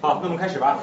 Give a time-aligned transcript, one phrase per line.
[0.00, 0.80] 好，那么开始吧。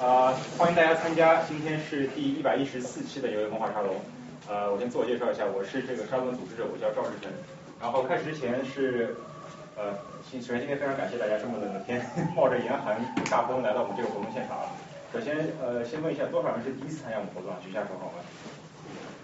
[0.00, 3.94] 呃，欢迎大家参加，今天是第一百一十四期的纽约文化沙龙。
[4.48, 7.30] 呃，我先自我介绍一下，我是这个沙龙组织者，我叫赵志成。
[7.80, 9.14] 然后开始之前是，
[9.76, 9.94] 呃，
[10.32, 12.04] 首先今天非常感谢大家这么冷的天，
[12.34, 12.98] 冒着严寒
[13.30, 14.66] 大风来到我们这个活动现场啊。
[15.12, 17.54] 首先，呃，先问一下多少人是第一次参加我们活动？
[17.62, 18.18] 举下手好吗？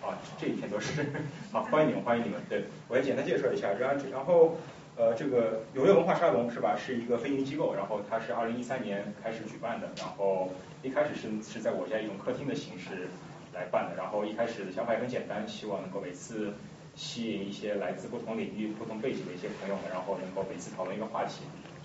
[0.07, 1.05] 啊，这一天都是。
[1.51, 2.39] 好，欢迎你们，欢迎你们。
[2.49, 4.57] 对，我也简单介绍一下，然然后。
[4.99, 6.75] 呃，这个纽约文化沙龙是吧？
[6.77, 10.51] 是一个非营利机构，然后它是二零一三年开始举办的，然后
[10.83, 13.07] 一开始是是在我家一种客厅的形式
[13.55, 16.53] 来办的，然后一开始的想法也很简单，希望能够每次
[16.97, 21.45] 吸引一些来自不同领域、不同背景的一些朋友们，然后能够每次讨论一个话题，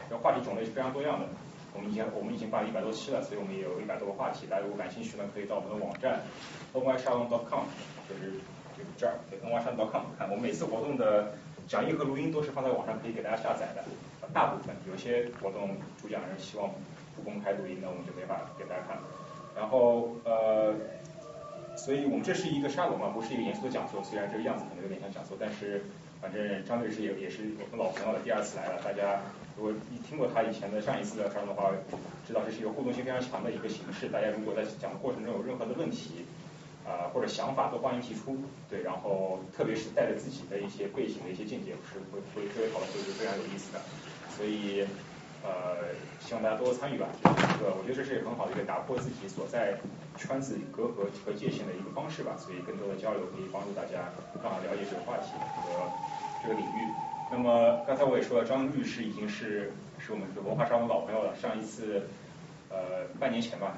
[0.09, 1.27] 这话题种类是非常多样的。
[1.75, 6.21] 我们已经我们已经办了一百多期了，所以我们也有一百多个话题，大家如果感兴趣呢，可以到我们的网站
[6.73, 7.69] nysalon.com，
[8.09, 8.41] 就是
[8.73, 11.35] 就是这儿，nysalon.com 看我们每次活动的。
[11.67, 13.83] 讲义和录音都是放在网上可以给大家下载的，
[14.33, 16.69] 大部分有些活动主讲人希望
[17.15, 18.97] 不公开录音，那我们就没法给大家看。
[19.55, 20.73] 然后呃，
[21.75, 25.83] 所以我们这是一个沙龙嘛，不是一个严肃的讲座，虽然这个样子可能有点像讲座，但是
[26.21, 29.21] 反正张律师也也是我们老朋友了，第二次来了，大家
[29.55, 31.71] 如果你听过他以前的上一次的沙龙的话，
[32.27, 36.25] 知道这是一个互动性非常强的一个形式，大家如果在讲的过程中有任何的问题。
[36.85, 38.37] 啊，或者想法都欢迎提出，
[38.69, 43.79] 对，然后特别是带着自己的一些背景的一些见解，是会会这个讨论会是非常有意思的，
[44.35, 44.85] 所以
[45.43, 47.07] 呃，希望大家多多参与吧。
[47.23, 49.79] 这个我觉得这是很好的一个打破自己所在
[50.17, 54.11] 圈子隔阂和界限的一个方式吧，所以更多的交流可以帮助大家
[54.41, 55.91] 更好了解这个话题和
[56.43, 56.91] 这个领域。
[57.31, 62.07] 那么刚才我也说了，张律师已经是是我们这个文化沙龙老朋友了，上一次
[62.69, 63.77] 呃半年前吧。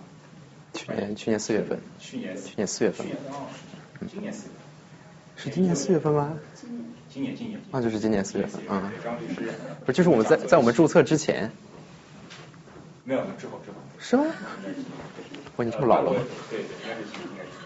[0.75, 3.07] 去年去年四月份，去年去年四月份，
[4.11, 4.61] 今年四月份，
[5.37, 6.37] 是今年四月份吗？
[6.61, 7.35] 今年今年。
[7.35, 8.91] 今年，那就是今年四月份，啊，
[9.85, 11.49] 不就是我们在在我们注册之前，
[13.05, 14.25] 没有之后之后，是吗？
[15.55, 16.19] 我已经这么老了吗？
[16.49, 17.57] 对对，应该是应该是，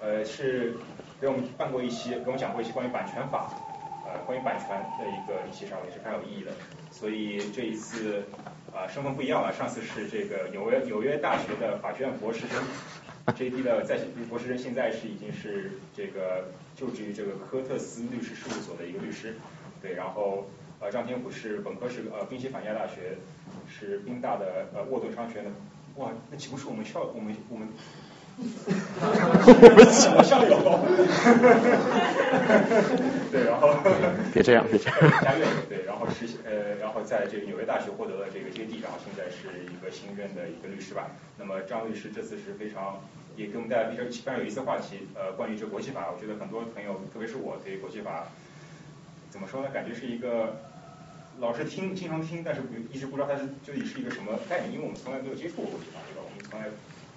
[0.00, 0.76] 呃，是
[1.20, 3.50] 给我们办过一期，给我们讲过一期关于版权法，
[4.06, 4.68] 呃，关于版权
[5.00, 6.52] 的一个一期上也是非常有意义的，
[6.92, 8.22] 所以这一次。
[8.74, 9.52] 啊，身份不一样了。
[9.52, 12.62] 上次是这个纽约纽约大学的法学院博士生
[13.36, 13.62] ，J.D.
[13.62, 13.98] 的在
[14.30, 19.36] 博士生，现在是已经是这个就职于这个科特斯律师事务所的一个律师。
[19.82, 20.48] 对，然后
[20.80, 23.18] 呃张天虎是本科是呃宾夕法尼亚大学，
[23.68, 25.50] 是宾大的呃沃顿商学院的。
[25.96, 27.68] 哇，那岂不是我们校我们我们。
[29.02, 29.84] 我们
[30.24, 30.56] 校友，
[33.30, 33.74] 对，然后
[34.32, 34.96] 别这样，别这样。
[35.22, 41.10] 家院对，然后实习呃，然后在这个纽约大学获得了这个 JD，然后现在是一个新任的一个律师吧。
[41.38, 43.00] 那么张律师这次是非常
[43.36, 48.26] 也给我们带来非常非常有意思的话题，呃，关于这国际法，我觉得很多朋友，特别是我对国际法
[49.30, 49.68] 怎么说呢？
[49.72, 50.56] 感觉是一个
[51.38, 56.22] 老是听，经常听，但是不一直不知道它是究竟是一个什么概念，因为我们从来没有接触过国际法，对吧？
[56.24, 56.66] 我们从来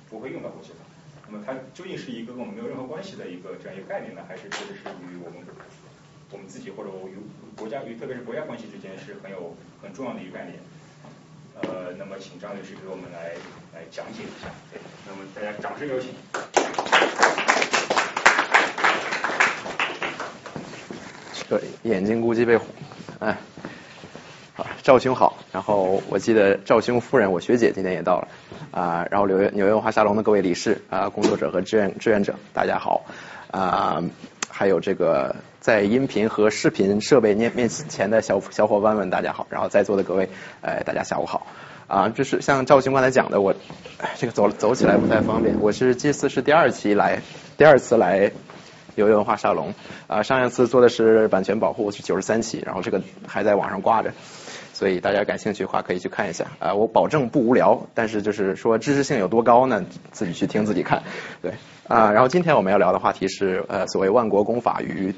[0.09, 0.84] 不会用到国际法。
[1.27, 5.39] 那么它究竟是一个跟我们没有任何关系的一个这样一个概念呢，还是确实是与我们
[6.31, 7.17] 我们自己或者与
[7.55, 10.59] 国家与特别是国家关系之间是很有很重要的一个概念？
[11.61, 13.33] 呃，那么请张律师给我们来
[13.73, 14.49] 来讲解一下。
[14.71, 16.11] 对，那么大家掌声有请。
[21.47, 22.59] 这眼睛估计被
[23.19, 23.37] 哎，
[24.83, 25.37] 赵兄好。
[25.51, 28.27] 然后我记得赵兄夫人，我学姐今天也到了。
[28.71, 33.05] 啊，然后纽约纽约文化沙龙的各位理事啊，工作者和志愿志愿者，大家好
[33.51, 34.03] 啊！
[34.49, 39.47] 还有这个在音频和视频设备面面前的小小伙伴们，大家好！
[39.49, 40.29] 然后在座的各位，
[40.61, 41.47] 哎，大家下午好
[41.87, 42.09] 啊！
[42.09, 43.53] 这是像赵兄刚才讲的，我
[44.17, 45.57] 这个走走起来不太方便。
[45.61, 47.21] 我是这次是第二期来，
[47.57, 48.31] 第二次来
[48.95, 49.73] 纽约文化沙龙
[50.07, 54.13] 啊，上一次做的是版权保护，是九十三期，然后这个还在网上挂着。
[54.75, 61.03] 所以大家感兴趣的话可以去看一下啊，我保证不无聊，但是就是说知识性有多高呢，自己去听自己看。
[61.41, 61.53] 对
[61.87, 65.15] 啊，然后今天我们要聊的话题是呃所谓万国公法与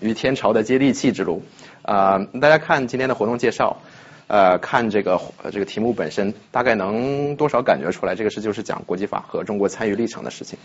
[0.00, 1.40] 与天朝的接地气之路
[1.80, 3.78] 啊，大家看今天的活动介绍，
[4.26, 5.18] 呃看这个
[5.50, 10.58] 这个题目本身，大概能多少感觉出来，这个是就是讲国际法和中国参与历程的事情。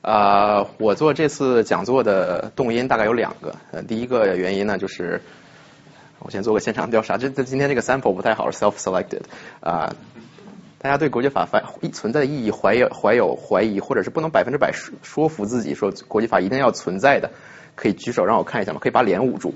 [0.00, 5.22] 啊，我做这次讲座的动因大概有两个，呃第一个原因呢就是。
[6.24, 9.22] 我先做个现场调查，这这今天这个 sample 不太好，self-selected
[9.60, 9.94] 啊，
[10.78, 17.30] 大家对国际法反存在的意义怀有怀有怀疑，或者是不能百分之百说说服自己说国际法一定要存在的，
[17.74, 18.78] 可以举手让我看一下吗？
[18.80, 19.54] 可以把脸捂住。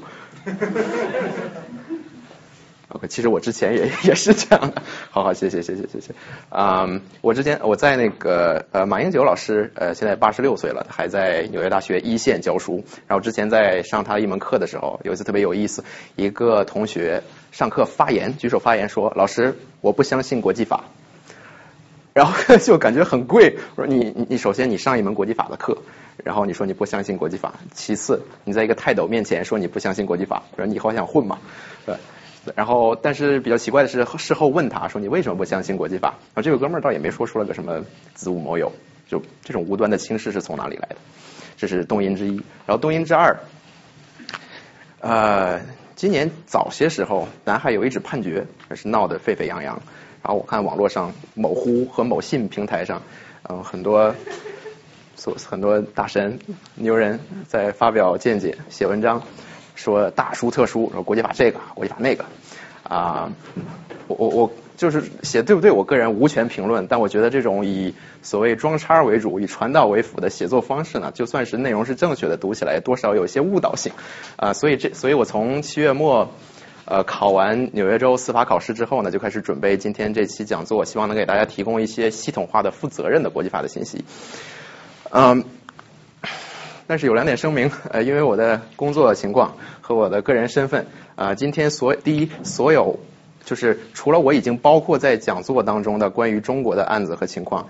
[2.88, 4.80] OK，其实我之前也也是这样的，
[5.10, 6.14] 好好谢谢谢谢谢谢
[6.50, 6.88] 啊！
[7.20, 12.84] 我之前我在那个呃马英九老师呃现在八十六岁了，还在纽约大学一线教书。
[13.08, 15.84] 然后之前在上他一门课的时候，有一次特别有意思，
[16.14, 20.84] 一个同学上课发言，举手发言说：“老师，我不相信国际法。”
[22.14, 23.58] 然后 就感觉很贵。
[23.74, 25.76] 我说你你首先你上一门国际法的课，
[26.22, 31.40] 然后你说你不相信国际法，其次你在一个泰斗面前说你不相信国际法，我说你好想混嘛？
[31.84, 31.96] 对。
[32.54, 36.14] 然后但是比较奇怪的是，事后问他说你为什么不相信国际法？
[36.34, 37.84] 啊，这个哥们儿倒也没说出了个什么
[38.14, 38.70] 子午卯酉，
[39.08, 40.96] 就这种无端的轻视是从哪里来的？
[41.56, 42.36] 这是动因之一。
[42.66, 43.38] 然后动因之二，
[45.00, 45.60] 呃，
[45.94, 49.80] 今年早些时候，南海有一纸判决，是闹得沸沸扬扬。
[50.22, 53.00] 然后我看网络上某乎和某信平台上，
[53.48, 54.14] 嗯，很多
[55.14, 56.38] 所很多大神
[56.74, 59.22] 牛人在发表见解、写文章，
[59.76, 62.24] 说大书特书，说国际法这个，国际法那个，
[62.82, 63.30] 啊，
[64.08, 65.70] 我我我就是写对不对？
[65.70, 73.92] 我个人无权评论，但我觉得这种以所谓装叉为主、以传道为辅的写作方式呢，就算是内容是正确的，读起来多少有些误导性
[74.34, 76.30] 啊，所以这，所以我从七月末。
[76.88, 84.04] 呃，考完纽约州司法考试之后呢，就开始准备今天这期讲座，希望能给大家提供一些系统化的、负责任的国际法的信息。
[85.10, 85.44] 嗯，
[86.86, 92.98] 但是有两点声明， 呃，因为我的工作情况和我的个人身份，啊，今天所第一，所有
[93.44, 97.68] 就是除了我已经包括在讲座当中的关于中国的案子和情况，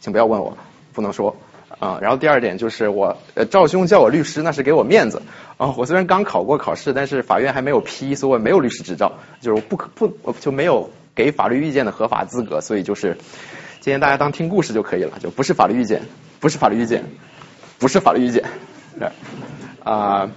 [0.00, 0.56] 请不要问我，
[0.92, 1.36] 不能说。
[1.78, 5.20] 啊，然后第二点就是我，呃，赵兄叫我律师，那是给我面子
[5.56, 5.74] 啊。
[5.76, 13.16] 我虽然刚考过考试，但是法院还没有批，所以我没有律师执照，就是不可不就没有给法律意见的合法资格，所以就是
[13.80, 16.02] 今天大家当听故事就可以了，就不是法律意见，
[16.38, 17.04] 不是法律意见，
[17.82, 18.44] 不是法律意见，
[19.82, 20.30] 啊，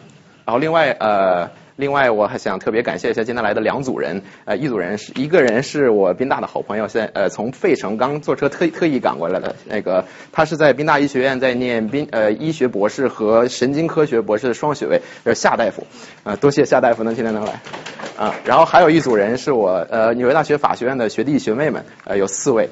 [0.44, 1.52] 然后另外呃。
[1.78, 15.86] 另外，我还想特别感谢一下今天来的两组人，呃，一组人是一个人是我宾大的好朋友，现在呃从费城刚坐车特特意赶过来的，那个他是在宾大医学院在念宾呃医学博士和神经科学博士的双学位，是夏大夫，
[16.24, 17.60] 啊，多谢夏大夫能今天能来，
[18.16, 22.70] 啊，然后还有一组人是我呃纽约大学法学院的学弟学妹们，呃有四位，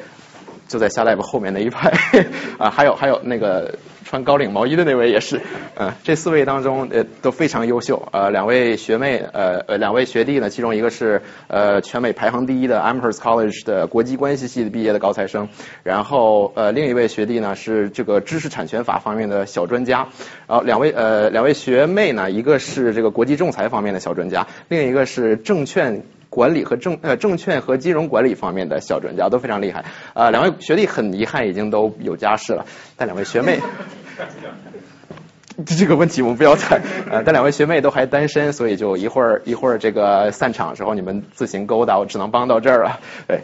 [0.69, 1.92] 就在夏大夫后面那一排，
[2.58, 3.76] 啊，还有还有那个。
[4.13, 5.42] 穿高领毛衣的那位也是，
[5.75, 15.50] 嗯，这四位当中呃都非常优秀，呃，两位学妹，呃呃，两位学弟呢，其中一个是呃全美排行第一的 Amherst College 的国际关系系毕业的高材生，
[15.81, 20.10] 然后呃另一位学弟呢是这个知识产权法方面的小专家，
[20.48, 26.04] 然后两位呃两位学妹呢，一个是这个国际仲裁方面的小专家，另一个是证券。
[26.33, 29.86] 管理和证呃证券和金融管理方面的小专家都非常厉害。
[30.16, 32.66] 啊，两位学弟很遗憾已经都有家室了，
[32.98, 33.59] 但两位学妹，
[35.68, 36.81] 这个问题我们不要谈
[37.12, 43.00] 呃，但两位学妹都还单身，所以就一会儿一会儿这个散场之后你们自行勾搭，我只能帮到这儿了。
[43.27, 43.42] 对，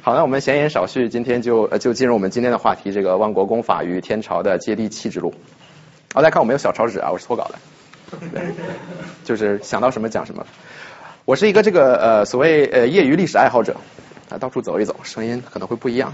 [0.00, 5.32] 好，那我们闲言少叙，今天就就进入我们今天的话题，这个万国公法与天朝的接地气之路。
[6.12, 7.54] 好，大家看我没有小抄纸啊，我是脱稿的，
[9.24, 10.44] 就是想到什么讲什么。
[11.24, 13.76] 我是一个这个呃所谓呃业余历史爱好者，
[14.30, 16.12] 啊到处走一走，声音可能会不一样。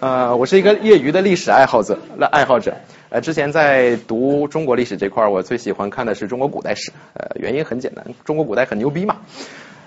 [0.00, 2.74] 呃，我是一个业余的历史爱好者，那爱好者。
[3.12, 6.90] 呃，之前在读中国历史这块儿，我最喜欢看的是中国古代史。
[7.12, 9.18] 呃，原因很简单，中国古代很牛逼嘛。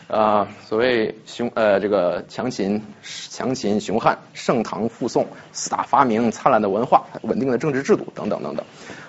[0.07, 8.63] 啊，所谓雄呃这个强秦强秦雄汉盛唐复宋四大发明灿烂的文化稳定的政治制度等等等等，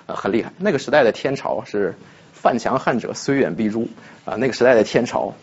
[0.07, 0.51] 呃很厉害。
[0.57, 1.93] 那个时代的天朝是。
[2.33, 3.87] 犯强汉者，虽远必诛
[4.23, 4.35] 啊！
[4.35, 5.33] 那个时代的天朝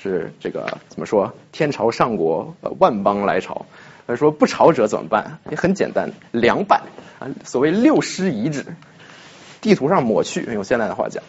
[0.00, 1.34] 是这个怎么说？
[1.50, 3.66] 天朝上国，呃万邦来朝。
[4.06, 5.38] 他说不朝者怎么办？
[5.50, 6.82] 也很简单，凉拌
[7.18, 7.28] 啊！
[7.44, 8.64] 所谓六师遗址，
[9.60, 11.24] 地图上抹去，用现在的话讲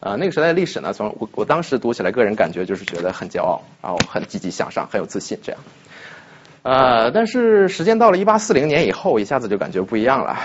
[0.00, 0.16] 啊。
[0.18, 5.60] 那个时代的历史呢，从我我当时读起来，个人感觉就是觉得很骄傲，然后很积极向上，很有自信这样。
[6.62, 10.38] 呃，但是时间到了一八四零年以后，一下子就感觉不一样了。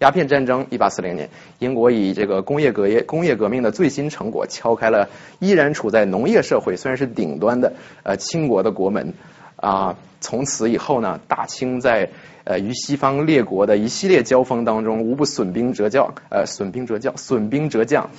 [0.00, 9.14] 鸦片战争，一八四零年，英国以这个工业革业工业革命的最新成果，敲开了依然处在农业社会，虽然是顶端的呃清国的国门
[9.56, 9.96] 啊。
[10.18, 12.08] 从此以后呢，大清在
[12.44, 18.10] 呃与西方列国的一系列交锋当中，无不损兵折将，呃损兵折将，损兵折将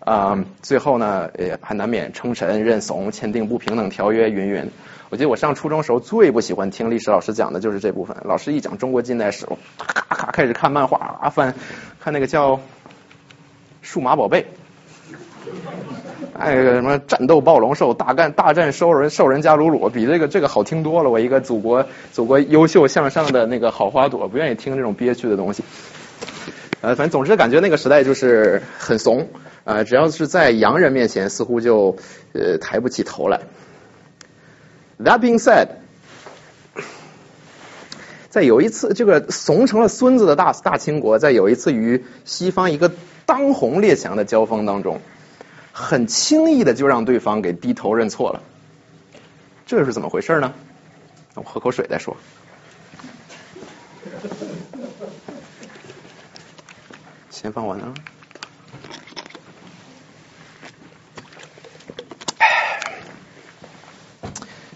[0.00, 0.44] 啊。
[0.62, 4.70] 最后呢，也还难免称臣认怂，签订不平等条约，云云。
[5.10, 8.16] 我记得我上初中时候最不喜欢听历史老师讲的就是这部分。
[8.24, 9.46] 老师一讲中国近代史，
[9.76, 11.54] 咔咔开始看漫画啊，翻
[12.00, 12.56] 看那个叫
[13.82, 14.46] 《数码宝贝》，
[16.38, 21.10] 哎，什么战斗暴龙兽，大干大战兽人兽人加鲁鲁，比这个这个好听多了。
[21.10, 25.62] 我一个祖国祖国优秀向上的那个好花朵，不愿意听这种憋屈的东西。
[26.80, 29.28] 呃，反正总之感觉那个时代就是很怂
[29.64, 31.96] 啊，只要是在洋人面前，似乎就
[32.32, 33.40] 呃抬不起头来。
[34.98, 35.68] That being said，
[38.30, 42.90] 在有一次这个怂成了孙子的大大清国，在有一次与西方一个
[43.26, 45.00] 当红列强的交锋当中，
[45.72, 48.42] 很轻易的就让对方给低头认错了。
[49.66, 50.52] 这是怎么回事呢？
[51.34, 52.16] 我喝口水再说。
[57.30, 57.94] 先放完了。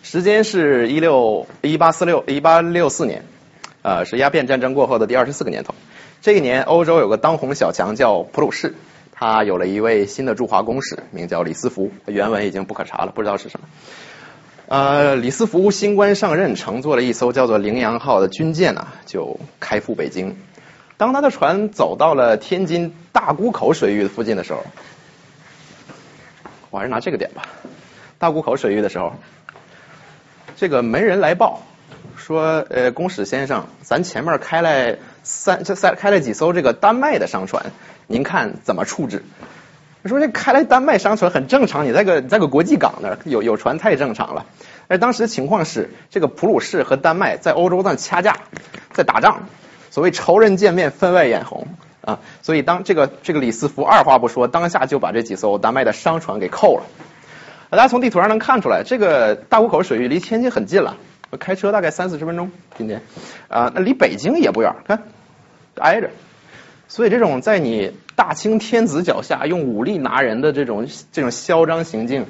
[0.03, 3.23] 时间是一六一八四六一八六四年，
[3.83, 5.75] 呃，是鸦片战争过后的第二十四个年头。
[6.23, 8.75] 这一年，欧洲有个当红小强叫普鲁士，
[9.19, 11.91] 他有了一位新的驻华公使，名叫李斯福。
[12.05, 13.67] 原文已经不可查了，不知道是什么。
[14.69, 20.37] 呃，李斯福新官上任，乘坐了一艘叫做“羚羊号”的军舰呢，就开赴北京。
[20.99, 24.63] 当他的船走到了天津大沽口水域附近的时候，
[26.69, 27.49] 我还是拿这个点吧。
[28.19, 29.15] 大沽口水域的时候。
[30.59, 31.63] 这个门人来报
[32.17, 37.73] 说，呃，公使先生，咱前面开来三这三开了几艘这个丹麦的商船，
[38.07, 39.23] 您看怎么处置？
[40.05, 44.47] 说这开来丹麦商船很正常，你在个你在个国际港那儿有有船太正常了。
[44.87, 48.37] 而当时情况是，这个普鲁士和丹麦在欧洲那掐架，
[48.93, 49.49] 在打仗，
[49.91, 51.67] 所谓仇人见面分外眼红
[52.03, 52.21] 啊。
[52.41, 56.85] 所以当这个这个李斯福二话不说，当下就把这几艘丹麦的商船给扣了。
[57.71, 60.97] 大家从地图上能看出来，这个大沽口水域离天津很近了，
[61.41, 62.53] 开车大概三四十分钟。
[62.79, 63.03] 今天
[63.49, 65.03] 啊，那离北京也不远，看
[65.75, 66.11] 挨着。
[66.89, 72.27] 所以这种在你大清天子脚下用武力拿人的这种这种嚣张行径，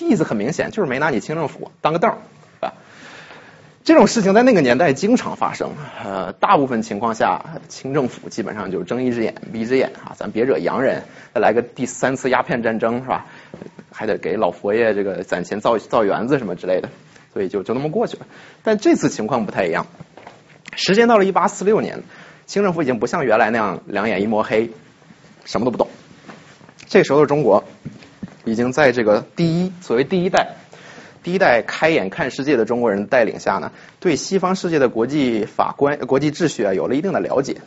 [0.00, 2.10] 意思很明显，就是没拿你清政府当个凳
[2.60, 2.72] 啊。
[3.84, 11.02] 这种事情在那个年代经常发生，呃，大部分情况下，清政府基本上就睁一只眼闭一只眼啊，咱别惹洋人，
[11.34, 13.26] 再来个第三次鸦片战争是吧？
[13.90, 16.88] 还得给老佛爷这个攒钱造造园子什么之类的，
[17.32, 18.26] 所以就就那么过去了。
[18.62, 19.86] 但这次情况不太一样，
[20.74, 22.02] 时间到了一八四六年，
[22.46, 24.70] 清政府已经不像原来那样两眼一抹黑，
[25.44, 25.88] 什么都不懂。
[26.88, 27.64] 这时候的中国
[28.44, 30.56] 已经在这个第一所谓第一代
[31.22, 37.58] 第一代开眼看世界的中国人带领下呢，对西方世界的国际法官国际秩序啊有了一定的了解，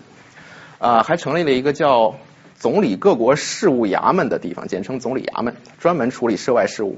[0.80, 2.16] 啊，还成立了一个叫。
[2.58, 6.98] 总理各国事务衙门的地方，简称总理衙门，专门处理涉外事务。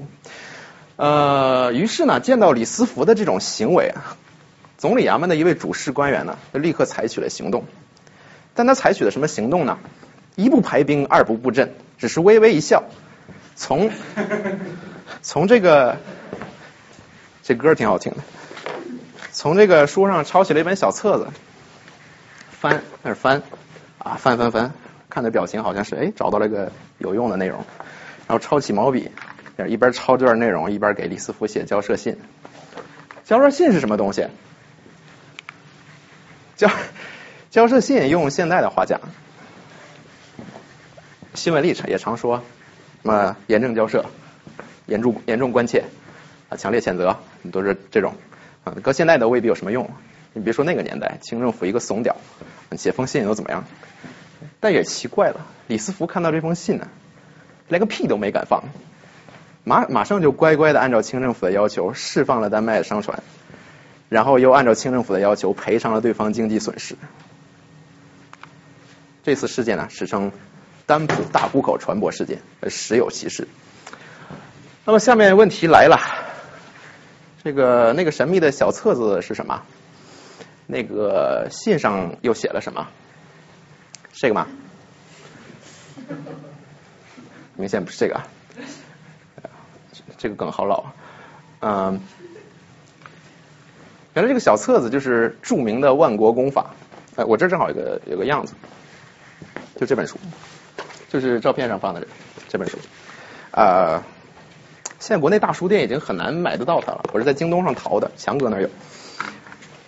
[0.94, 4.16] 呃，于是呢，见到李斯福的这种行为啊，
[4.78, 7.64] 总理衙门的一位主事官员呢，就立刻采取了行动。
[8.54, 9.78] 但他采取了什么行动呢？
[10.36, 12.84] 一不排兵，二不布阵，只是微微一笑，
[13.56, 13.90] 从
[15.20, 15.96] 从这个
[17.42, 18.18] 这歌挺好听的，
[19.32, 21.26] 从这个书上抄起了一本小册子，
[22.50, 23.42] 翻开始翻
[23.98, 24.72] 啊，翻翻翻。
[25.08, 27.64] 看的表情好像是哎找到了一个有用的内容，
[28.28, 29.10] 然后抄起毛笔，
[29.66, 32.16] 一边抄这段内容一边给李斯福写交涉信。
[33.24, 34.28] 交涉信是什么东西？
[36.58, 36.68] 交
[37.50, 39.00] 交涉信用现在的话讲，
[41.34, 42.42] 新闻里也常说
[43.02, 44.04] 什么严正交涉、
[44.86, 45.84] 严重严重关切
[46.48, 47.16] 啊、强烈谴责，
[47.52, 48.16] 都是这种
[48.64, 48.74] 啊。
[48.82, 49.88] 搁现在的未必有什么用。
[50.32, 52.16] 你别说那个年代，清政府一个怂屌，
[52.76, 53.64] 写封信又怎么样？
[54.58, 56.88] 但也奇怪了，李斯福看到这封信呢，
[57.68, 58.64] 连个屁都没敢放，
[59.62, 63.22] 马马上就乖乖的按照清政府的要求释放了丹麦的商船，
[64.08, 66.96] 然后又按照清政府的要求赔偿了对方经济损失。
[69.22, 70.32] 这次事件呢，史称
[70.86, 73.46] 丹普大沽口船舶事件，实有其事。
[74.84, 75.98] 那么下面问题来了，
[77.44, 79.62] 这个那个神秘的小册子是什么？
[80.66, 82.88] 那个信上又写了什么？
[84.12, 84.46] 这个吗？
[87.56, 88.22] 明显不是这个，
[90.16, 90.94] 这个梗好老啊。
[91.60, 92.00] 嗯，
[94.18, 96.74] 原来这个小册子就是著名的万国公法。
[97.14, 98.54] 哎，我这正好有个有个样子，
[99.76, 100.18] 就这本书，
[101.08, 102.06] 就是照片上放的这
[102.48, 102.78] 这本书。
[103.52, 104.02] 啊，
[104.98, 108.68] 现在国内大书店已经很难买得到它了，我是在京东上淘的，强哥那有。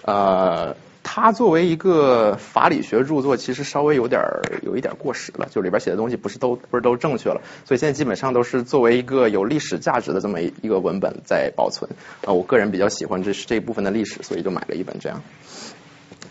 [0.02, 0.76] 呃。
[1.12, 11.90] 它作为一个法理学著作，其实稍微有点儿有一点过时了，就里边写的东西不是都不是都正确了，所以现在基本上都是作为一个有历史价值的这么一个文本在保存。
[12.24, 15.20] 啊，我个人比较喜欢这是这一部分的历史，所以就买了一本这样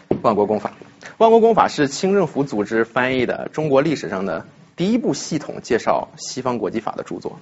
[0.22, 0.72] 《万国公法》。
[1.18, 4.46] 《万国公法》是清政府组织翻译的中国历史上的
[4.78, 7.38] 第一部系统介绍西方国际法的著作。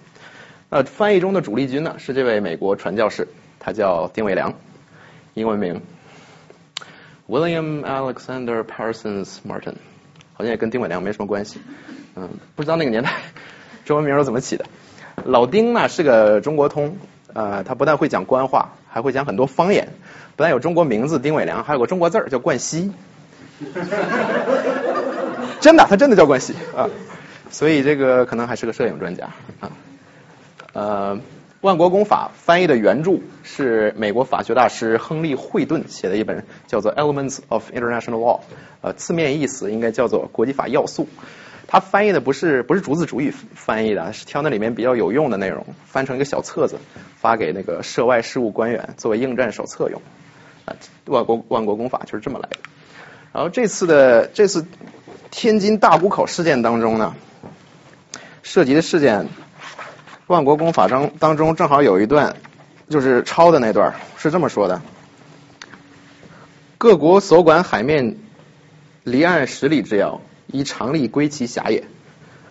[0.69, 3.27] 呃，翻译中的主力军呢是这位美国传教士，
[3.59, 4.55] 他叫丁伟良，
[5.35, 5.79] 英文名。
[7.27, 9.75] William Alexander Parsons Martin，
[10.33, 11.59] 好像也跟丁伟良没什么关系，
[12.15, 13.11] 嗯，不知道那个年代
[13.85, 14.65] 中文名是怎么起的。
[15.25, 16.97] 老丁呢是个中国通，
[17.33, 19.89] 呃，他不但会讲官话，还会讲很多方言，
[20.35, 22.91] 不但有中国名字丁伟良，还有个中国字儿叫冠希，
[25.59, 26.87] 真的，他真的叫冠希啊，
[27.49, 29.29] 所以这个可能还是个摄影专家
[29.59, 29.71] 啊。
[30.73, 31.15] 呃，
[31.67, 38.39] 《万国公法》翻译的原著是美国法学大师亨利·惠顿写的一本，叫做《Elements of International Law》，
[38.79, 41.03] 呃，字面意思应该叫做《国际法要素》。
[41.67, 46.77] 他翻译的不是不是逐字逐语翻译的，是挑那里面比较有用的内容，翻成一个小册子，
[47.17, 50.01] 发给那个涉外事务官员作为应战手册用。
[50.63, 50.73] 啊，
[51.07, 52.59] 万国万国公法就是这么来的。
[53.33, 54.65] 然后这次的这次
[55.31, 57.13] 天津大沽口事件当中呢，
[58.41, 59.27] 涉及的事件，
[60.27, 62.35] 万国公法当当中正好有一段，
[62.89, 64.81] 就是抄的那段是这么说的：
[66.77, 68.17] 各国所管海面
[69.03, 70.21] 离岸十里之遥。
[70.49, 71.83] 依常例归其辖也，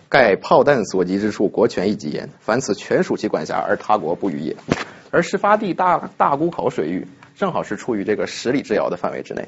[0.07, 2.29] 盖炮弹所及之处，国权一极焉。
[2.39, 4.55] 凡此全属其管辖，而他国不予也。
[5.09, 9.47] 而事发地大大沽口水域，正好是处于这个十里之遥的范围之内。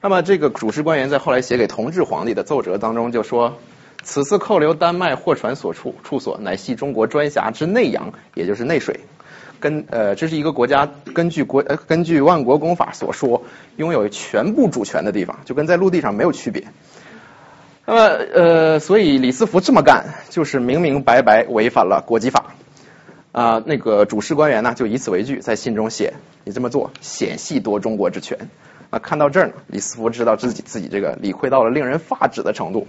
[0.00, 3.58] 那么，这个主事官员在后来写给同治皇帝的奏折当中就说
[4.02, 9.00] ：“此次扣留丹麦货船所处处所，乃系中国专辖之内洋，也就是内水。
[9.60, 13.42] 根呃，这是一个国家根据国呃根据万国公法所说，
[13.76, 16.64] 拥有全部主权的地方，就跟在陆地上没有区别。”
[17.84, 18.00] 那么，
[18.32, 22.54] 呃，所以李斯福这么干，就是明明白白违反了国际法
[23.32, 23.62] 啊。
[23.66, 26.14] 那个主事官员呢，就以此为据，在信中写
[26.44, 28.48] ：“你这么做，显系夺中国之权。”
[28.90, 32.88] 啊，看到这儿呢，李斯福知道自己自己这个理亏到了令人发指的程度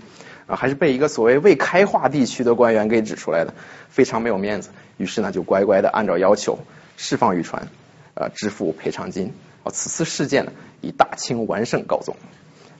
[0.52, 3.54] 啊，还是被一个所谓未开化地区的官员给指出来的，
[3.88, 4.72] 非常没有面子。
[4.98, 6.60] 于是呢，就乖乖的按照要求
[6.98, 7.70] 释放渔船，
[8.16, 9.34] 啊，支付赔偿金。
[9.64, 12.18] 啊，此次事件呢，以大清完胜告终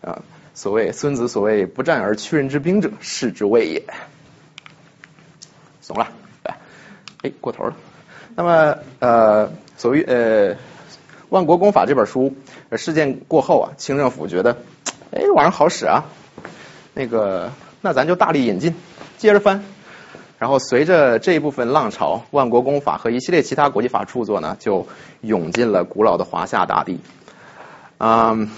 [0.02, 0.22] 啊。
[0.54, 3.84] 所谓孙子所谓不战而屈人之兵者，是之谓也。
[5.80, 6.12] 怂了，
[7.24, 7.76] 哎，过头了。
[8.36, 10.56] 那么呃，所谓呃
[11.30, 12.36] 《万国公法》这本书，
[12.74, 14.58] 事件过后啊，清政府觉得，
[15.12, 16.06] 哎，这玩意儿好使啊，
[17.02, 18.76] 那个那咱就大力引进，
[19.18, 19.64] 接着翻。
[20.38, 24.86] 然后随着这一部分浪潮，《万国公法》和一系列其他国际法著作呢，就
[25.22, 27.00] 涌进了古老的华夏大地。
[27.98, 28.52] 嗯。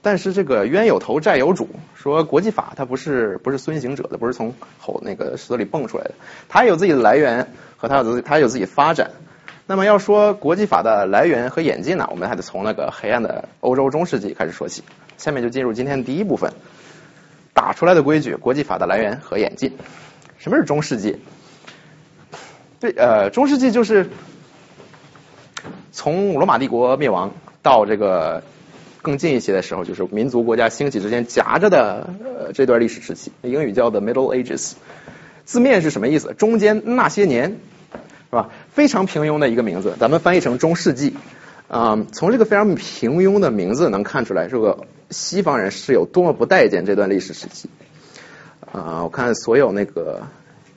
[0.00, 6.14] 但是这个冤有头债有主，说国际法它不是不是孙行者的，不是从吼那个石头里蹦出来的，
[6.48, 9.10] 它有自己的来源和它有它有自己发展。
[9.66, 14.82] 那么要说国际法的来源和演进呢，我们还得从那个黑暗的欧洲中世纪开始说起。
[15.18, 16.52] 下面就进入今天的第一部分，
[17.54, 19.72] 打出来的规矩，国际法的来源和演进。
[20.38, 21.18] 什么是中世纪？
[22.80, 24.08] 对，呃，中世纪就是
[25.92, 28.42] 从罗马帝国灭亡到这个。
[29.04, 34.74] 更近一些的时候，就是民族国家兴起之间夹着的呃这段历史时期，英语叫 The Middle Ages。
[35.44, 36.34] 字面是什么意思？
[36.34, 37.96] 中间那些年，是
[38.30, 38.50] 吧？
[38.70, 41.16] 非常平庸的一个名字，咱们翻译成中世纪。
[41.66, 47.68] 啊，从这个非常平庸的名字能看出来，是个西方人是有多么不待见这段历史时期。
[48.72, 50.22] 啊，我看所有那个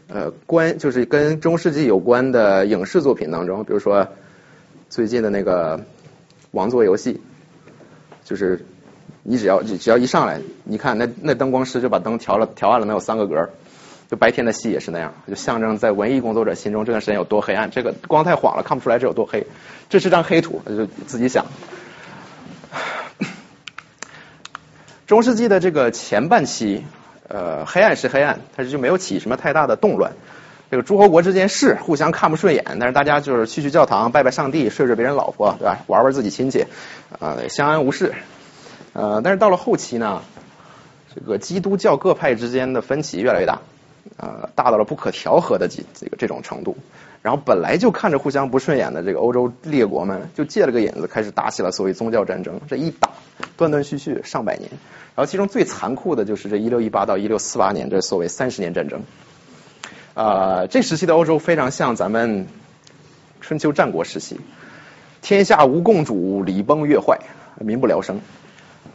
[0.07, 4.09] 呃关就是跟中世纪有关的影视作品当中，比如说
[4.89, 5.79] 最近的那个
[6.51, 7.21] 王座游戏。
[8.25, 8.65] 就是
[9.21, 13.51] 你只要你只要一上来，你看那那灯光师就把灯调了调暗了，能有三个格
[14.09, 17.69] 就白天的戏也是那样，就象征在文艺工作者心中这段时间有多黑暗。
[17.69, 19.45] 这个光太晃了，看不出来这有多黑。
[19.89, 21.45] 这是张黑图，就自己想。
[25.07, 26.83] 中世纪的这个前半期，
[27.27, 30.13] 呃，黑暗是黑暗，但是就没有起什么太大的动乱。
[30.71, 35.77] 这个诸侯国之间是互相看不顺眼，但是大家就是去去教堂拜拜上帝，睡睡别人老婆，对吧？
[35.85, 36.65] 玩玩自己亲戚，
[37.19, 38.15] 啊，相安无事。
[38.93, 40.23] 呃，但是到了后期呢，
[41.13, 43.61] 这个基督教各派之间的分歧越来越大，
[44.17, 46.75] 呃，大到了不可调和的几这个这种程度。
[47.25, 52.61] 然后本来就看着互相不顺眼的这个欧洲列国们，就借了个引子开始打起了所谓宗教战争。
[52.69, 53.09] 这一打，
[53.57, 54.69] 断断续续上百年。
[55.15, 59.01] 然后其中最残酷的就是这一六一八到一六四八年这所谓三十年战争。
[60.13, 62.45] 啊，这时期的欧洲非常像咱们
[63.41, 64.39] 春秋战国时期，
[65.23, 67.17] 天下无共主，礼崩乐坏，
[67.59, 68.21] 民不聊生。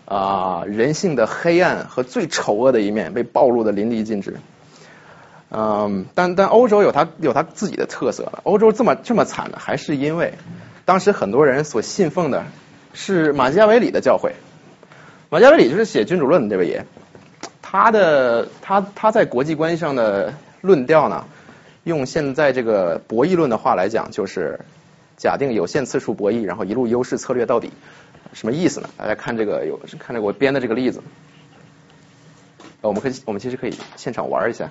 [0.04, 4.36] 啊，人性的黑暗和最丑恶的一面被暴露的淋漓尽致。
[5.50, 8.32] 嗯，但但欧洲有它有它自己的特色。
[8.44, 10.34] 欧洲这么这么惨呢，还是因为
[10.84, 12.44] 当时很多人所信奉的
[12.94, 14.32] 是马基雅维里的教诲。
[15.28, 16.84] 马基雅维里就是写《君主论》的这位爷，
[17.60, 20.34] 他的他他在国际关系上的。
[20.62, 21.24] 论调呢？
[21.84, 24.60] 用现在这个博弈论的话来讲，就是
[25.16, 27.70] 假定有限次数博弈，然后一路优势策略到底。
[28.34, 28.90] 什么意思呢？
[28.98, 31.00] 大家看这个，有看这我编的这个例子。
[32.82, 34.68] 我们可以，我们其实可以现场玩一下。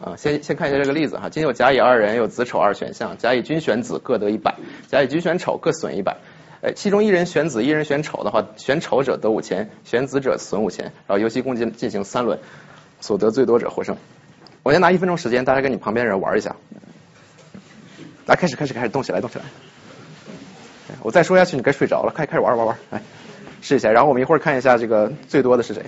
[0.00, 1.30] 啊，先先看一下这个例子哈。
[1.30, 4.54] 今天有甲乙二人，有子丑二选项，甲乙均选子各得一百，
[4.88, 6.18] 甲乙均选丑各损一百。
[6.62, 10.86] 哎，其中一人选子，一人选丑的话，选丑者得五千，选子者损五千。
[11.06, 12.38] 然后游戏共进进行三轮，
[13.00, 13.96] 所得最多者获胜。
[14.62, 16.56] 我先拿一分钟时间，大家跟你旁边人玩一下。
[18.26, 19.44] 来，开始，开始，开始，动起来，动起来。
[21.02, 22.12] 我再说下去，你该睡着了。
[22.14, 23.00] 开开始玩玩玩，来
[23.62, 23.90] 试一下。
[23.90, 25.84] 然后我们一会儿看一下这个最多的是谁。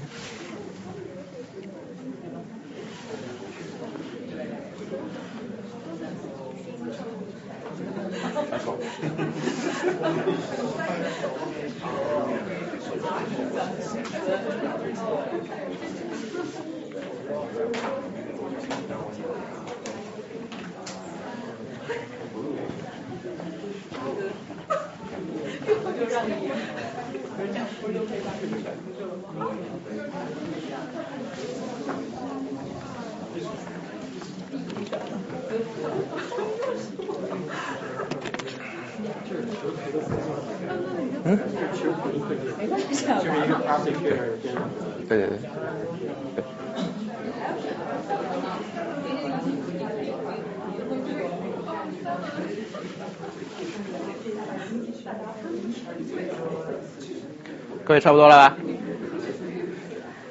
[57.88, 58.57] 各位差不多了吧？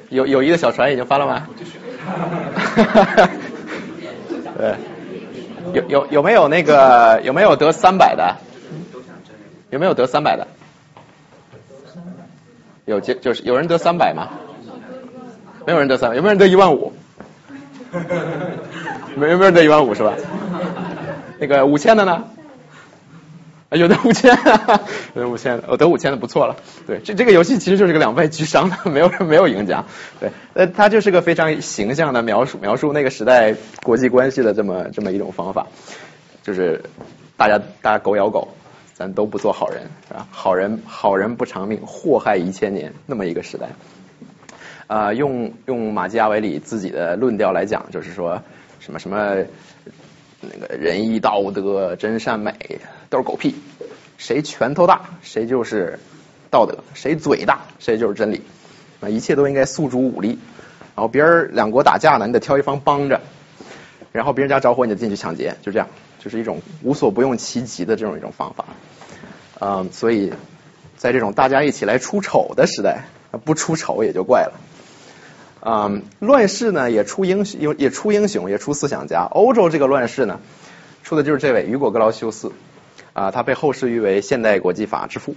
[0.10, 1.48] 友友谊的小船已经翻了吗？
[4.60, 4.76] 对。
[5.74, 8.36] 有有有没有那个有没有得三百的？
[9.72, 10.48] 有没有得三百的？
[12.86, 14.30] 有就就是有人得三百吗？
[15.66, 16.94] 没有人得三百，有没有人得一万五？
[19.18, 20.14] 没有没有人得一万五是吧？
[21.40, 22.24] 那个五千的呢？
[23.72, 24.38] 有的五千，
[25.14, 26.56] 有的五千，我得五千的不错了。
[26.86, 29.84] 对，这这个游戏其实就是个两败俱伤的，没有没有赢家。
[30.22, 35.68] 对，呃，它就是个非常形象的描述描述那个时代国际关系的这么这么一种方法，
[36.44, 36.82] 就是
[37.36, 38.48] 大家大家狗咬狗，
[38.94, 40.26] 咱都不做好人，是吧？
[40.32, 43.68] 好人好人不长命，祸害一千年，那么一个时代。
[44.88, 48.42] 啊，用用马基雅维里自己的论调来讲，就是说
[48.80, 49.44] 什么什么。
[50.40, 52.54] 那个仁义道德真善美
[53.10, 53.56] 都是狗屁，
[54.18, 56.00] 谁拳头大谁就是
[56.50, 58.42] 道德，谁嘴大谁就是真理，
[59.00, 60.40] 啊一切都应该诉诸武力，
[60.96, 63.22] 然后别人两国打架呢，你得挑一方帮着，
[64.12, 65.88] 然后别人家着火你就进去抢劫，就这样，
[66.20, 68.66] 就是一种无所不用其极的这种一种方法，
[69.60, 70.34] 嗯，所以
[70.98, 73.06] 在这种大家一起来出丑的时代，
[73.46, 74.60] 不出丑也就怪了。
[75.60, 79.28] 啊，乱世呢也出英雄，也出英雄，也出思想家。
[79.30, 80.40] 欧洲这个乱世呢，
[81.04, 82.52] 出的就是这位雨果·格劳修斯
[83.18, 85.34] 啊，他被后世誉为现代国际法之父。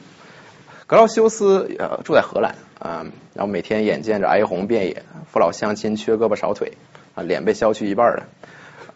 [0.86, 6.74] 格劳修斯呃住在荷兰啊，然后每天眼见着哀鸿遍野，父老乡亲缺胳膊少腿
[7.14, 8.26] 啊，脸被削去一半了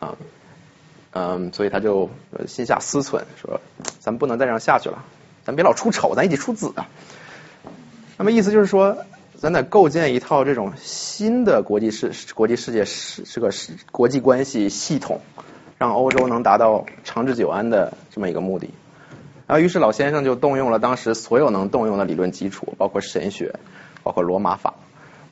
[0.01, 0.17] 啊，
[1.13, 2.11] 嗯，所以他就
[2.47, 3.63] 心下思忖，说
[4.01, 5.03] 咱不能再这样下去了，
[5.47, 6.87] 咱别老出丑，咱一起出子啊。
[8.19, 8.99] 那么意思就是说。
[9.37, 15.21] 咱得构建一套这种新的国际世国际世界是这个是国际关系系统，
[15.85, 18.71] 让欧洲能达到长治久安的这么一个目的。
[19.47, 23.57] 然后，于是老先生就动用了当时所有能动用的理论基础，包括神学，
[24.03, 24.73] 包括罗马法，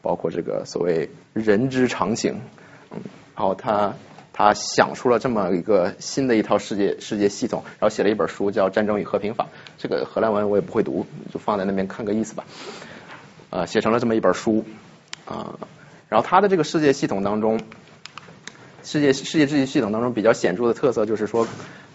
[0.02, 2.42] 包括这个所谓人之常情。
[2.90, 2.98] 嗯，
[3.34, 3.94] 然后他
[4.34, 9.44] 他想出了这么一个新的一套世界世界系统，然后写了一本书叫《战争与和平法》。
[9.78, 12.44] 这个荷兰文我也不会读，就放在那边看个意思吧。
[13.48, 14.66] 呃，写成了这么一本书
[15.24, 15.56] 啊，
[16.10, 17.58] 然后他的这个世界系统当中，
[18.82, 21.46] 世界世界秩序系统当中比较显著的特色就是说，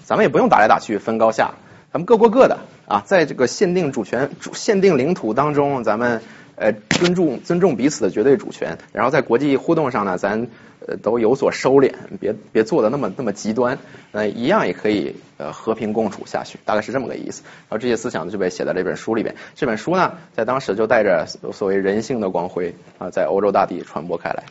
[0.04, 1.54] 咱们也不用打来打去分高下，
[1.92, 6.22] 咱们各过各的啊，在这个限定主权、限定领土当中，咱们
[6.56, 10.48] 呃尊重尊重彼此的绝对主权，然后在国际互动上呢，咱。
[10.88, 13.78] 呃，都有所收敛，别别做的那么那么极端，
[14.14, 17.42] 呃，一样也可以呃和平共处下去，大概是这么个意思。
[17.68, 19.36] 然后这些思想就被写在这本书里边。
[19.56, 24.44] 这本书呢，在当时就带着所谓人性的光辉啊，在欧洲大地传播开来。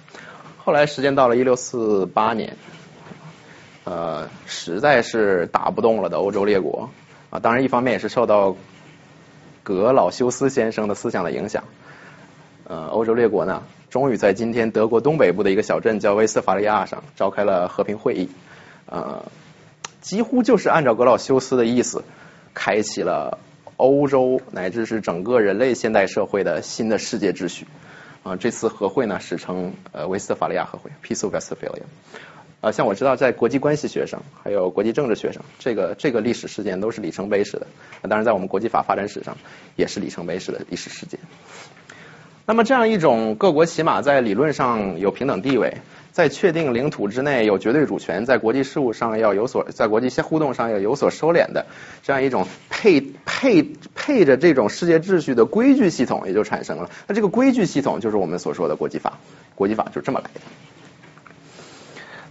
[0.66, 2.56] 后来时间到了一六四八年，
[3.84, 6.90] 呃，实在是打不动了的欧洲列国
[7.30, 8.56] 啊，当然一方面也是受到
[9.62, 11.62] 格老修斯先生的思想的影响，
[12.64, 13.62] 呃，欧洲列国呢。
[13.90, 18.28] 终于在今天德国东北部的一个小镇叫威斯法利亚上召开了和平会议，
[18.86, 19.24] 呃，
[20.00, 22.02] 几乎就是按照格老修斯的意思，
[22.54, 23.38] 开启了
[23.76, 27.68] 欧洲乃至是整个人类现代社会的新的世界秩序。
[28.26, 31.84] 啊，这次和会呢史称呃威斯特法利亚和会 （Peace of Westphalia）。
[32.60, 37.68] 呃，像我知道在国际关系学生，还有国际政治学生，这个这个历史事件都是里程碑式的。
[38.02, 39.36] 当然，在我们国际法发展史上，
[39.76, 41.20] 也是里程碑式的历史事件。
[42.46, 45.76] 那么这样一种各国起码在理论上有平等地位，
[46.16, 51.66] 在确定领土之内有绝对主权，在国际事务上要有所，在国际互动上要有所收敛的
[52.02, 53.62] 这样一种配配
[53.94, 56.88] 配着这种世界秩序的规矩系统也就产生了。
[57.06, 59.18] 那这个规矩系统就是我们所说的国际法，
[59.54, 60.40] 国际法就这么来的。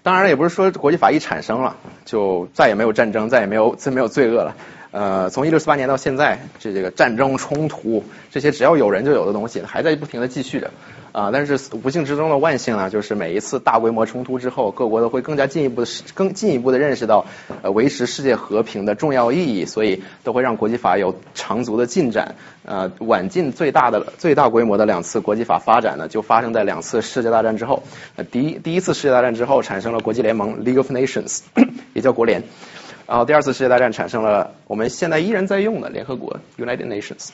[0.01, 4.55] 当然，也不是说国际法一产生了就再也没有战争，再也没有再没有罪恶了。
[4.95, 10.71] 呃，从一六四八年到现在，这这个战争冲突这些只要有人就有的东西，还在不停的继续着。
[11.12, 17.25] 啊，但是不幸之中的万幸呢，就是每一次大规模冲突之后，各国都会更加进一步的、更进一步的认识到，
[17.62, 22.36] 呃，维持世界和平的重要意义，所以都会让国际法有长足的进展。
[22.63, 27.84] 呃，晚近最大的、最大规模的两次国际法发展呢，就发生在两次世界大战之后。
[28.15, 31.41] 呃，第一第一次世界大战之后产生了国际联盟 （League of Nations），
[31.93, 32.43] 也叫国联。
[33.07, 37.29] 然后第二次世界大战产生了我们现在依然在用的联合国 （United Nations）。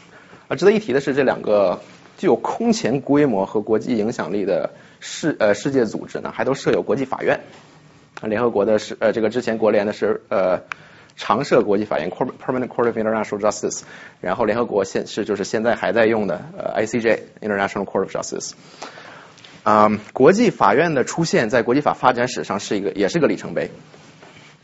[0.47, 1.81] 啊，值得一提的是这两个。
[2.17, 7.39] 具有空前规模和国际影响力的世呃世界组织呢，还都设有国际法院。
[8.21, 10.62] 联合国的是呃这个之前国联的是呃
[11.15, 13.81] 常设国际法院 （Permanent Court of International Justice），
[14.19, 18.51] 然后联合国现是就是现在还在用的呃 ICJ International Court of Justice。
[19.63, 23.71] 啊，国际法院的出现在国际法发展史上是一个也是个里程碑。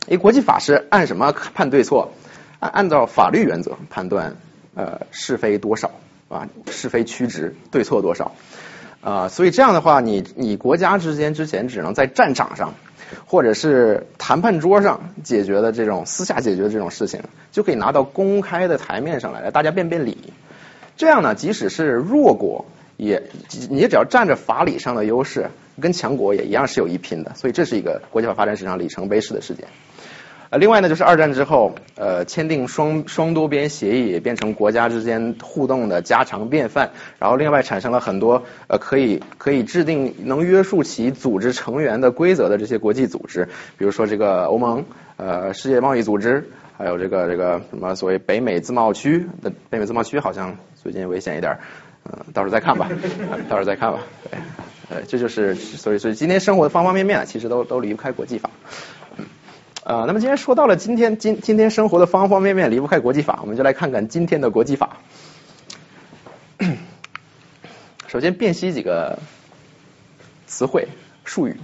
[0.08, 2.12] 因为国际法是按什么判对错？
[2.58, 4.36] 按按照法律原则判断
[4.74, 5.90] 呃是非多少。
[6.28, 8.32] 啊，是非曲直，对错多少？
[9.00, 12.74] 啊，所以这样的话，你你国家之间之前只能在战场上，
[13.24, 20.34] 或者是谈判桌上解决的这种私下解决的这种事情，就可以拿到公开的台面上来，来大家辩辩理。
[20.98, 22.66] 这样呢，即使是弱国，
[22.98, 23.22] 也
[23.70, 25.48] 你只要占着法理上的优势，
[25.80, 27.32] 跟强国也一样是有一拼的。
[27.36, 29.66] 所以这是一个国际法发展史上里程碑式的事件。
[30.50, 36.90] 呃，另外呢，就是二战之后，呃，签订双双多边协议，变成国家之间互动的家常便饭。
[37.18, 51.58] 然后，另外产生了很多呃，可以可以制定能约束其组织成员的规则的这些国际组织，比如说这个欧盟，呃，世界贸易组织，还有这个这个什么所谓北美自贸区的北美自贸区，好像最近危险一点，
[52.06, 52.88] 嗯，到时候再看吧，
[53.50, 53.98] 到时候再看吧。
[54.30, 54.38] 对，
[54.88, 58.48] 呃，这就是所以所以今天生活的方方面面，其实都都离不开国际法。
[59.88, 64.98] 呃，那么今天说到了今天今今天生活的方方面面离不开国际法，我们就来看看今天的国际法。
[68.06, 69.18] 首先辨析几个
[70.46, 70.88] 词汇
[71.24, 71.56] 术语。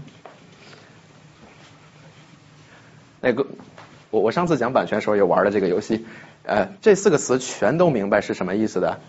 [3.20, 3.46] 那个
[4.08, 6.06] 我我上次讲版权时候也玩了这个游戏，
[6.44, 9.00] 呃，这四个词全都明白是什么意思的，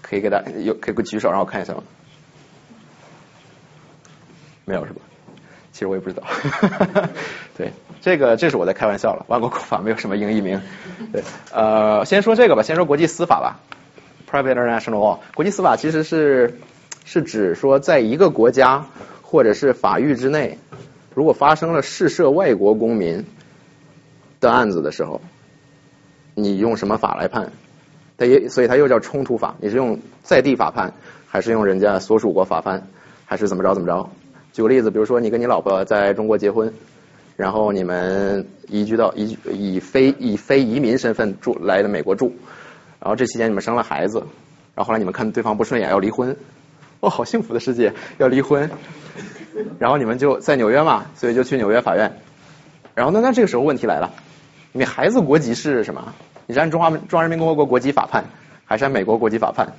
[0.00, 1.82] 可以给大有可以给举手让我看一下吗？
[4.64, 5.00] 没有是吧？
[5.80, 6.22] 其实我也不知道。
[7.56, 7.72] 对。
[8.02, 10.60] 这个这是我在开玩笑了，万国国法没有什么英译名。
[11.10, 13.60] 对，呃，先说这个吧，先说国际司法吧。
[14.30, 16.58] Private international law，国际司法其实是
[17.04, 18.86] 是指说，在一个国家
[19.22, 20.58] 或者是法域之内，
[21.14, 23.24] 如果发生了试涉外国公民
[24.38, 25.20] 的案子的时候，
[26.34, 27.52] 你用什么法来判？
[28.16, 30.94] 它也所以它又叫冲突法，你是用在地法判，
[31.26, 32.86] 还是用人家所属国法判，
[33.26, 34.08] 还是怎么着怎么着？
[34.60, 36.70] 举个例子，比如说你跟你老婆在中国结婚。
[37.36, 42.34] 然后你们移居到移以非以非移民身份住来的美国住，
[43.00, 44.18] 然后这期间你们生了孩子，
[44.74, 46.36] 然后后来你们看对方不顺眼要离婚，
[47.00, 48.68] 哦，好幸福的世界要离婚，
[49.78, 52.12] 然后你们就在纽约嘛，所以就去纽约法院，
[52.94, 54.12] 然后那那这个时候问题来了，
[54.72, 56.12] 你孩子国籍是什么？
[56.46, 58.24] 你是按中华中华人民共和国国籍法判，
[58.66, 59.72] 还是按美国国籍法判？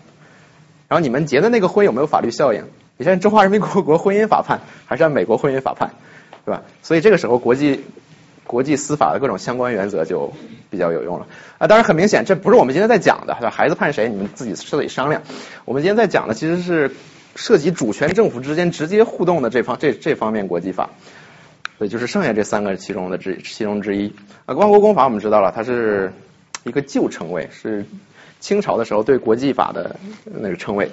[0.88, 2.64] 然后你们结的那个婚有没有法律效应？
[3.02, 5.90] 你是按中华人民共和国婚姻法判，还是按美国婚姻法判？
[6.46, 6.62] 对吧？
[6.84, 7.84] 所以这个时候，国际
[8.44, 10.32] 国际司法的各种相关原则就
[10.70, 11.26] 比较有用了
[11.58, 11.66] 啊。
[11.66, 15.24] 当然，很明显，这不是我们今天在讲的，孩子判谁，你们自己自己商量。
[15.66, 16.92] 我们今天在讲的其实是
[17.36, 20.92] 涉及主权政府之间直接互动的这方这这方面国际法，
[21.80, 24.14] 所以就是剩下这三个其中的之其中之一
[24.46, 24.54] 啊。
[24.54, 26.14] 万国公法我们知道了，它是
[26.66, 27.84] 一个旧称谓，是
[28.40, 30.92] 清朝的时候对国际法的那个称谓。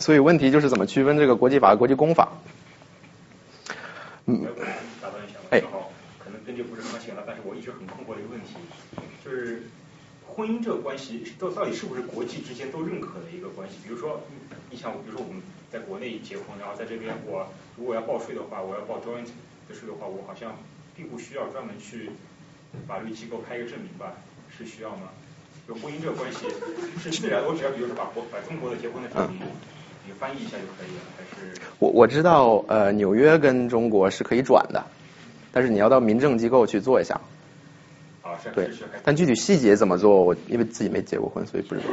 [0.00, 2.32] 所以问题就是怎么区分这个国际法和国际公法？
[4.24, 4.42] 嗯，
[5.00, 8.56] 打断一下吧，正好可能根据不是那么浅了，但是我一直很困惑的一个问题，
[9.24, 9.64] 就是
[10.26, 13.76] 婚姻这个关系，到到底是不是国际之间都认可的一个关系？
[13.84, 14.22] 比如说，
[14.70, 19.28] 你想，比如说我们在国内结婚，然后在这边我如果要报税的话，我要报 joint
[19.68, 20.56] 的税的话，我好像
[20.96, 22.10] 并不需要专门去
[22.88, 24.14] 法律机构开一个证明吧？
[24.56, 25.12] 是需要吗？
[25.68, 26.46] 就婚姻这个关系
[27.02, 29.42] 是自然，我只要比如说把国把中国的结婚的证明。
[30.10, 31.52] 你翻译一下就可以了，还是？
[31.78, 34.84] 我我知道，呃，纽约跟中国是可以转的，
[35.52, 37.20] 但是你要到民政机构去做一下。
[38.22, 38.50] 啊，是。
[38.50, 38.68] 对，
[39.04, 41.86] 但具体细节怎么做，我因为自己没结过婚，所以不知道。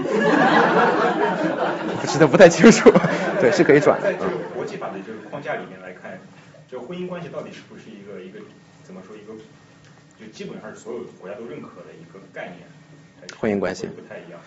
[2.01, 2.89] 不知道不太清楚。
[3.39, 4.11] 对，是可以转的。
[4.11, 6.19] 在这个国际法的这个框架里面来看，
[6.67, 8.39] 就婚姻关系到底是不是一个一个
[8.83, 9.33] 怎么说一个，
[10.19, 12.67] 就基本上是所有国家都认可的一个概念。
[13.39, 14.39] 婚姻关系不太一样。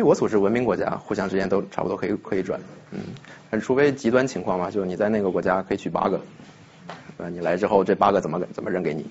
[0.00, 2.58] 据我所知，文明国家互相之间都差不多可以可以转，
[2.90, 3.00] 嗯，
[3.50, 6.18] 但除非极端情况嘛，就是你在那个国家可以娶八个，
[7.18, 7.28] 呃？
[7.28, 9.04] 你来之后这八个怎么怎么扔给你？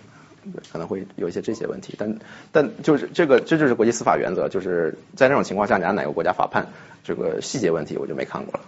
[0.71, 2.17] 可能会有一些这些问题，但
[2.51, 6.69] 但就是这个这就是国际司法原则，就是在那种情况下，你按哪个国家法判，
[7.03, 8.61] 这个细节问题我就没看过了。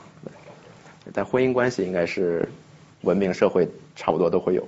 [1.14, 2.48] 但婚姻关系应该是
[3.02, 4.68] 文明社会差不多都会有。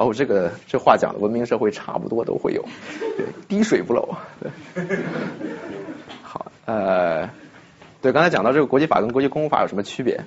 [0.00, 2.64] 哦，这个这话讲的，文明社会差不多都会有，
[3.18, 4.16] 对，滴水不漏。
[4.40, 4.50] 对，
[6.22, 7.28] 好，呃，
[8.00, 10.24] 对，刚才讲到这个国际法跟国际公法有什么区别？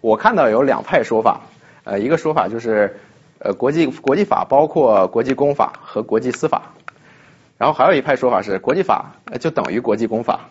[0.00, 1.40] 我看到有两派说法，
[1.82, 2.96] 呃，一个说法就是。
[3.42, 6.74] 呃，国际国际法包括国际公法和国际司法，
[7.56, 10.50] 然后还有一派说法是国际法就等于国际公法。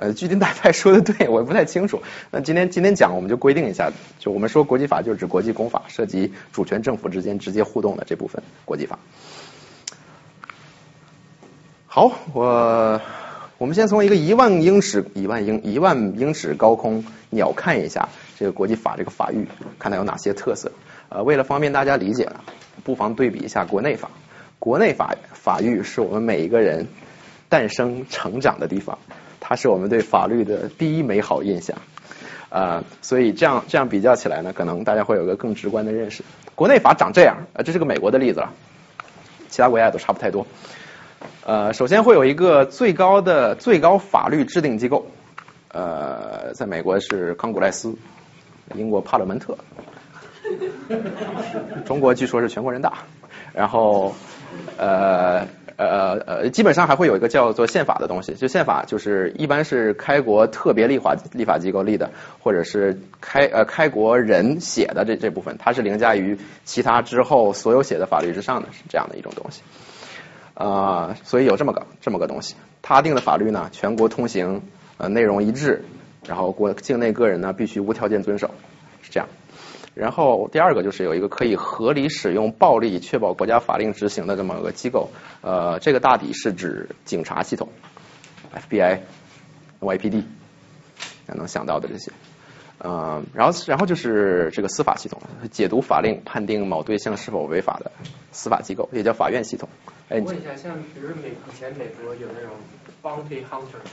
[0.00, 2.00] 呃，具体哪派说的对，我也不太清楚。
[2.30, 8.98] 那今天今天讲，我们就规定一下，就我们说国际法就是指国际公法，涉及主权政府之间直接互动的这部分国际法。
[11.86, 12.98] 好，我
[13.58, 18.08] 我们先从一个一万英尺一万英一万英尺高空鸟看一下
[18.38, 19.46] 这个国际法这个法域，
[19.78, 20.72] 看它有哪些特色。
[21.10, 22.40] 呃，为了方便大家理解呢，
[22.84, 24.10] 不妨对比一下国内法。
[24.58, 26.86] 国内法法域是我们每一个人
[27.50, 28.98] 诞生成长的地方，
[29.50, 31.76] 它是我们对法律的第一美好印象。
[32.50, 36.22] 呃，所以这样这样比较起来呢，可能大家会有个更直观的认识。
[36.54, 38.52] 国内法长这样，呃，这是个美国的例子了，
[39.48, 40.46] 其他国家也都差不太多。
[41.44, 45.04] 呃，首先会有一个最高的最高法律制定机构，
[45.72, 47.92] 呃，在美国是康古莱斯，
[48.76, 49.58] 英国帕勒门特。
[51.84, 52.98] 中国据说是全国人大，
[53.52, 54.14] 然后
[54.76, 55.44] 呃
[55.86, 69.62] 呃呃，基本上还会有一个叫做宪法的东西，就宪法就是一般是开国特别立法立法机构立的，或者是开呃开国人写的这这部分，它是凌驾于其他之后所有写的法律之上的，是这样的一种东西。
[70.54, 74.60] 啊，所以有这么个这么个东西，他定的法律呢，全国通行，
[74.98, 75.82] 呃，内容一致，
[76.26, 78.50] 然后国境内个人呢必须无条件遵守，
[79.00, 79.26] 是这样。
[80.00, 85.10] 然后第二个就是有一个可以合理使用暴力确保国家法令执行的这么个机构，
[85.42, 87.68] 呃，这个大抵是指警察系统
[88.50, 89.00] ，FBI、
[89.78, 90.24] YPD，
[91.26, 92.10] 能想到的这些，
[92.78, 97.92] 呃，然后然后就是这个司法系统，解读法令、判定某对象是否违法的
[98.32, 99.68] 司法机构，也叫法院系统。
[100.08, 102.56] 哎，问一下，像比如美以前美国有那种
[103.02, 103.84] bounty hunter，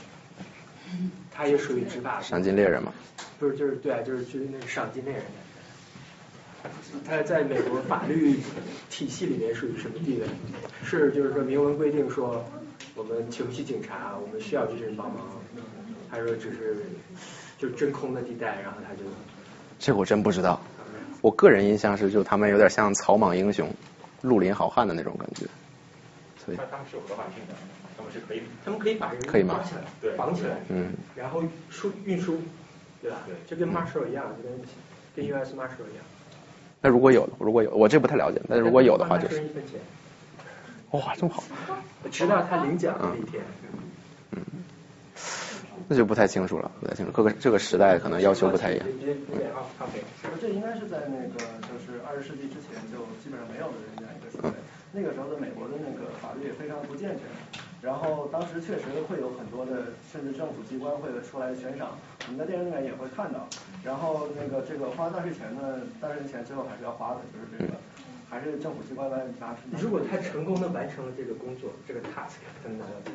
[1.30, 2.94] 他也属于执法赏金猎人嘛？
[3.38, 5.22] 不是，就是对啊，就是就是那个赏金猎人。
[7.06, 8.38] 他在美国法律
[8.90, 10.26] 体系里面属于什么地位？
[10.84, 12.44] 是就是说明文规定说
[12.94, 15.26] 我们请不起警察，我们需要这些人帮忙，
[16.10, 16.76] 还是说只是
[17.58, 19.00] 就真空的地带，然后他就？
[19.78, 20.60] 这我真不知道。
[21.20, 23.68] 我个人印象是，就他们有点像草莽英雄、
[24.22, 25.46] 绿林好汉的那种感觉。
[26.44, 27.54] 所以他们是有合法性的，
[27.96, 32.40] 他们是可以，他们可以把人可以绑起来，对，绑起来，嗯，然后输运输，
[33.02, 33.18] 对吧？
[33.26, 34.58] 对，就跟 Marshall 一样，就跟
[35.14, 36.04] 跟 US Marshall 一样。
[36.80, 38.40] 那如果有，如果有，我这不太了解。
[38.48, 39.42] 那如果有的话，就是。
[40.92, 41.42] 哇，这么好！
[42.10, 43.42] 直到他领奖那一天。
[44.30, 44.40] 嗯。
[45.88, 47.12] 那就不太清楚了，不太清楚。
[47.12, 48.86] 各个这个时代可能要求不太一样。
[50.40, 54.48] 这应该是在那个就是二十世纪之前就基本上没有的这样一个时代。
[54.92, 57.20] 那个时候的美国的那个法律也非常不健全。
[57.80, 63.46] 然后当时确实会有很多的，甚至政府机关会出来悬赏，我们在电影里面也会看到。
[63.84, 67.78] 然后那个这个花纳税钱呢，纳税钱最后还是要花的，就是这个，
[68.28, 69.60] 还是政府机关来拿出。
[69.78, 73.14] 如果他成功的完成了这个工作，这个 task 才能拿到钱。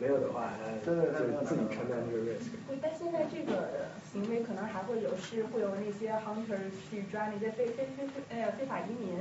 [0.00, 2.54] 没有的话，对对对，自己承担这个 risk。
[2.66, 9.18] 对，但现在这个行为可能还会有，是会有那些 hunter 去抓那些非非非非呃非法移民。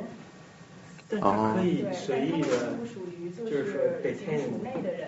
[1.10, 2.78] 但他可以随意的，
[3.50, 5.08] 就是给天属内的人，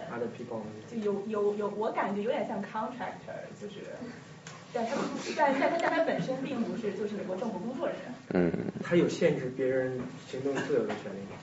[0.90, 3.82] 就有有有，我感觉有点像 contractor，就是，
[4.72, 4.96] 但他
[5.36, 8.14] 但但他但他本身并不是就是美国政府工作人员。
[8.34, 8.52] 嗯。
[8.84, 11.36] 他有限制别人行动自由的权利吗？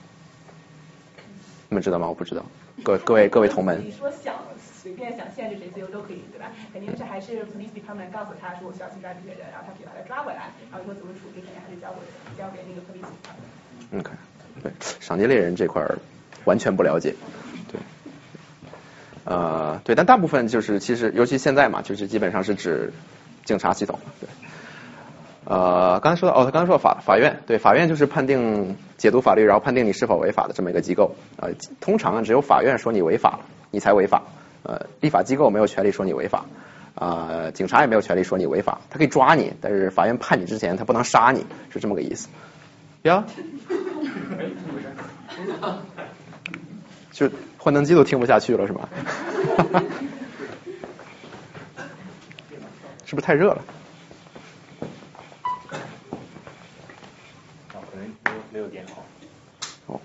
[1.69, 2.07] 你们知道吗？
[2.07, 2.43] 我不知道。
[2.83, 3.79] 各各位各位同门。
[3.85, 4.35] 你说想
[4.81, 6.51] 随便想限制谁自由都可以，对吧？
[6.73, 11.99] 肯定是还是 police department 告诉他说我需要去抓这些人，然后他可以把他抓回来，然后以后怎么处置肯定还是交给
[12.37, 13.99] 交给那个 police department。
[13.99, 14.11] OK。
[14.63, 15.99] 对，赏金猎人这块儿
[16.45, 17.15] 完全不了解，
[17.71, 17.79] 对，
[19.25, 22.93] 呃，对，但大部分就是其实，尤其现在嘛，就是基本上是指
[23.45, 24.29] 警察系统，对，
[25.43, 31.49] 呃，刚才说到，哦，他刚才说到法法院，对，法院就是判定解读法律，然后判定你是否违法的这么一个机构，呃，
[31.79, 33.39] 通常只有法院说你违法，
[33.71, 34.23] 你才违法，
[34.63, 36.45] 呃，立法机构没有权利说你违法，
[36.95, 42.29] 啊，警察也没有权利说你违法，他可以抓你，但是法院判你之前，他不能杀你，是这么个意思，
[43.03, 43.25] 呀。
[44.39, 44.45] 哎，
[47.11, 48.89] 就幻灯机都听不下去了是吧？
[53.05, 53.63] 是不是太热了？
[57.73, 57.79] 哦，
[58.51, 58.91] 没电了。
[59.87, 59.99] 哦，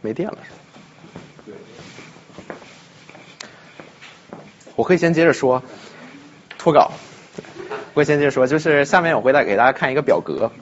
[0.00, 0.38] 没电了。
[1.44, 1.54] 对，
[4.76, 5.62] 我可以先接着说，
[6.58, 6.92] 脱稿。
[7.94, 10.52] 我先接着说，就是下面我回来给大家看一个表格。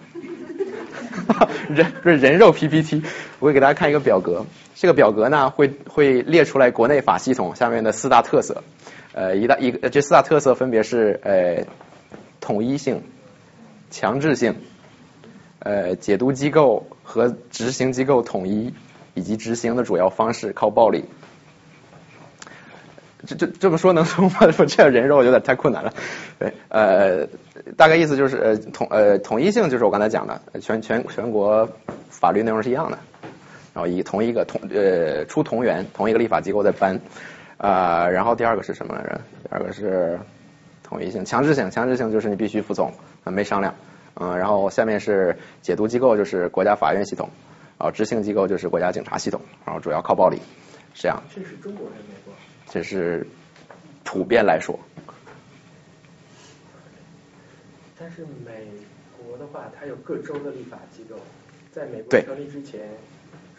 [1.69, 3.03] 人不是人肉 PPT，
[3.39, 4.45] 我会给大家看一个表格。
[4.75, 8.63] 这个表格呢会会列出来国内法系统下面的四大特色，
[9.13, 11.65] 呃一大一这四大特色分别是呃
[12.41, 13.03] 统一性、
[13.91, 14.57] 强制性、
[15.61, 18.75] 呃解读机构和执行机构统一，
[19.15, 21.05] 以及执行的主要方式靠暴力。
[23.25, 24.41] 这这这么说能说吗？
[24.57, 25.93] 不，这人肉有点太困难了。
[26.39, 27.27] 对，呃，
[27.77, 31.69] 大概意思就是呃统呃统一性就是我刚才讲的，全全全国
[32.11, 32.99] 法律内容是一样的，
[33.73, 37.01] 然后以同一个同呃出同源，同一个立法机构在颁
[37.57, 38.09] 啊。
[38.09, 39.21] 然后第二个是什么来着？
[39.45, 40.19] 第二个是
[40.83, 41.71] 统一性、强制性。
[41.71, 42.93] 强制性就是你必须服从，
[43.25, 43.75] 没商量。
[44.19, 47.29] 嗯，然后下面是解读机构，就是国家法院系统，
[47.79, 50.37] 然后执行机构就是国家警察系统，然后主要靠暴力，
[50.95, 51.23] 是这样。
[51.35, 52.33] 这是中国人美国？
[52.77, 53.27] 这是
[54.05, 54.79] 普遍来说。
[57.99, 58.67] 但是美
[59.17, 61.17] 国的话，它有各州的立法机构，
[61.73, 62.81] 在美国成立之前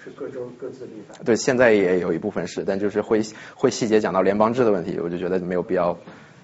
[0.03, 1.15] 是各州各自立法。
[1.25, 3.23] 对，现在也有一部分是，但就是会
[3.55, 5.97] 会细节讲到联邦制的问题，我就觉得没有必要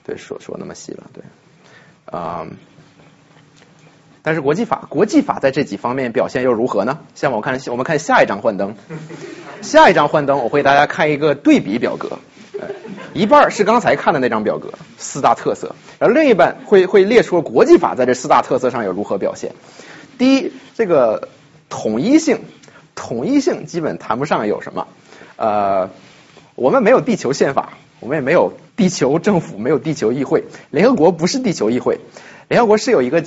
[0.03, 1.23] 对说说那么细了，对，
[2.05, 2.47] 啊、
[4.23, 7.05] 但是国际法，国际法在这几方面表现又如何呢？
[7.13, 8.75] 下面我看我们看下一张幻灯，
[9.61, 12.19] 下一张幻灯我会给大家看一个对比表格，呃
[13.13, 19.51] 一半是刚才看的那张表格四大特色，然后另一半会会列出国际法在这四大特色上有如何表现。
[20.17, 21.29] 第一，这个
[21.69, 22.41] 统一性，
[22.95, 24.87] 统一性基本谈不上有什么。
[25.35, 25.89] 呃，
[26.55, 30.43] 我们没有地球宪法，我们也没有地球政府，没有地球议会。
[30.69, 31.99] 联合国不是地球议会，
[32.47, 33.23] 联合国是有一个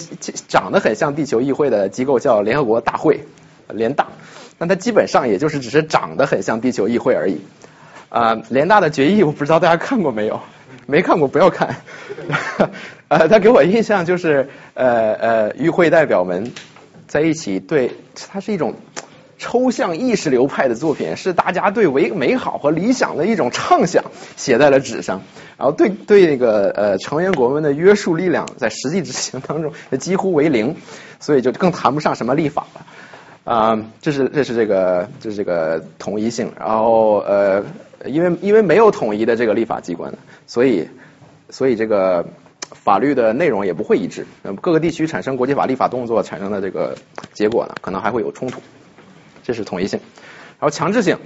[0.48, 3.24] 长得很像地球议会的机构叫联合国大会，
[3.68, 4.06] 联大，
[4.58, 7.40] 但它基本上也就是只是长得很像地球议会而已。
[8.08, 10.40] 啊、联大的决议我不知道大家看过没有，
[10.86, 11.76] 没看过不要看。
[13.08, 16.52] 呃，他给我印象就是呃呃，与会代表们
[17.06, 18.74] 在一起对，它是一种
[19.38, 24.04] 抽象意识流派的作品，是大家对为美好和理想的一种畅想
[24.36, 25.22] 写在了纸上，
[25.58, 30.76] 然后对对那个呃成员国们的约束力量在实际执行当中几乎为零，
[31.20, 32.86] 所以就更谈不上什么立法了。
[33.44, 37.62] 啊、这是这是这个这是这个统一性，然后呃，
[38.08, 40.12] 因为因为没有统一的这个立法机关，
[40.46, 40.88] 所以
[41.50, 42.26] 所以这个
[42.60, 44.26] 法律的内容也不会一致，
[44.60, 46.96] 各个地区产生国际法立法动作产生的这个
[47.32, 48.60] 结果呢，可能还会有冲突，
[49.42, 50.00] 这是统一性，
[50.58, 51.18] 然后强制性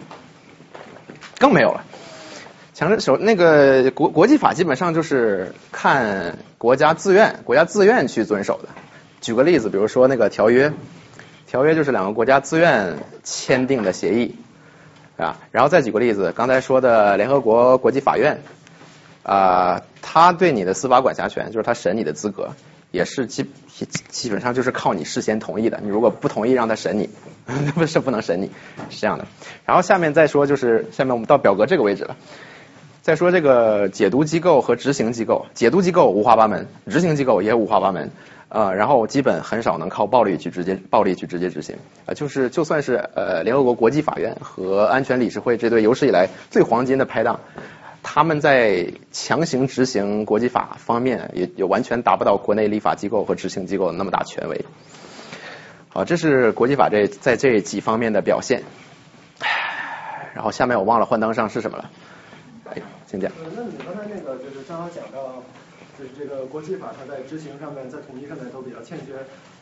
[1.38, 1.84] 更没有了。
[2.74, 8.70] 强制首那个国国际法基本上就是看国家自愿，国家自愿去遵守的。
[9.20, 10.72] 举个例子，比如说那个条约，
[11.46, 14.34] 条约就是两个国家自愿签订的协议，
[15.20, 18.40] 啊，然后再举个例子，刚才说的联合国国际法院，
[19.22, 22.50] 啊、他对你的司法管辖权，就是他审你的资格，
[22.90, 27.10] 也是基基基本上就是靠你事先同意的，你如果不同意让他审你，
[27.44, 28.50] 那不是不能审你，
[28.88, 29.26] 是这样的。
[29.66, 32.16] 然后下面再说就是下面我们到表格这个位置了。
[33.02, 38.10] 再说这个解读机构和执行机构，解读机构五花八门，执行机构也五花八门，
[38.50, 47.38] 呃，然后基本很少能靠暴力去直接暴力去直接执行，啊、就是就算是呃联合国国际法院和安全理事会这对有史以来最黄金的拍档，
[48.02, 54.64] 他们在强行执行国际法方面也也完全达不到国内立法机构和执行机构那么大权威。
[55.90, 58.62] 好，这是国际法这在这几方面的表现。
[60.34, 61.90] 然后下面我忘了幻灯上是什么了。
[62.64, 63.30] 哎，请讲。
[63.54, 65.42] 那你刚才那个就是正好讲到，
[66.00, 69.12] 就是这个国际法它在执行上面、在统一上面都比较欠缺。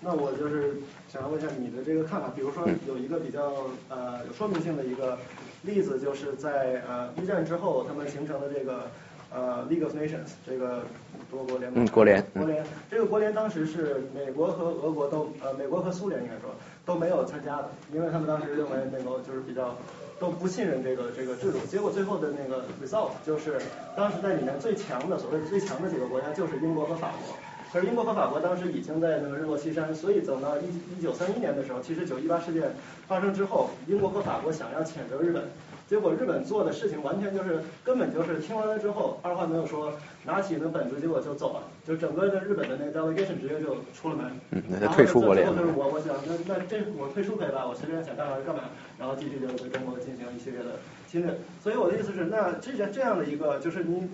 [0.01, 0.77] 那我就是
[1.09, 5.19] 想要问一下你的这个看法，比如说有一个比较呃有说明性的一个
[5.63, 8.89] 例子，就是在呃一战之后他们形成的这个
[9.35, 10.85] 呃 League of Nations 这个
[11.29, 11.85] 多国联盟。
[11.85, 16.55] 嗯国联嗯国联这个国联当时是美国和俄国都呃美国和苏联应该说
[16.87, 19.77] 都没有参加的，因为他们当时认为那个就是比较
[20.21, 23.61] 都不信任这个这个制度，结果最后的那个 result 就是
[23.97, 27.37] 当时在里面最强的所谓最强的几个国家就是英国和法国。
[27.71, 30.65] 可是英国和法国当时已经在那个日落西山，所以等到一
[30.99, 32.63] 一九三一年的时候，其实九一八事件
[33.07, 35.43] 发生之后，英国和法国想要谴责日本，
[35.89, 39.91] 结果日本做的事情完全就是根本就是听完了之后，二话没有说，
[40.25, 44.31] 拿起那本子结果就走了，就整个的日本的那个 delegation 直接就出了门。
[44.51, 47.67] 嗯那他退出国联然后就是我我想那那这我退出可以吧？
[47.67, 48.65] 我随便想干嘛就干嘛，
[48.99, 50.77] 然后继续就对中国进行一系列的
[51.11, 51.35] 侵略。
[51.63, 54.11] 所以我的意思是，那这这样的一个就是你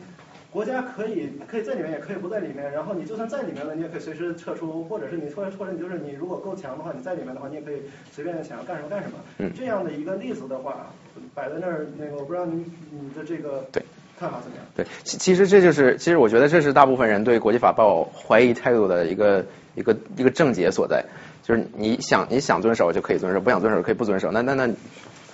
[0.54, 2.70] 国家可以可以在里面，也可以不在里面。
[2.70, 7.82] 然后你就算在里面了，你也可以随时撤出，或者是你或者或者你就是你如果够强的话，你在里面的话，你也可以
[8.12, 9.14] 随便想要干什么干什么。
[9.38, 10.92] 嗯这样的一个例子的话，
[11.34, 13.82] 摆在那儿，那个我不知道你你的这个对
[14.16, 14.64] 看法怎么样？
[14.76, 19.44] 对，其其实这就是，其实我觉得这是大部分人对国际法抱怀疑态度的一个
[19.74, 21.04] 一个一个症结所在，
[21.42, 24.72] 就是你想你想遵守就可以遵守，不想遵守可以不遵守，那那那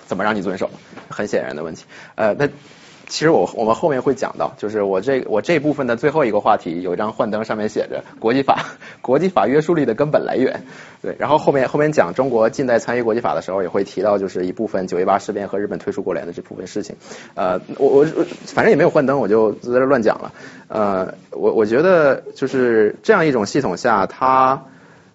[0.07, 0.67] 怎么让你遵守？
[1.09, 1.85] 很显然的问题。
[2.15, 2.49] 呃，那
[3.11, 8.67] 其实我我们后面会讲到，就是我这我这部分的最后一个话题有一张幻灯，上面写着国际法
[9.03, 10.63] 国际法约束力的根本来源。
[11.01, 16.95] 对，然后后面后面讲中国近代参与国际法的时候，也会提到就是一部分九一八事变和日本退出国联的这部分事情。
[17.35, 18.05] 呃，我我
[18.45, 20.31] 反正也没有幻灯，我就在这乱讲了。
[20.69, 24.63] 呃，我我觉得就是这样一种系统下，它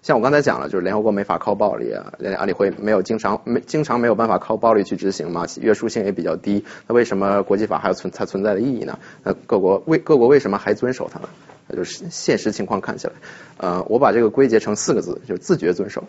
[0.03, 6.63] 像我刚才讲了，就是联合国没法靠暴力啊，安理会没有经常没经常没有办法靠暴力去执行嘛，约束性也比较低。
[6.87, 8.99] 那为什么国际法还有存它存在的意义呢？
[9.23, 11.27] 那各国为各国为什么还遵守它呢？
[11.67, 13.13] 那就是现实情况看起来，
[13.57, 16.05] 呃，我把这个归结成四个字，就是自觉遵守。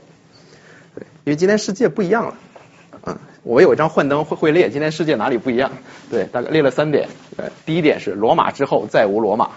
[0.95, 2.35] 对，因为今天世界不一样了。
[3.05, 5.73] 嗯，我有一张幻灯会会列今天世界哪里不一样？
[6.09, 7.09] 对，大概列了三点。
[7.37, 9.51] 对，第一点是罗马之后再无罗马，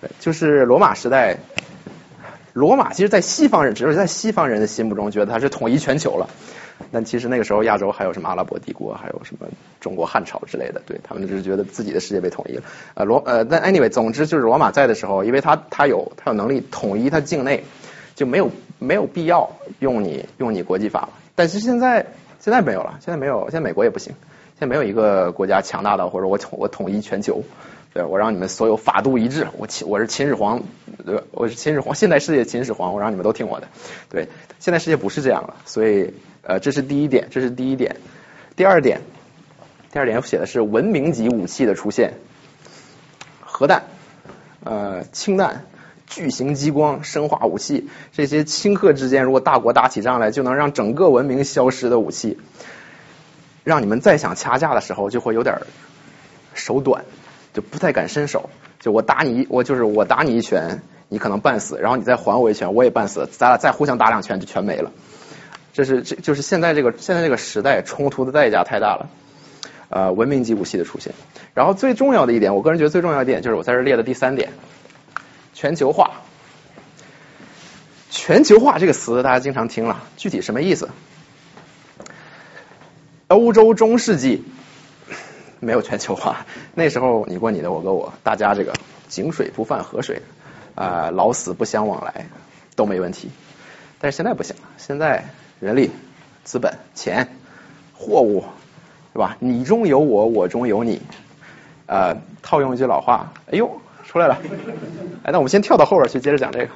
[0.00, 1.36] 对，就是罗马时代。
[2.54, 6.30] 罗马其实，在西方人，只是在西方人的心目中，觉得它是统一全球了。
[6.92, 9.46] 但其实那个时候，亚洲还有什么阿拉伯帝国，还有什么
[9.80, 12.62] 中国汉朝之类的，对他们只是觉得自己的世界被统一了。
[12.94, 17.64] 呃，罗呃，但 anyway，总之就是罗马在的时候，因为他他有他有能力统一他境内，
[18.14, 19.50] 就没有没有必要
[19.80, 21.10] 用你用你国际法了。
[21.34, 22.06] 但是现在
[22.38, 24.12] 现在没有了，现在没有，现在美国也不行，
[24.58, 27.42] 现在没有一个国家强大到或者我统我统一全球。
[27.94, 30.64] 对，我让你们所有法度一致，我秦我是秦始皇，
[31.06, 31.22] 对？
[31.30, 33.68] 我是秦始皇，现代世界秦始皇，我让你们都听我的。
[34.10, 34.26] 对，
[34.58, 37.94] 现在世界不是这样了，所以呃，这是第一点，这是第一点。
[38.56, 39.00] 第二点，
[39.92, 42.14] 第二点写的是文明级武器的出现，
[43.40, 43.84] 核弹、
[44.64, 45.64] 呃氢弹、
[46.08, 52.40] 巨型激光、生化武器，这些顷刻之间，如果大国打起仗来，就能让整个文明消失的武器，
[53.62, 55.60] 让你们再想掐架的时候，就会有点
[56.54, 57.04] 手短。
[57.54, 58.50] 就不太敢伸手，
[58.80, 64.90] 就我打你，我就是我打你一拳，你可能半死，然后你再还我一拳，我也半死，咱俩再互相打两拳就全没了。
[65.72, 69.08] 这是这就是现在这个现在这个时代冲突的代价太大了，
[69.88, 71.14] 呃，文明级武器的出现。
[71.54, 74.50] 然后最重要的一点，我个人觉得最重要一点就是我在这列的第三点，
[75.52, 76.10] 全球化。
[78.10, 80.90] 全球化这个词大家经常听了，具体什么意思？
[83.28, 84.42] 欧洲中世纪。
[85.64, 88.72] 没有全球化，那时候你过你的，我过我，大家这个
[89.08, 90.22] 井水不犯河水，
[90.74, 92.26] 啊、呃，老死不相往来
[92.76, 93.30] 都没问题。
[93.98, 95.24] 但是现在不行了，现在
[95.60, 95.90] 人力、
[96.44, 97.28] 资本、钱、
[97.94, 98.44] 货物，
[99.12, 99.36] 是吧？
[99.40, 101.00] 你中有我，我中有你。
[101.86, 104.38] 呃，套用一句老话，哎呦，出来了。
[105.22, 106.68] 哎，那我们先跳到后边去，接着讲这个。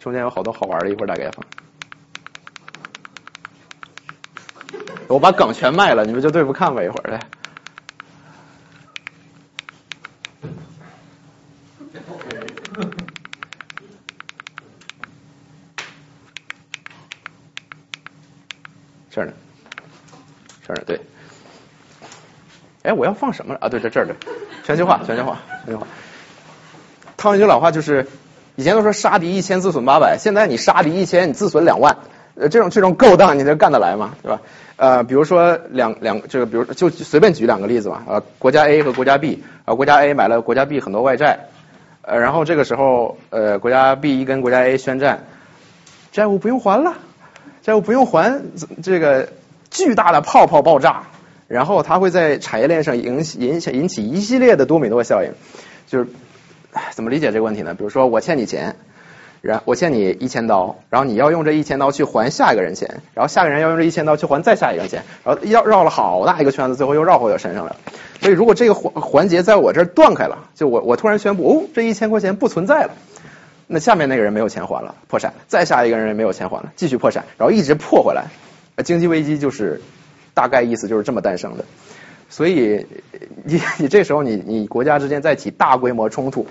[0.00, 1.61] 中间有好多好玩的，一会儿大概放。
[5.08, 7.20] 我把梗全卖了，你们就对付看吧，一会儿来。
[19.10, 19.32] 这儿呢，
[20.66, 20.98] 这儿呢，对。
[22.82, 23.68] 哎，我要放什么啊？
[23.68, 24.16] 对，在这儿的，
[24.64, 25.86] 全球化，全球化，全球化。
[27.18, 28.08] 套一句老话，就是
[28.56, 31.98] 以前都说杀敌一千，自损八百，现在你杀敌一千，你自损两万。
[32.34, 34.14] 呃，这种这种勾当，你能干得来吗？
[34.22, 34.40] 对吧？
[34.76, 38.02] 呃，比如说两两这个，比如就随便举两个例子嘛。
[38.08, 41.38] 呃，国家 A 和国家 B，啊，国家 A 买了国家 B 很多外债，
[42.00, 45.24] 呃，然后这个时候，呃，国家 B 一跟国家 A 宣战，
[46.10, 46.94] 债务不用还了，
[47.60, 48.40] 债务不用还，
[48.82, 49.28] 这个
[49.70, 51.02] 巨大的泡泡爆炸，
[51.48, 55.32] 然后它会在产业链上引引起引起一系列的多米诺效应。
[55.86, 56.06] 就是
[56.92, 57.74] 怎么理解这个问题呢？
[57.74, 58.74] 比如说我欠你钱。
[59.42, 67.76] 然我欠你一千刀，然后你要用这一千刀去还下一个人钱，然后下个人要用这一千刀去还再下一个人钱，然后绕绕了好大一个圈子，最后又绕回我身上来了。
[68.20, 72.92] 所以如果这个环环节在我这儿断开了，就我我突然宣布哦，这一千块钱不存在了，
[73.66, 78.26] 那下面那个人没有钱还了，破产；再下一个人也没有钱还了，继续破产，然后一直破回来，
[78.84, 79.80] 经济危机就是
[80.34, 81.64] 大概意思就是这么诞生的。
[82.30, 82.86] 所以
[83.44, 86.46] 你你这时候你你国家之间再起大规模冲突。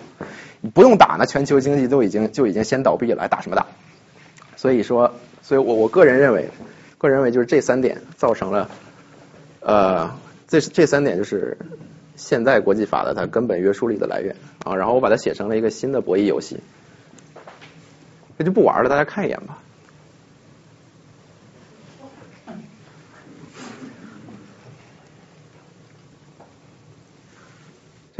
[0.73, 3.65] 不用打呢，全球经济都已经就已经先倒闭了，还打什么打？
[4.55, 6.49] 所以说，所以我我个人认为，
[6.99, 8.69] 个人认为就是这三点造成了，
[9.61, 10.15] 呃，
[10.47, 11.57] 这这三点就是
[12.15, 14.75] 现在国际法的它根本约束力的来源啊。
[14.75, 16.59] 然后我把它写成了一个新的博弈游戏，
[18.37, 19.57] 那就不玩了，大家看一眼吧。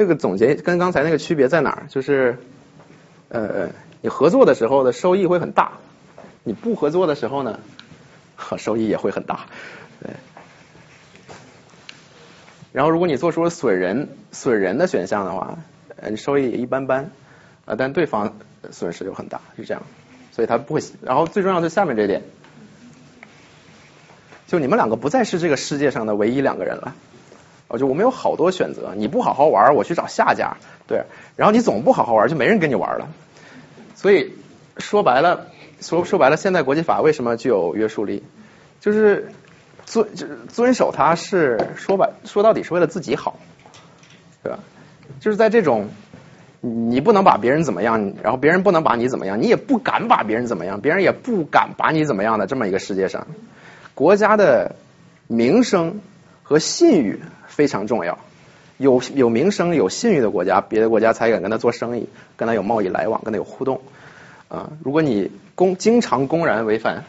[0.02, 1.86] 这个总结跟刚才那个区别在哪儿？
[1.88, 2.40] 就是
[3.30, 3.70] 呃，
[4.02, 5.74] 你合作的时候的收益会很大，
[6.44, 7.60] 你不合作的时候呢，
[8.58, 9.42] 收益也会很大。
[10.02, 10.12] 对。
[12.72, 15.60] 然后如果你做出了损人损人的选项的话，
[15.98, 17.12] 呃，收益也一般般，
[17.66, 18.38] 啊，但对方
[18.72, 19.84] 损失就很大，是这样。
[20.32, 20.82] 所以他不会。
[21.04, 22.24] 然后最重要的下面这点，
[24.48, 26.96] 就你们两个不再是这个世界上的唯一两个人了。
[27.72, 30.58] 哦，就我们有好多选择，你不好好玩，我去找下家，
[30.88, 31.06] 对。
[31.38, 33.08] 然后你总不好好玩，就没人跟你玩了。
[33.96, 34.34] 所以
[34.78, 35.48] 说白了，
[35.80, 38.24] 说说白了，现在国际法为什么具有约束力？
[38.82, 39.32] 就是
[39.86, 43.40] 遵就是遵守它是说白说到底是为了自己好，
[44.44, 44.60] 对吧？
[45.22, 45.88] 就是在这种
[46.60, 53.28] 你不能把别人怎么样，然后别人不能把你怎么样，你也不敢把别人怎么样，别人也不敢把你怎么样的这么一个世界上，
[53.96, 54.76] 国家的
[55.28, 56.02] 名声
[56.44, 57.22] 和信誉。
[57.52, 58.18] 非常重要，
[58.78, 63.82] 有有名声、有信誉的国家，别的国家才敢跟他做生意，跟他有贸易来往，跟他有互动。
[64.48, 67.04] 啊，如果你公经常公然违反，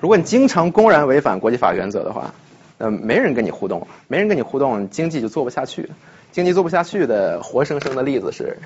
[0.00, 2.34] 如果你经常公然违反国际法原则的话，
[2.78, 5.90] 呃，没人跟你互动，没人跟你互动，经济就做不下去。
[6.32, 8.58] 经济做不下去的活生生的例子是，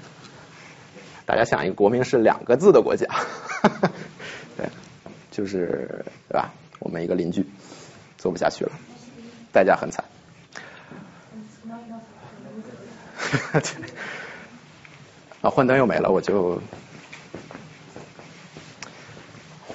[1.26, 3.06] 大家想一个国名是两个字的国家，
[4.56, 4.66] 对，
[5.30, 6.50] 就是对吧？
[6.78, 7.44] 我们一个邻居
[8.16, 8.72] 做不下去了。
[9.52, 10.04] 代价很惨。
[15.40, 16.60] 啊，幻灯又没了，我就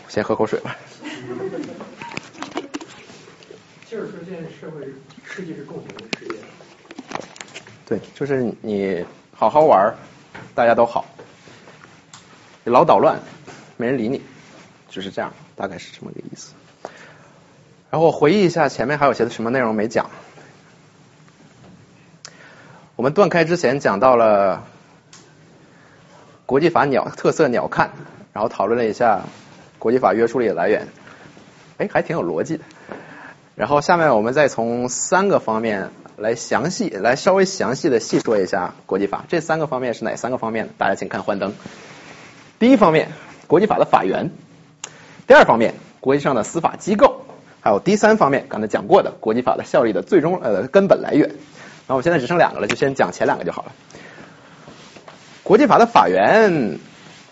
[0.10, 0.76] 先喝口水吧。
[3.90, 4.86] 就是说，现在社会
[5.24, 6.36] 世界是共同的世界。
[7.86, 9.94] 对，就是你好好玩，
[10.56, 11.06] 大家都好；
[12.64, 13.20] 你老捣乱，
[13.78, 14.22] 没人理你，
[14.90, 16.54] 就是这样，大概是这么个意思。
[17.94, 20.10] 然后我回忆一下前面还有些什么内容没讲。
[22.96, 24.64] 我们断开之前讲到了
[26.48, 27.90] 国际法鸟特色鸟瞰，
[28.34, 29.26] 然后讨论了一下
[29.78, 30.88] 国际法约束力的来源，
[31.78, 32.64] 哎，还挺有逻辑的。
[33.54, 39.24] 然后下面我们再从三个方面来详细来稍微详细的细说一下国际法。
[39.28, 40.70] 这三个方面是哪三个方面？
[40.80, 41.54] 大家请看幻灯。
[42.58, 43.12] 第一方面，
[43.46, 44.30] 国际法的法源；
[45.28, 47.13] 第二方面，国际上的司法机构。
[47.64, 51.32] 还有第三方面，刚才讲过的国际法的效力的最终呃根本来源。
[51.88, 53.72] 那我现在只剩两个了，就先讲前两个就好了。
[55.44, 56.78] 国际法的法源，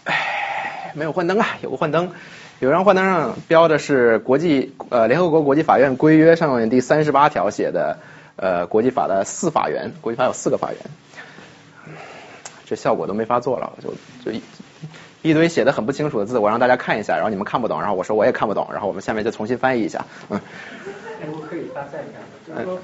[0.05, 2.11] 唉，没有幻灯啊，有个幻灯，
[2.59, 7.99] 有张幻灯上标的是国际呃联合国国际法院规约上面第三十八条写的
[8.38, 11.97] 呃国际法的四法源，国际法有四个法源，
[12.65, 14.39] 这效果都没法做了，就就
[15.22, 15.34] 一。
[15.34, 20.05] 堆写的很不清楚的字，我让大家看一下，然后你们看不懂，然后我说我也看不懂，然后我们下面就重新翻译一下。
[20.30, 20.39] 嗯。
[21.22, 22.80] 哎，我可以发散一下，就是说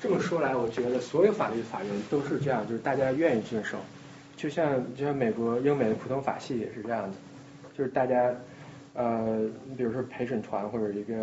[0.00, 3.76] 这么说来，我觉得所有法律法源都是这样，就是大家愿意遵守，
[4.36, 7.16] 就像就像美国英美的普通法系也是这样的，
[7.76, 8.30] 就是大家
[8.94, 11.14] 呃，你比如说陪审团或者一个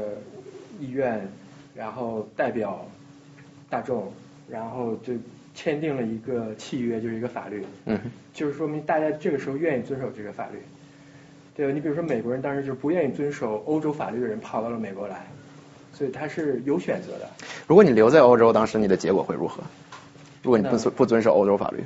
[0.80, 1.28] 议院，
[1.74, 2.86] 然后代表
[3.70, 4.12] 大众，
[4.49, 5.14] 然后就。
[5.62, 7.99] 签订了一个契约，就是一个法律，嗯，
[8.34, 10.57] 就是说明大家这个时候愿意遵守这个法律，
[11.53, 11.74] 对吧？
[11.74, 15.28] 你比如说美国人当时就不愿意遵守欧洲法律的人跑到了美国来，
[15.91, 17.30] 所以他是有选择的。
[17.68, 19.62] 如果你留在欧洲，当时你的结果会如何？
[20.41, 21.84] 如果你不遵不遵守欧洲法律？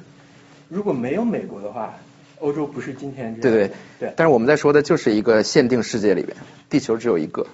[0.69, 1.95] 如果没有美国的话，
[2.41, 3.57] 欧洲不是今天这样。
[3.57, 4.13] 对对对。
[4.15, 6.37] 但是我们在说的就是一个限定世界里边，
[6.69, 7.47] 地球只有一个。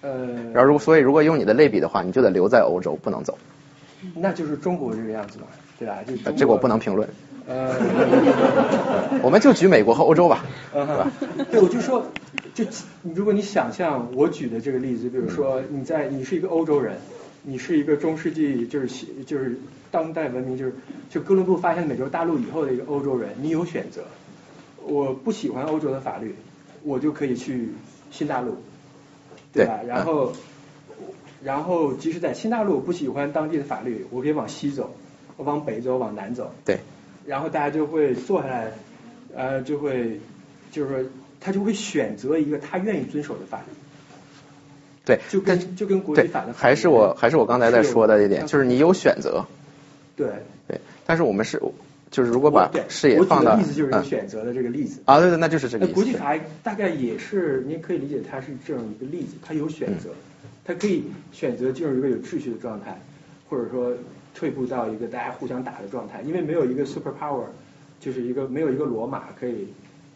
[0.00, 0.26] 呃。
[0.54, 3.36] 然后如所以如果用你的类比的话，你就得留在欧洲，不能走。
[4.14, 5.46] 那就是中国这个样子嘛。
[5.78, 5.98] 对吧？
[6.06, 7.08] 就这个我不能评论。
[7.48, 7.76] 呃，
[9.22, 10.44] 我们就举美国和欧洲吧。
[10.74, 10.86] 嗯，
[11.50, 12.04] 对，我就说，
[12.54, 12.64] 就
[13.14, 16.96] 如果你想象我举的这个例子，比如说你在你是一个欧洲人，
[17.42, 18.88] 你是一个中世纪就是
[19.26, 19.58] 就是
[19.92, 20.74] 当代文明就是
[21.08, 24.02] 就哥伦布发现美洲大陆以后的一个欧洲人，你有选择。
[24.84, 26.34] 我不喜欢欧洲的法律，
[26.82, 27.68] 我就可以去
[28.10, 28.56] 新大陆，
[29.52, 29.80] 对吧？
[29.86, 30.32] 然后
[31.44, 34.94] 然后即使在新大陆不喜欢当地的法律，我可以往西走。
[35.36, 36.52] 我往北走，往南走。
[36.64, 36.78] 对。
[37.26, 38.72] 然后大家就会坐下来，
[39.34, 40.20] 呃，就会，
[40.70, 41.10] 就是说，
[41.40, 43.64] 他就会选择一个他愿意遵守的法律。
[45.04, 45.18] 对。
[45.28, 46.52] 就跟就跟国际法的。
[46.52, 49.44] 还是我还是我刚才在说的一点，就是你有选择。
[50.14, 50.28] 对。
[50.68, 50.80] 对。
[51.04, 51.60] 但是我们是，
[52.10, 53.56] 就是如果把视野放到。
[53.56, 55.02] 例子就是选择的这个例子。
[55.04, 55.94] 啊，对对，那就是这个意思。
[55.94, 60.10] 国际法大概也是，您可以理解它是这样一个例子，它有选择，
[60.64, 63.00] 它可以选择进入一个有秩序的状态，
[63.50, 63.92] 或者说。
[64.36, 67.46] 退步到一个大家互相打的状态，因为没有一个 super power，
[67.98, 69.66] 就是一个没有一个罗马可以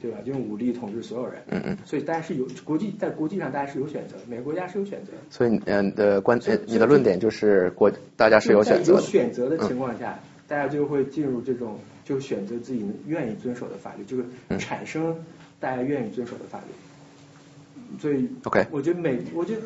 [0.00, 0.18] 对吧？
[0.24, 1.42] 就用武力统治所有人。
[1.48, 1.76] 嗯嗯。
[1.86, 5.12] 所以大家是有国际在国际上大家是有选择，每个国家是有选择。
[5.30, 14.24] 所以嗯的观呃你的论点就是国大家是有选择有选择的情况下，大家就会进入这种就选择自己愿意遵守的法律，就是
[14.58, 15.16] 产生
[15.58, 17.98] 大家愿意遵守的法律。
[17.98, 19.62] 所以，OK，我觉得每，我觉得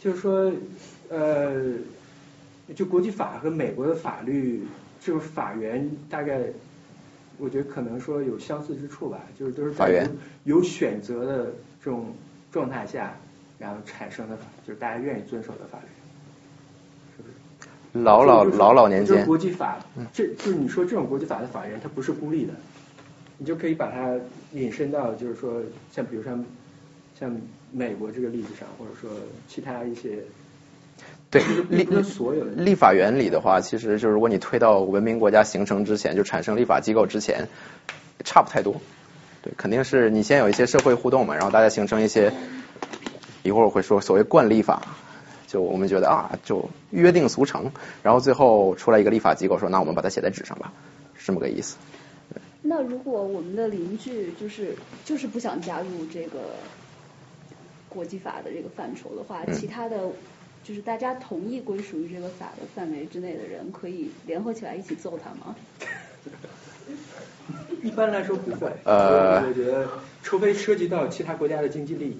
[0.00, 0.52] 就是说
[1.08, 1.72] 呃，
[2.74, 4.64] 就国际法和美国的法律，
[5.00, 6.40] 这个法源大概。
[7.42, 10.06] 我觉得可能说有相似之处吧，就是都是在
[10.44, 11.46] 有选择的
[11.82, 12.12] 这种
[12.52, 13.16] 状态下，
[13.58, 15.86] 然后产生的法，就是大家愿意遵守的法律，
[17.16, 18.04] 是不是？
[18.04, 19.78] 老老老老年间，国际法，
[20.12, 22.52] 这就是你说这种国际法的法源，它不是孤立的，
[23.38, 24.14] 你就可以把它
[24.52, 26.44] 引申到，就是说像比如像
[27.18, 27.34] 像
[27.72, 29.10] 美国这个例子上，或者说
[29.48, 30.18] 其他一些。
[31.30, 31.86] 对立
[32.56, 37.46] 立法原理的话，其实就是如果你推到文明国家形成之前，就产生立法机构之前，
[38.24, 38.80] 差不太多。
[39.40, 42.32] 对，肯定是你先有一些社会互动嘛，然后大家形成一些，
[43.44, 44.82] 一会儿我会说所谓惯例法，
[45.46, 47.70] 就我们觉得啊，就约定俗成，
[48.02, 50.72] 然后最后出来一个立法机构说，那我们把它写在纸上吧，
[51.14, 51.76] 是这么个意思。
[52.62, 54.74] 那如果我们的邻居就是
[55.04, 56.56] 就是不想加入这个
[57.88, 59.96] 国际法的这个范畴的话，其他的。
[60.70, 65.56] 就是大家同意归属于这个法的范围之内的人，可以联合起来一起揍他吗？
[67.82, 68.70] 一般来说不会。
[68.84, 69.88] 呃，我觉得，
[70.22, 72.18] 除非涉及到其他国家的经济利益，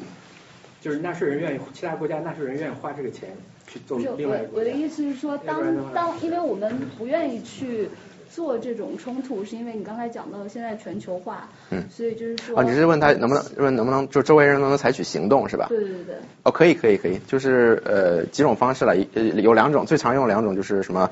[0.81, 3.29] 就是纳税人愿意，其他国家纳税人愿意花这个钱
[3.69, 7.89] 去揍另外一个我的意思是说，当当，因为我们不愿意去。
[8.31, 15.67] 做这种冲突，是因为你刚才讲到现在全球化，嗯，所以就是说，啊，你是问他能不能问能不能就周围人能不能采取行动是吧？
[15.69, 16.15] 对对对。
[16.45, 21.11] 哦，可以可以可以，就是呃几种方式了，有两种，最常用两种就是什么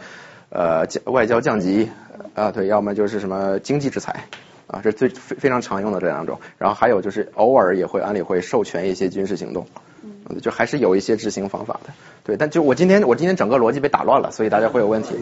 [0.51, 1.91] 呃外交降级
[2.35, 4.25] 啊，对，要么就是什么经济制裁
[4.69, 9.67] 啊，这最非非常常用的这两种，然后还有就是偶尔也会安理会授权一些军事行动，
[10.05, 10.13] 嗯，
[10.43, 11.93] 就还是有一些执行方法的，
[12.25, 15.15] 对，但就我今天我今天整个逻辑被打乱了，所以大家会有问题。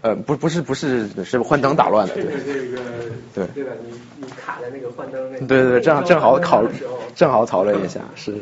[0.00, 2.14] 呃，不，不是，不是，是幻灯打乱的。
[2.14, 2.30] 对这
[2.70, 2.82] 个，
[3.32, 3.70] 对对吧？
[3.84, 5.38] 你你卡在那个幻灯那。
[5.46, 6.64] 对对对，正正好考，
[7.14, 8.34] 正好讨论一下，是，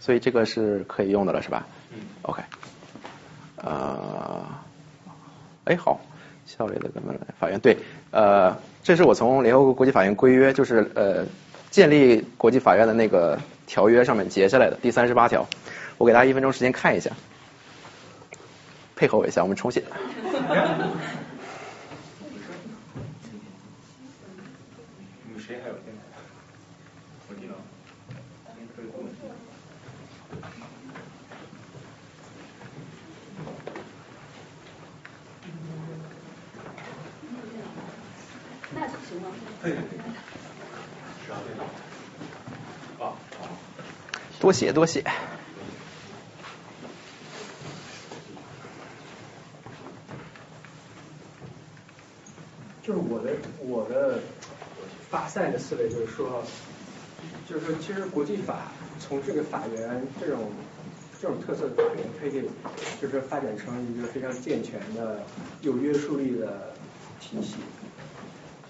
[0.00, 1.66] 所以这个是可以用的了，是吧？
[1.92, 1.98] 嗯。
[2.22, 2.42] OK。
[3.56, 4.44] 呃，
[5.64, 5.98] 哎，好，
[6.44, 7.76] 效率的根本法院对，
[8.10, 11.24] 呃，这是我从联合国国际法院规约，就是呃
[11.70, 15.46] 建立国际法院的那个条约上面截下来的第三十八条，
[15.98, 17.10] 我给大家一分钟时间看一下。
[18.94, 19.84] 配合我一下，我们重写。
[25.38, 26.00] 谁还有电脑？
[27.28, 27.54] 我电脑。
[38.74, 39.28] 那行吗？
[39.62, 39.98] 对对对。
[41.24, 41.64] 是啊，电脑。
[43.04, 43.44] 啊啊。
[44.40, 45.04] 多写多写。
[52.82, 54.20] 就是我的我的
[55.10, 56.44] 发散的思维就是说，
[57.48, 58.70] 就是说其实国际法
[59.00, 60.52] 从这个法源这种
[61.20, 62.48] 这种特色的法源，可以
[63.02, 65.20] 就是发展成一个非常健全的
[65.62, 66.74] 有约束力的
[67.18, 67.56] 体系。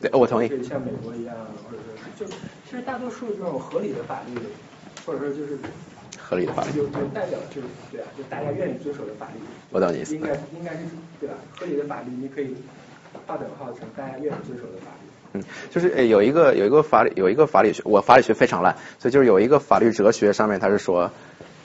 [0.00, 0.48] 对，我同意。
[0.64, 2.26] 像美国一样，或者是就
[2.64, 4.40] 其实大多数这种合理的法律，
[5.06, 5.56] 或者说就是
[6.18, 9.40] 合理的法律有有代表就是对啊，就大家愿意遵守的法律。
[9.70, 10.14] 我懂你意思。
[10.14, 10.80] 应该应该是
[11.20, 11.36] 对吧？
[11.58, 12.54] 合理的法律你可以。
[13.26, 15.08] 划等号成大家愿意遵守的法律。
[15.32, 21.10] 嗯，就是有一个有一个法理有一个法理学，我法理学非常烂，所以就是有一个法律哲学上面他是说，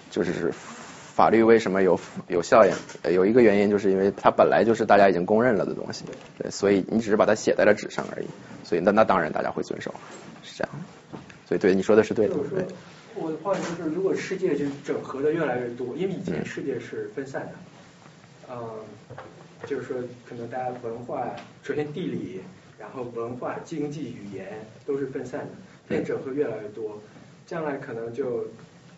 [0.09, 3.13] 就是法律为什么有有效应？
[3.13, 6.05] 有一个原因就是因为它本来就是大家已经公认了的东西，
[6.39, 8.27] 对，所以你只是把它写在了纸上而已，
[8.63, 9.93] 所以那那当然大家会遵守，
[10.41, 10.73] 是这样。
[11.47, 12.35] 所以对你说的是对的。
[12.35, 12.65] 对。
[13.15, 17.53] 我的话就是，如果世界就是整合的越来越多，因为以前世界是分散的，
[18.51, 18.69] 嗯。
[19.67, 19.95] 就是说，
[20.27, 21.29] 可能大家文化，
[21.61, 22.41] 首先地理，
[22.79, 25.51] 然后文化、经济、语言都是分散的，
[25.87, 26.99] 现在整合越来越多，
[27.45, 28.47] 将来可能就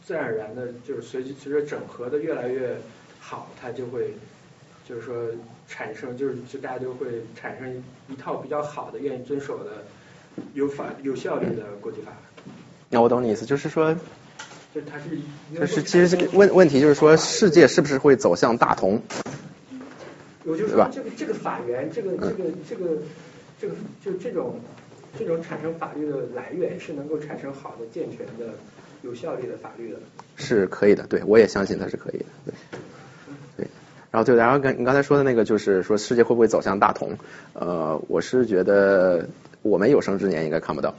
[0.01, 2.77] 自然而然的，就是随随着整合的越来越
[3.19, 4.13] 好，它就会
[4.87, 5.27] 就是说
[5.67, 9.83] 产生，就是就大家就会产生一套比较好的、愿意遵守的、
[10.53, 12.13] 有法有效率的国际法。
[12.93, 13.93] 那我懂你意思，就是说，
[14.73, 19.01] 就是它是，就是其实这个问问题就是说，世界是不是会走向大同？
[20.45, 22.85] 我就说这个这个法源，这个这个这个
[23.59, 23.73] 这个
[24.05, 24.59] 就这种
[25.17, 28.53] 这种产生法律的来源是能够产生好的、健全的、
[29.01, 29.97] 有效力的法律的。
[30.35, 32.53] 是可以的，对我也相信它是可以的，对。
[33.57, 33.67] 对，
[34.11, 37.17] 然后对，然后跟你刚才说的那个就是说世界会不会走向大同？
[37.53, 39.27] 呃，我是觉得
[39.61, 40.93] 我们有生之年应该看不到。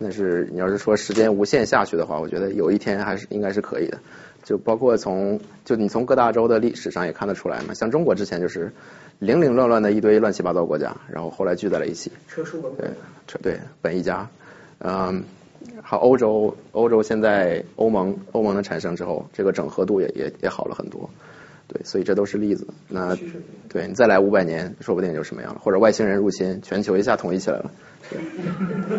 [0.00, 3.98] 但是你要是说时间无限下去的话，我觉得有一天还是应该是可以的。
[4.44, 8.72] 就包括从就你从各大洲的历史上也看得出来嘛，像中国之前就是
[9.18, 12.12] 零零乱乱的一堆乱七八糟国家，然后后来聚在了一起。
[12.28, 12.88] 车书文对，
[13.26, 14.30] 车对本一家，
[14.78, 15.24] 嗯，
[15.82, 21.10] 好，欧洲欧洲现在欧盟欧盟的产生之后，这个整合度也也也好了很多。
[21.66, 22.66] 对，所以这都是例子。
[22.88, 23.14] 那
[23.68, 27.70] 对你再来五百年，说不定就什么样了，或者外星人入侵，全球一下统一起来了，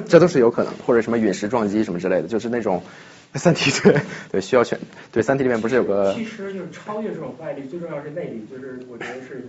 [0.07, 0.74] 这都是有可能。
[0.86, 2.84] 或者什么陨石撞击什么之类的，就是那种
[3.36, 3.95] 三体对
[4.32, 4.80] 对需要选
[5.12, 9.45] 对三体里面不是有个其实就是超越这种外力，最重要是内力，就是我觉得是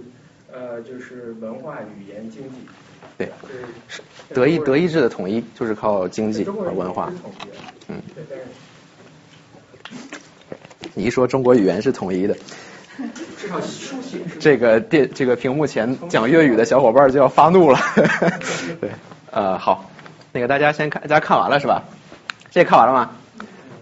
[0.53, 2.57] 呃就是文化、语言、经济。
[3.17, 3.29] 对，
[3.89, 4.03] 是
[4.35, 7.13] 德意德意志的统一就是靠经济和文化
[7.89, 8.01] 嗯，
[10.95, 12.37] 你一说中国语言是统一的，
[13.39, 17.79] 至少书写是这个电这个屏幕前讲粤语的小伙伴就要发怒了。
[18.81, 18.91] 对，
[19.31, 19.91] 呃，好，
[20.33, 21.83] 那个大家先看，大家看完了是吧？
[22.51, 23.11] 这看完了吗？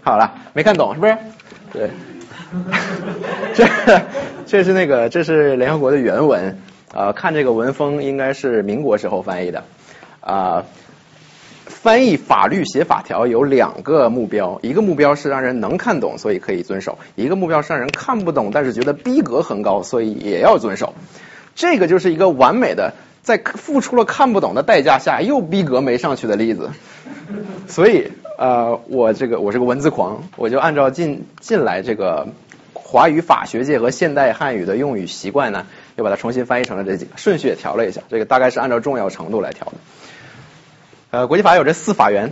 [0.03, 1.17] 看完了，没看懂是不是？
[1.73, 1.89] 对，
[3.53, 3.67] 这
[4.45, 6.59] 这是那个这是联合国的原文，
[6.93, 9.63] 呃，看这个文风应该是民国时候翻译的，
[10.21, 10.63] 啊、
[11.65, 20.93] 翻译法律写法条有两个目标，一个目标是让人能看懂，所以可以遵守；一个目标是让人看不懂，但是觉得逼格很高，所以也要遵守。
[21.55, 26.71] 这个就是一个完美的在付出了看不懂的代价下又逼格没上去的例子。
[27.67, 32.27] 所以呃，我这个我是个文字狂，我就按照近近来这个
[32.73, 39.73] 华语法学界和现代汉语的用语习惯呢，又把它重新翻译成了这几个，顺序也调了一下，这个大概是按照重要程度来调的。
[41.11, 42.31] 呃，国际法有这四法源：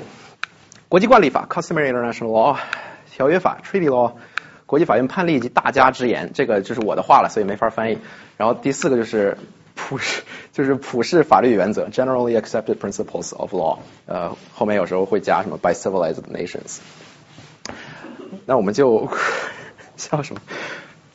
[0.89, 2.57] 国际惯例法 （Customary International Law）、
[3.11, 4.13] 条约法 （Treaty Law）、
[4.65, 7.99] 国际法院判例及大家之言，这个就是我的话了，所以没法翻译。
[8.37, 9.37] 然后第四个就是
[9.77, 13.77] 普世， 就是普世法律原则 （Generally Accepted Principles of Law）。
[14.07, 16.79] 呃，后面有时候会加什么 by civilized nations。
[18.45, 19.09] 那我们就
[19.95, 20.41] 笑什么？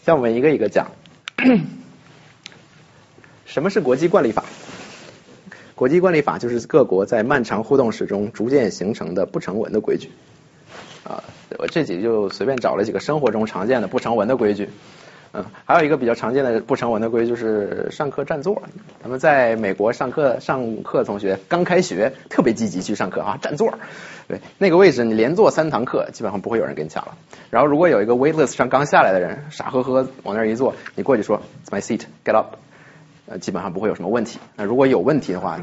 [0.06, 0.92] 像我们一个一个讲。
[3.44, 4.44] 什么是国际惯例法？
[5.74, 10.10] 国际惯例法就是各国在漫长互动史中逐渐形成的不成文的规矩。
[11.04, 11.22] 啊，
[11.58, 14.70] 我这几就随便找了几个生活中常见的不成文的规矩。
[15.34, 18.62] 嗯，还有一个比较常见的不成文的规矩就是上课占座。
[19.02, 23.72] 咱们在美国上课上课，同学刚开学特别积极去上课啊，占座。
[24.28, 27.16] 对，那个位置你连坐三堂课，基本上不会有人跟你抢了。
[27.50, 32.56] 然后如果有一个 wait list 上刚下来的人，傻呵呵往那儿一坐，你过去说 It's my seat, get up。
[33.26, 34.38] 呃，基本上不会有什么问题。
[34.56, 35.58] 那如果有问题的话，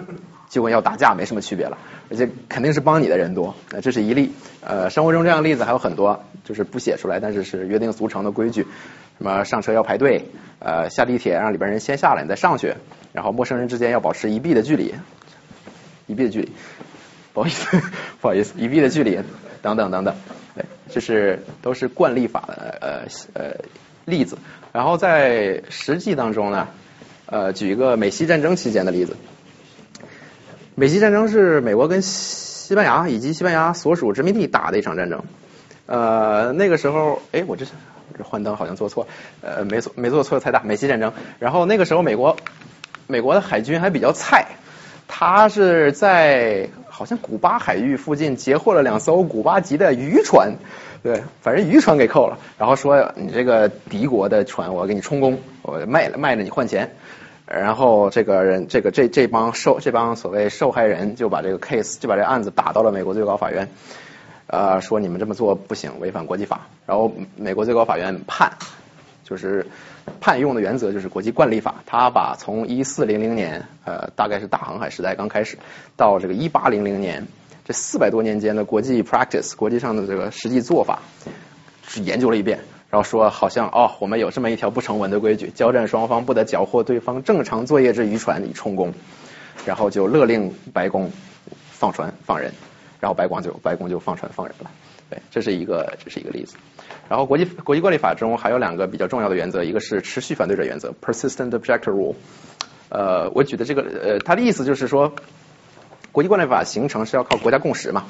[0.50, 1.78] 就跟要打架没什么区别了，
[2.10, 3.54] 而且肯定是帮你的人多。
[3.70, 4.32] 那这是一例。
[4.62, 8.66] 呃，生活中这样的例子还有很多，就是不写出来，但是是约定俗成的规矩。
[9.20, 10.24] 什么上车要排队，
[10.60, 12.74] 呃，下地铁让里边人先下来，你再上去，
[13.12, 14.96] 然后陌生人之间要保持一臂的距离，
[16.08, 16.54] 一臂的距离。
[17.34, 17.82] 不好意思，
[18.22, 19.20] 不好意思，一臂的距离，
[19.62, 20.16] 等等等等。
[20.56, 23.02] 对，这是都是惯例法的呃
[23.34, 23.58] 呃
[24.06, 24.38] 例子。
[24.72, 26.70] 然后在实际当中呢，
[27.26, 29.18] 呃，举一个美西战争期间的例子。
[30.76, 35.26] 美西战争是美国跟西班牙以及西班牙所属殖民地打的一场战争。
[35.88, 37.66] 呃，那个时候，哎，我这
[38.18, 39.08] 这换灯好像做错，
[39.42, 40.62] 呃，没做没做错太大。
[40.64, 42.38] 美西战争，然后那个时候美国
[43.08, 44.46] 美国的海军还比较菜，
[45.08, 50.56] 他是在好像古巴海域附近截获了两艘古巴籍的渔船，
[51.04, 56.92] 对，反正渔船给扣了，然后说你这个敌国的船我要给你充公，我卖了卖了你换钱。
[57.52, 63.68] 然后这个人，这个这这帮受这帮所谓受害人就把这个 case 就把这案子打到了美国最高法院，
[64.52, 66.62] 呃，说你们这么做不行，违反国际法。
[66.88, 68.52] 然后美国最高法院判，
[69.24, 69.68] 就是
[70.20, 75.60] 判用的原则就是国际惯例法，他把从一四零零年，呃，大概是大航海时代刚开始，
[75.96, 77.28] 到这个一八零零年
[77.64, 81.00] 这四百多年间的国际 practice 国际上的这个实际做法，
[81.88, 82.60] 是研究了一遍。
[82.90, 88.92] 然后说，好像哦，我们有这么一条不成文的规矩，交战双方不得缴获对方正常作业之渔船以充公，
[89.64, 91.12] 然后就勒令白宫
[91.70, 92.52] 放船放人，
[93.00, 94.70] 然后白宫就白宫就放船放人了。
[95.10, 96.56] 对，这是一个这是一个例子。
[97.08, 102.16] 然后国际国际惯例法中还有两个比较重要的原则，一个是持续反对者原则 （persistent objector rule）。
[102.90, 105.14] 呃，我举的这个呃，它的意思就是说，
[106.12, 108.06] 国际惯例法形成是要靠国家共识嘛。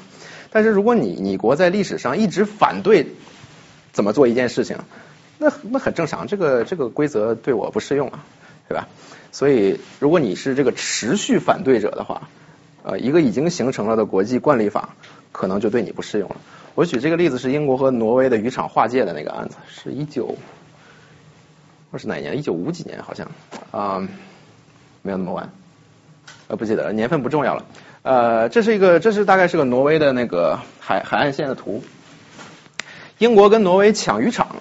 [0.50, 3.06] 但是如果你你国在历史上一直反对。
[3.92, 4.78] 怎么做一件事情，
[5.36, 8.24] 那那很正常，这个这个规则对我不适用啊，
[8.68, 8.86] 对吧？
[9.32, 12.28] 所以如果你是这个持续反对者的话，
[12.82, 14.90] 呃，一个已经形成了的国际惯例法
[15.32, 16.36] 可能就对你不适用了。
[16.74, 20.36] 我举这个例子是英国和挪威的渔场划界的那个案子，是一九，
[21.90, 22.38] 那是哪年？
[22.38, 23.30] 一九五几年好像
[23.70, 24.08] 啊，
[25.02, 25.50] 没有那么晚，
[26.48, 27.66] 呃，不记得了，年份不重要了。
[28.02, 31.82] 呃，这是一个，这是大概是个挪威的那个海海岸线的图。
[33.18, 34.56] 英国跟挪威抢渔场，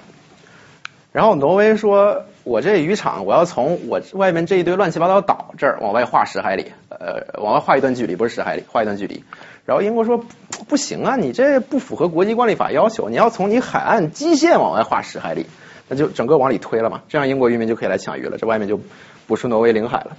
[1.13, 9.23] 然后挪威说：“我这渔场，我要从我外面这一堆乱七八糟岛这儿往外划十海里，呃，往外划一段距离，不是十海里，划一段距离。”
[9.67, 10.25] 然后英国说
[10.67, 15.45] ：“不行啊，你这不符合国际惯例法要求，你要从你海岸基线往外划十海里，
[15.87, 18.81] 那就整个往里推了嘛，这样英国渔民就可以来抢鱼了，这外面就
[19.27, 20.17] 不是挪威领海了。”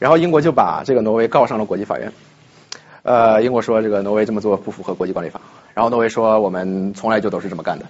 [0.00, 2.10] 然后英国就把这个挪威告上了国际法院。
[3.02, 5.42] 呃，英国说这个挪威这么做不符合国际惯例法。
[5.74, 7.84] 然后挪威说我们从来就都是这么干的，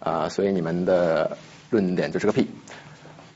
[0.00, 1.36] 啊，所以你们的
[1.70, 2.46] 论点就是个屁。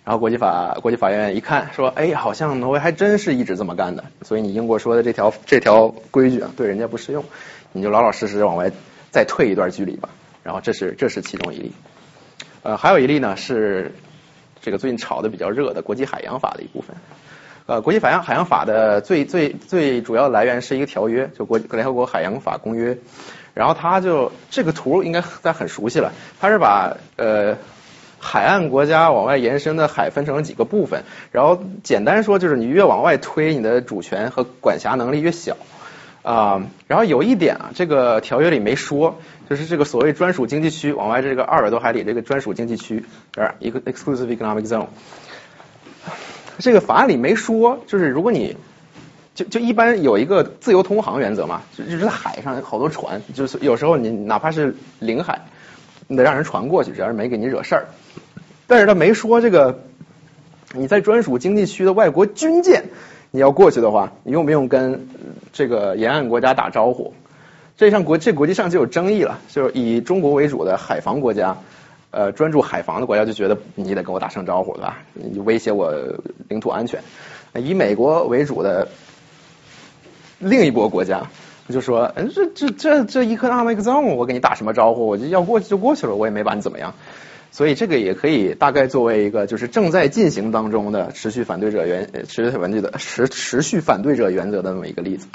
[0.05, 7.25] 然后国际法国际法院一看说，哎，好像挪威还真是一直这么干的，所以你英国说的这条这条规矩啊，对人家不适用，
[7.73, 8.71] 你就老老实实往外
[9.11, 10.11] 再退一段距离吧。
[10.43, 11.73] 然后这是这是其中一例。
[12.63, 13.95] 呃，还有一例呢是
[14.61, 16.95] 这个最近炒的比较热的国际海洋法的一部分。
[17.65, 22.99] 呃，国际海洋海洋法的最最最主要来源是一个条约，就国联合国海洋法公约。
[23.55, 27.57] 然后它就这个图应该大家很熟悉了，它是把呃
[28.25, 35.59] 海岸国家往外延伸的海分成了几个部分，然后简单说就是你越往外推，你的主权和管辖能力越小
[36.23, 36.63] 啊。
[36.89, 39.19] 然后有一点啊，这个条约里没说，
[39.51, 43.05] 就是这个所谓专属经济区往外这个二百多海里这个专属经济区，
[43.35, 44.87] 是一个 exclusive economic zone。
[46.59, 48.57] 这个法案里没说，就是如果你
[49.35, 55.43] 就就一般有一个自由通航原则嘛，就就是在海上有好多船，就是有时候你哪怕是领海，
[56.09, 57.85] 你得让人船过去，只要是没给你惹事儿。
[58.67, 59.81] 但是他没说这个
[60.73, 62.85] 你在专属经济区的外国军舰
[63.31, 65.09] 你要过去的话，你用不用跟
[65.53, 67.13] 这个沿岸国家打招呼？
[67.77, 71.57] 这上国这国际上就有争议了，就是以中国为主的海防国家。
[72.17, 74.99] 呃，专注海防的国家就觉得你得跟我打声招呼，对吧？
[75.15, 75.93] 你威胁我
[76.49, 77.03] 领土安全。
[77.55, 78.87] 以美国为主的
[80.39, 81.23] 另一波国家
[81.69, 85.09] 就说，嗯，这这这这一颗 Amic Zone，我给你打什么招呼？
[85.09, 86.95] 我就要过去就过去了，我也没把你怎么样。
[87.55, 95.29] 所以这个也可以大概作为一个就是正在进行当中的持续反对者原持续反对的持持续反对者原则的那么一个例子。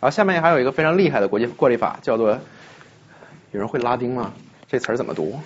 [0.00, 2.40] 然后下面还有一个非常厉害的国际惯例法，叫做
[3.52, 4.32] 有人会拉丁吗？
[4.68, 5.38] 这词儿怎么读？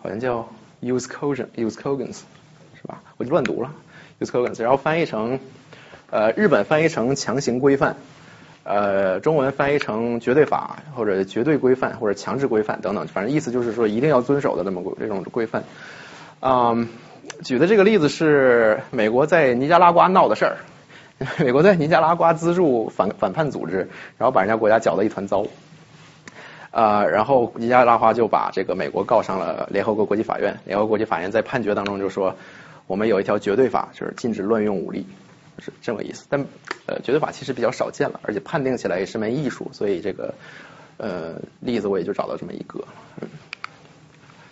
[0.00, 0.48] 好像叫
[0.82, 2.22] use cogent use cogents
[2.74, 3.00] 是吧？
[3.16, 3.72] 我就乱读了
[4.18, 5.38] use cogents，然后翻译成
[6.10, 7.94] 呃日本翻译成强行规范，
[8.64, 15.64] 呃中文翻译成绝对法或者绝对规范或者强制规范等等，反正意思就是说一定要遵守的那么这种规范。
[16.40, 16.88] 嗯，
[17.42, 20.56] 举的这个例子是美国在尼加拉瓜闹的事儿，
[21.38, 23.88] 美国在尼加拉瓜资助反反叛组织，
[24.18, 25.46] 然后把人家国家搅得一团糟。
[26.70, 30.58] 啊，然后尼加拉瓜就把这个美国告上了联合国国际法院。
[30.64, 32.34] 联合国国际法院在判决当中就说，
[32.86, 35.06] 我们有一条绝对法，就是禁止乱用武力，
[35.58, 36.26] 是这么意思。
[36.28, 36.40] 但
[36.86, 40.34] 呃，绝对法其实比较少见了，而且判定起来也是门艺术，所以这个
[40.96, 42.84] 呃例子我也就找到这么一个。
[43.20, 43.28] 嗯，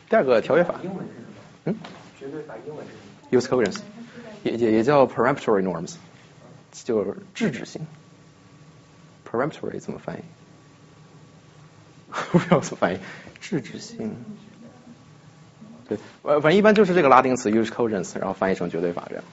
[0.09, 1.27] 第二个条约法，英文是什么？
[1.65, 1.77] 嗯，
[2.19, 3.81] 绝对法英文是什么？Use coherence，
[4.45, 5.97] 也也也叫 peremptory norms，
[6.85, 7.87] 就是制止性。
[9.29, 10.21] peremptory 怎么翻译？
[12.33, 12.99] 不知道怎么翻译，
[13.41, 14.15] 制止性。
[15.89, 19.25] 对，呃，反正一般就是这个拉丁词 use cogents，然后翻译成绝对法这样。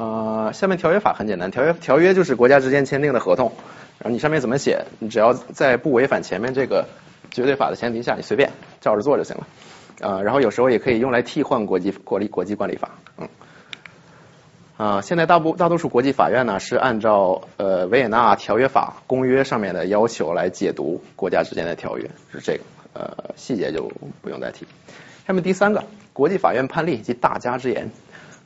[0.00, 3.52] 呃，下面条约法很简单，条约条约就是国家之间签订的合同，
[3.98, 6.86] 然后你上面怎么写，你只要在不违反前面这个
[7.30, 9.46] 绝对法的前提下，你随便照着做就行了。
[10.00, 13.28] 啊，然后有时候也可以用来替换国际国立国际惯例法，嗯。
[14.78, 22.60] 啊，现在大部大多数国际法院呢是按照呃维也纳条约法公约上面的要求来解读国家之间的条约，是这个
[22.94, 23.92] 呃细节就
[24.22, 24.66] 不用再提。
[25.26, 25.84] 下面第三个，
[26.14, 27.90] 国际法院判例及大家之言，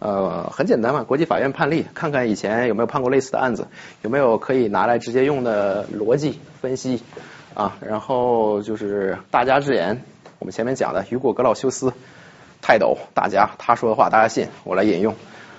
[0.04, 3.66] 呃很简单嘛，国际法院判例，看看以前有没有判过类似的案子，
[4.02, 7.02] 有没有可以拿来直接用的逻辑分析
[7.54, 10.02] 啊，然后就是大家之言，
[10.40, 11.94] 我们前面讲的雨果格老修斯
[12.60, 15.14] 泰斗大家他说的话大家信，我来引用。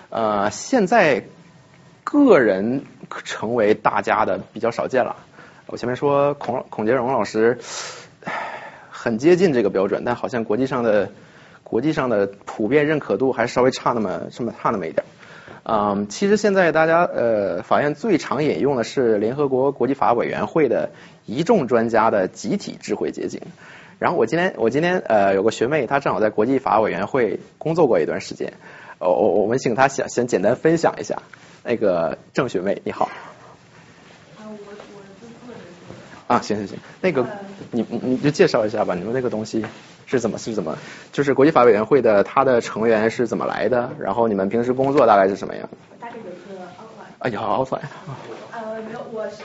[0.09, 1.23] 呃，现在
[2.03, 2.85] 个人
[3.23, 5.15] 成为大家的比较少见了。
[5.65, 7.57] 我前面说孔孔杰荣老师
[8.91, 11.09] 很接近这个标准，但好像国际上的
[11.65, 15.03] 国际上的普遍认可度还稍微差那么这么差那么一点。
[15.63, 20.91] 嗯，其实现在大家呃，法院最常引用的是联合国国际法委员会的
[21.25, 23.41] 一众专家的集体智慧结晶。
[23.97, 28.53] 然后我今天我今天呃有个学妹，她正好在国际法委员会工作过一段时间。
[28.99, 31.23] 哦，我我们请她先先简单分享一下。
[31.63, 33.05] 那个郑学妹，你好。
[34.37, 35.55] 啊，我我是做的
[36.27, 37.25] 啊，行行行，那个
[37.71, 39.65] 你你你就介绍一下吧，你们那个东西
[40.05, 40.77] 是怎么是怎么，
[41.11, 45.69] 就是国际法委员会的它的成员是怎么来的，然后你们平时工作大概是什么样？
[45.99, 46.65] 大概有一个
[47.19, 47.79] 哎呀，好惨。
[48.51, 49.43] 呃，没有，我是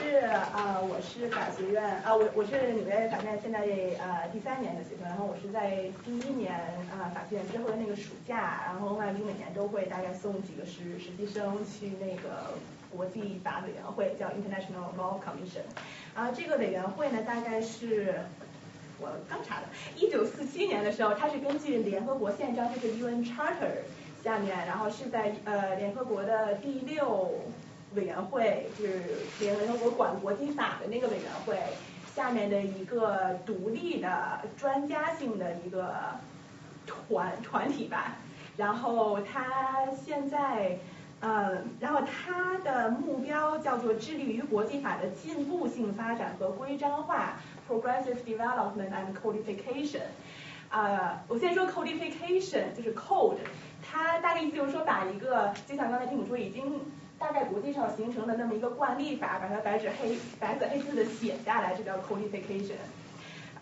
[0.53, 3.59] 呃，我是法学院啊，我我是纽约法学院现在
[3.97, 6.53] 呃第三年的学生，然后我是在第一年
[6.91, 12.53] 啊法学院之后的那个暑假，然后外宾每年都会大概送几个实实习生去那个
[12.95, 15.65] 国际法委员会，叫 International Law Commission，
[16.13, 18.15] 啊，这个委员会呢大概是。
[19.01, 19.63] 我刚查的，
[19.97, 23.81] 一九四七年的时候，它是根据联合国宪章，就是 UN Charter
[24.23, 27.33] 下面，然后是在呃联合国的第六
[27.95, 29.01] 委员会，就是
[29.39, 31.57] 联合国管国际法的那个委员会
[32.15, 35.95] 下面的一个独立的专家性的一个
[36.85, 38.17] 团团体吧。
[38.55, 40.77] 然后它现在，
[41.21, 47.39] 嗯，然后它的目标叫做致力于国际法的进步性发展和规章化。
[47.71, 50.01] Progressive development and codification，
[50.71, 53.37] 呃，我先说 codification 就是 code，
[53.81, 56.81] 它大概意思就是说把一个就像刚才听我说已经
[57.17, 62.75] 大概国际上形成的那么一个惯例法，把它白纸黑白纸黑字的写下来，这叫 codification。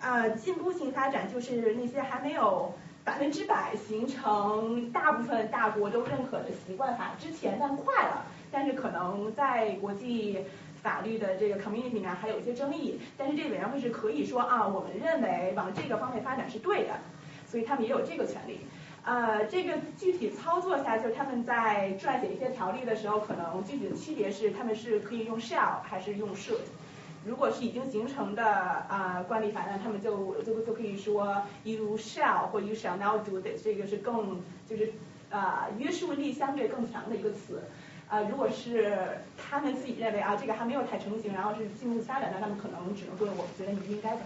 [0.01, 10.39] 呃，进步性发展就是那些还没有百分之百形成大部分大国都认可的习惯法之前，但快了，但是可能在国际。
[10.81, 16.99] 法律的这个 community 里面还有一些争议，但是这个委员会是可以说啊，我们认为往这个方面发展是对的，
[17.47, 18.59] 所以他们也有这个权利。
[19.03, 26.67] 呃，这个具体操作下，就是他们在撰写一些条例的时候，可能具体的区别是他们是可以用 shall 还是用 should。
[27.25, 34.93] 如果是已经形成的啊惯例法，那他们就就就可以说 you shall 或 you shall not do this，这个是更就是
[35.29, 37.61] 啊约束力相对更强的一个词。
[38.09, 38.97] 啊，如果是
[39.37, 44.25] 他们自己认为啊，这个还没有太成型，然后是进步发展的，那么可能只能说，我觉得你应该怎么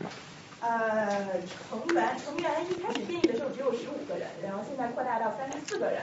[0.00, 0.10] 做。
[0.58, 6.02] 呃，成员成员一开始定义的时候只有十五个人，然后现在扩大到三十四个人。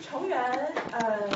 [0.00, 0.40] 成员
[0.92, 1.28] 呃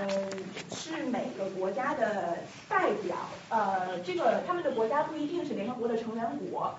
[0.74, 2.38] 是每个国家的
[2.68, 3.16] 代表，
[3.50, 6.74] 呃，这个他们的国家不一定是联合国的成员国，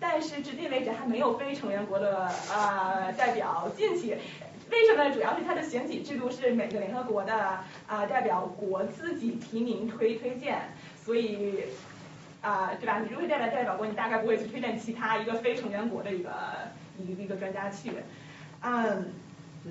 [0.00, 4.18] 但是至今为止还没有非成员国的啊代表进去。
[4.70, 5.14] 为什么呢？
[5.14, 7.32] 主要是它的选举制度是每个联合国的
[7.86, 10.58] 啊代表国自己提名推推荐，
[10.96, 11.64] 所以
[12.42, 12.98] 啊对吧？
[12.98, 16.30] 你如果代表代表国，你大概不会去推荐其他一个非成员国的一个
[16.98, 17.92] 一个一个专家去。
[18.62, 19.12] 嗯，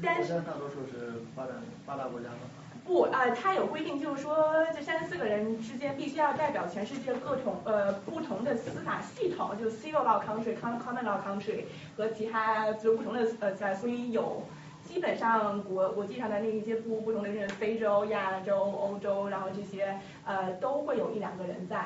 [0.02, 2.38] 但是大多数是发展发达国家吗？
[2.86, 11.64] 不啊，它有规定，就是说这三十四个人之间必须要代表全世界各种呃不同的司法系统，就 civil law country、common law country
[11.98, 14.42] 和其他就不同的呃，所以有。
[14.86, 21.86] 基本上国国际上的那一些不不同的是，非洲、亚洲、欧洲，然后这些呃都会有一两个人在，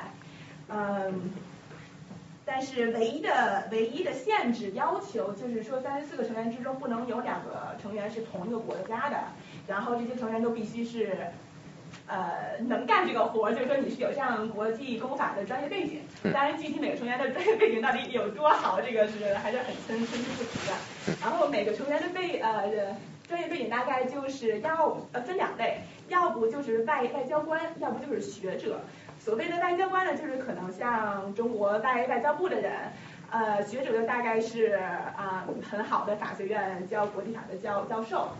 [0.68, 1.30] 嗯，
[2.44, 9.16] 但是唯一的唯一的限制要求就是说，三十四个成员之中不能有两个成员是同一个国家的，
[9.66, 11.16] 然后这些成员都必须是。
[12.10, 16.00] 呃，能干这个活，就是说你是有这样国际公法的专业背景。
[16.34, 21.16] 当然，具体每个成员的专业背景到底有多好，这个是还是很参参差不齐的。
[21.20, 22.68] 然后每个成员的背呃
[23.28, 28.80] 专业背景大概就是要呃分两类，要不就是外外交官，要不就是学者。
[29.20, 32.72] 所谓的外交官呢，就是可能像中国外外交部的人，
[33.30, 34.80] 呃，学者就大概是
[35.16, 38.30] 啊很好的法学院教国际法的教教授。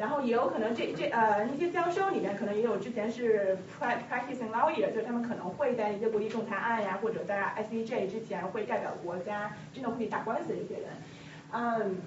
[0.00, 10.88] 然后也有可能这这呃那些教授里面可能也有之前是 practicing lawyer，就是他们可能会在一些国际仲裁案呀，或者在 ICJ 之前会代表国家真的会打官司的这些人，
[11.52, 11.98] 嗯，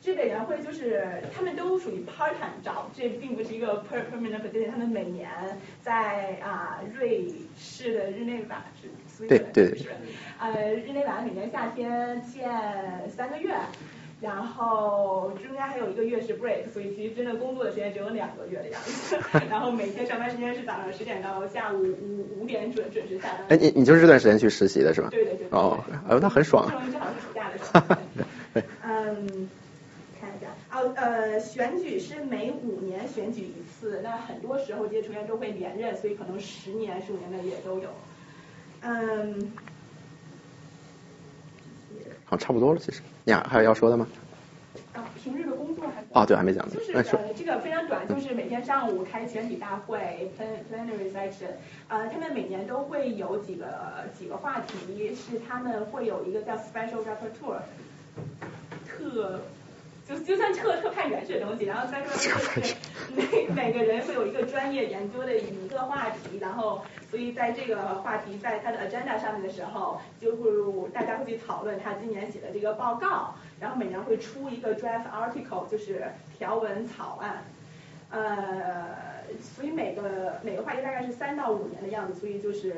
[0.00, 5.28] 这委员会就是他们都属于 part time job，这并不是一个 permanent position，他们每年
[5.80, 7.26] 在啊瑞
[7.58, 8.62] 士的日内瓦
[9.18, 9.76] 是，对对，
[10.38, 12.48] 呃日内瓦每年夏天见
[13.10, 13.52] 三个月。
[14.22, 19.18] 然后中间还有一个月是 break，所以其实真的工作的时间只有两个月的样子。
[19.50, 23.46] 然后每天上班时间是早上十点到下午五五点准准时下班。
[23.48, 25.08] 哎，你你就是这段时间去实习的是吧？
[25.10, 25.48] 对对对。
[25.50, 26.70] 哦，哎呦，那很爽。
[26.70, 27.96] 正好是暑假的时候。
[28.84, 29.48] 嗯，
[30.20, 37.88] 看一下，哦呃，选举是每五年选举一次，那很多时候这些成员都会连任，所以可能十年、十五年的也都有。
[38.82, 39.50] 嗯。
[42.32, 43.02] 好，差不多了，其实。
[43.26, 44.06] 呀，还有要说的吗？
[44.94, 46.66] 啊，平日的工作还哦，对，还没讲。
[46.70, 47.02] 就是呃，
[47.36, 51.50] 这个非常短，就是每天上午开全体大会，plenary session。
[51.88, 57.58] 呃，他们每年都会有几个几个话题，是他们会有一个叫 special rapporteur，
[58.88, 59.42] 特。
[60.08, 62.74] 就就算特特派员式的东西，然后再说就是
[63.14, 70.50] 每每个人会有一个专业研究的一个话题，然后所以在这个话题在他的 agenda 上面的时候，就会
[70.90, 76.04] 大家会去讨论他今年写的这个报告，然后每年会出一个 draft article，就是
[76.36, 77.44] 条文草案。
[78.10, 82.74] 呃，所以每个每个话题大概是三到五年的样子，所以就是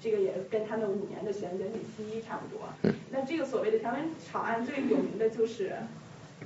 [0.00, 2.66] 这个也跟他们五年的选选举期差不多。
[2.84, 2.94] 嗯。
[3.10, 5.72] 那这个所谓的条文草案最有名的就是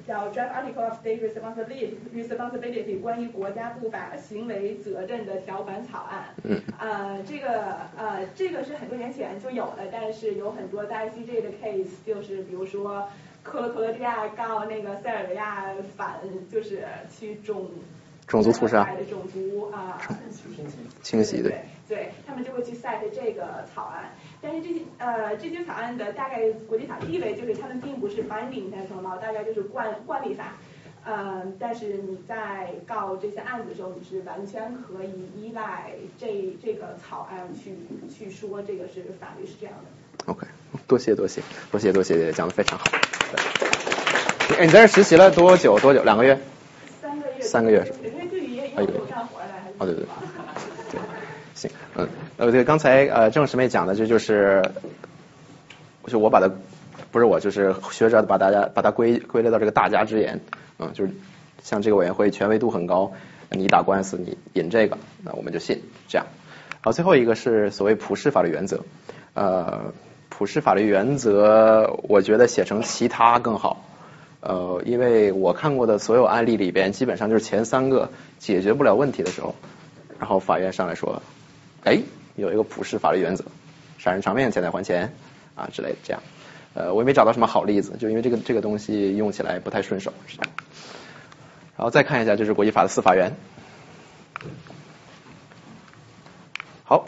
[0.09, 6.35] 叫 Draft Article of State Responsibility Responsibility 关于国家不法行为责任的条款草案。
[6.43, 6.60] 嗯。
[6.78, 13.06] 呃，这个呃这个是很多年前就有了，但是有很多在 ICJ 的 case，就是比如说。
[13.40, 15.64] 克罗克罗地亚告那个塞尔维亚
[15.97, 16.20] 反，
[16.52, 17.70] 就是去种
[18.26, 19.98] 种族屠杀的种族啊
[21.02, 24.10] 清洗对对，他们就会去 cite 这个草案。
[24.43, 30.56] 但是这些呃这些草案的大概国际法地位就是他们并不是 binding international，大概就是惯惯例法。
[31.05, 37.74] 呃，但是你在告这些案子的时候，你是完全可以依赖这这个草案去
[38.12, 40.31] 去说这个是法律是这样的。
[40.31, 40.47] OK，
[40.86, 41.40] 多谢多谢
[41.70, 42.85] 多谢多谢，讲的非常好。
[44.59, 45.78] 哎，你在这实习了多久？
[45.78, 46.02] 多久？
[46.02, 46.39] 两个月？
[47.01, 47.40] 三个月。
[47.40, 47.93] 三个月是。
[48.06, 49.65] 因为对于也有干活来。
[49.78, 50.05] 哦对对。
[52.39, 54.62] 呃对，刚才呃郑师妹讲的这就是，
[56.06, 56.51] 就我把它
[57.10, 60.40] 不是我就是学者把大家把它归归类到这个大家之言，
[60.78, 61.12] 嗯，就是
[61.62, 63.12] 像这个委员会权威度很高，
[63.51, 66.27] 你打官司你引这个，那我们就信这样。
[66.81, 68.85] 好，最后一个是所谓普世法律原则，
[69.35, 69.93] 呃。
[70.31, 73.85] 普世法律原则，我觉得写成其他更好。
[74.40, 79.56] 呃，因为我看过的所有案例里边，基本上就是前三个解决不了问题的时候，
[80.20, 81.23] 然后法院上来说，
[81.82, 81.98] 哎，
[82.39, 83.44] 有一个普世法律原则，
[83.98, 85.12] 杀人偿命，欠债还钱
[85.55, 86.23] 啊之类的这样。
[86.74, 90.12] 呃，我也没找到什么好例子，就因为这个这个东西用起来不太顺手。
[91.77, 93.32] 然后再看一下，就是国际法的司法员。
[96.85, 97.06] 好。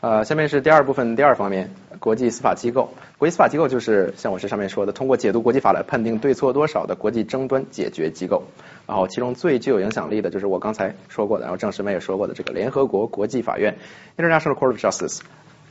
[0.00, 1.72] 呃，下面是第二部分第二方面，
[2.02, 2.92] 国际司法机构。
[3.16, 8.42] 国际司法机构就是像我这上面说的，通过解读国际法来判定对错多少的国际争端解决机构。
[8.88, 13.76] 然后其中最具有影响力的就是我刚才说过的，然后郑师妹也说过的这个联合国国际法院
[14.18, 15.20] （International Court of Justice），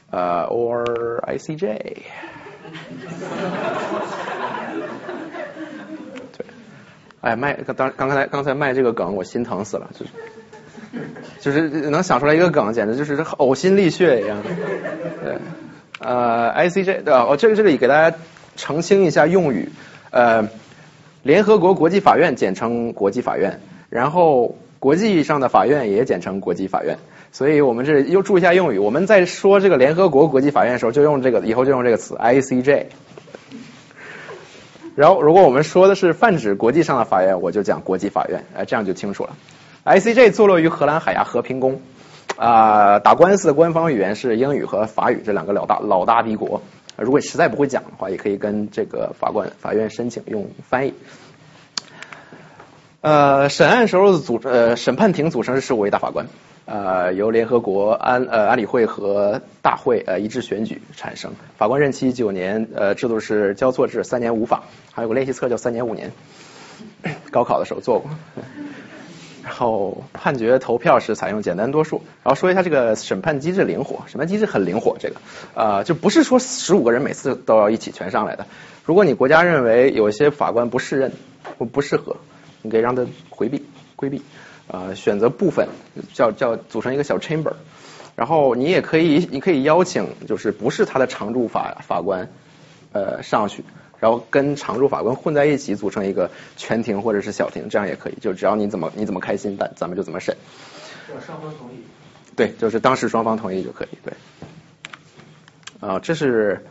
[0.09, 1.57] 呃，or ICJ。
[6.31, 6.45] 对，
[7.19, 10.11] 哎，卖刚刚才刚才卖这个梗，我心疼死了，就是。
[11.39, 14.43] 就是能想出来一个梗，简直就是呕心沥血一样。
[14.43, 15.37] 对，
[16.01, 17.27] 呃，ICJ 对吧？
[17.29, 18.17] 我这个这里给大家
[18.55, 19.69] 澄清一下用语。
[20.09, 20.49] 呃，
[21.21, 23.59] 联合国国际法院简称国际法院，
[23.89, 26.97] 然后国际上的法院也简称国际法院。
[27.31, 28.79] 所以我们这又注意一下用语。
[28.79, 32.85] 我们在说这个联合国国际法院的时候，就用这个，以后就用这个词 ICJ。
[34.95, 39.37] 然后如果我们说的是泛指国际上的法院，我就讲国际法院，哎，这样就清楚了。
[39.85, 41.79] ICJ 坐落于荷兰海牙和平宫，
[42.41, 46.63] 啊，打官司的官方语言是英语和法语这两个老大老大帝国。
[46.97, 50.95] 如果实在不会讲的话，也可以跟这个法官法院申请用翻译。
[53.01, 56.25] 呃，审案时候的组呃审判庭组成是十五位大法官，
[56.65, 61.33] 呃，由联合国安呃安理会和大会呃一致选举产生。
[61.59, 66.11] 法官任期九年，呃，制度是交错制，三年五法，还有个练习册叫三年五年。
[67.29, 68.09] 高考的时候做过。
[69.43, 72.01] 然后判决投票是采用简单多数。
[72.23, 74.97] 然后说一下这个审判机制灵活，审判机制很灵活。
[74.99, 75.15] 这个
[75.55, 78.45] 呃就不是说十五个人每次都要一起全上来的。
[78.85, 81.11] 如果你国家认为有一些法官不适任
[81.57, 82.17] 或不适合，
[82.61, 83.65] 你可以让他回避
[83.95, 84.21] 规避，
[84.67, 85.67] 呃选择部分
[86.13, 87.53] 叫叫组成一个小 chamber。
[88.15, 92.29] 然后你也可以你可以邀请就是不是他的常驻法法官
[92.91, 93.63] 呃上去。
[94.01, 98.17] 然后跟常驻法官混在一起，组成一个全庭或者是小庭，这样也可以。
[98.19, 100.35] 就只要你怎么你怎么开心，咱咱们就怎么审。
[101.13, 101.83] 要双方同意。
[102.35, 103.89] 对，就是当时双方同意就可以。
[104.03, 104.13] 对。
[105.79, 106.65] 啊，这是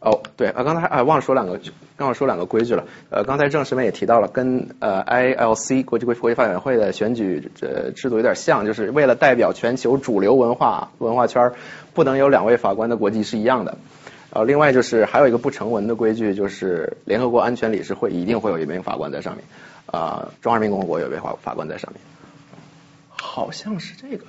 [0.00, 1.58] 哦，对啊，刚才啊忘了说两个，
[1.96, 2.84] 刚好说两个规矩了。
[3.08, 11.52] 呃，刚才郑师妹也提到了，跟呃 ILC 国际国国际法委员会的选举这制度有点像，就是为了代表全球主流文化文化圈，
[11.94, 13.78] 不能有两位法官的国籍是一样的。
[14.30, 19.42] 呃，另外就是还有一个不成文的规矩，就是联合国安全理事会一定会有一名法官在上面，
[19.86, 22.00] 啊，中华人民共和国有一位法法官在上面，
[23.10, 24.26] 好像是这个，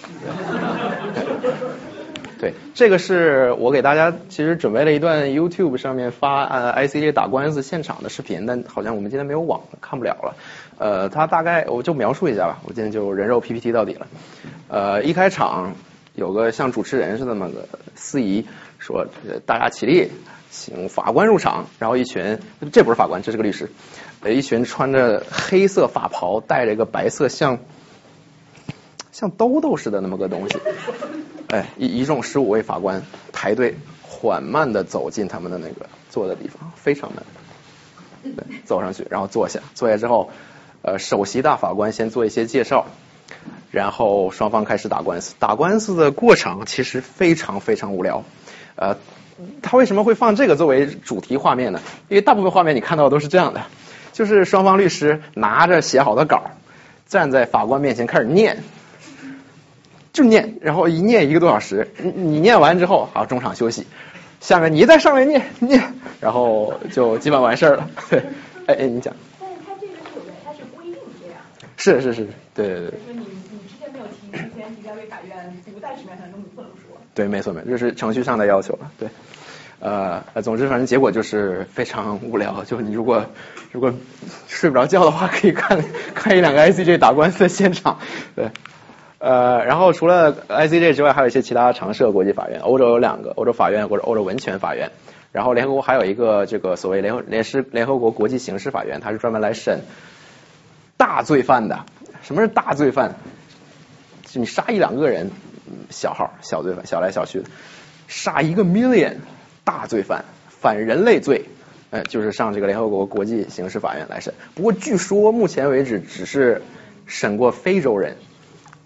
[2.38, 10.36] 对，这个是我给大家其实准备了一段 YouTube 上面发呃 ICJ 打官司现场的视频，但好像我们今天没有网，看不了了。
[10.78, 14.06] 呃，他大概我就描述一下吧，我今天就人肉 PPT 到底了。
[14.68, 15.74] 呃，一开场
[16.14, 18.46] 有个像主持人似的那么个司仪。
[18.90, 19.06] 说
[19.46, 20.10] 大家起立，
[20.50, 21.66] 请法官入场。
[21.78, 22.38] 然后一群，
[22.72, 23.70] 这不是法官，这是个律师。
[24.26, 27.58] 一群穿着黑色法袍，戴着一个白色像
[29.12, 30.58] 像兜兜似的那么个东西。
[31.48, 33.02] 哎，一一众十五位法官
[33.32, 37.24] 排队，缓慢的走进他们的那个坐的地方，非常慢。
[38.22, 39.60] 对，走上去，然后坐下。
[39.74, 40.30] 坐下之后，
[40.82, 42.86] 呃，首席大法官先做一些介绍，
[43.70, 45.34] 然后双方开始打官司。
[45.38, 48.24] 打官司的过程其实非常非常无聊。
[48.80, 48.96] 呃，
[49.60, 51.80] 他为什么会放这个作为主题画面呢？
[52.08, 53.60] 因为大部分画面你看到的都是这样的，
[54.14, 56.50] 就是双方律师拿着写好的稿，
[57.06, 58.64] 站在法官面前开始念，
[60.14, 61.92] 就念，然后一念一个多小时。
[61.98, 63.86] 你你念完之后，好中场休息，
[64.40, 67.90] 下面你再上来念念，然后就基本完事儿了。
[68.08, 68.20] 对，
[68.66, 69.14] 哎哎，你讲。
[69.38, 71.36] 但是他这个是有的，他是不一定这样。
[71.76, 72.96] 是是是，对对对就。
[72.96, 76.89] 是说你你之前没有提，之前提交给法院，不在纸面上中你不能说。
[77.20, 78.90] 对，没错没错，这是程序上的要求了。
[78.98, 79.10] 对，
[79.78, 82.64] 呃，总之反正结果就是非常无聊。
[82.64, 83.26] 就你如果
[83.72, 83.92] 如果
[84.48, 85.84] 睡不着觉的话，可以看
[86.14, 87.98] 看一两个 ICJ 打官司的现场。
[88.34, 88.50] 对，
[89.18, 92.60] 呃，然后除了 ICJ 之外，还有一些其他常设国际法院。
[92.60, 94.90] 欧洲有两个，欧洲法院或者欧洲文权法院。
[95.30, 99.80] 然后联合国还有一个这个所谓联联事联合国国际刑事法院，它是专门来审
[100.96, 101.84] 大罪犯的。
[102.22, 103.16] 什么是大罪犯？
[104.24, 105.30] 就你杀一两个人，
[105.90, 107.44] 小号小罪犯，小来小去的；
[108.08, 109.14] 杀一个 million
[109.64, 111.44] 大罪犯，反人类罪，
[111.90, 114.34] 呃，就是上这个联合国国际刑事法院来审。
[114.54, 116.62] 不过据说目前为止只是
[117.06, 118.16] 审过非洲人，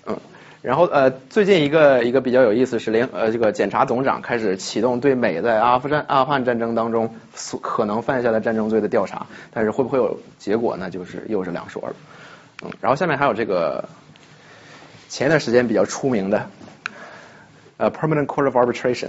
[0.06, 0.18] 嗯。
[0.62, 10.88] 然后呃，最近一个一个比较有意思是联呃这个检察总长开始启动对美在阿富汗阿富汗战争当中所可能犯下的战争罪的调查，但是会不会有结果呢？
[10.88, 11.94] 就是又是两说了。
[12.62, 13.90] 嗯，然后下面还有这个
[15.10, 16.48] 前一段时间比较出名的
[17.76, 19.08] 呃 Permanent Court of Arbitration，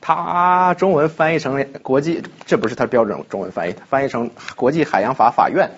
[0.00, 5.70] 它中文翻译成国际，这不是它标准中文翻译，翻译成国际海洋法法院。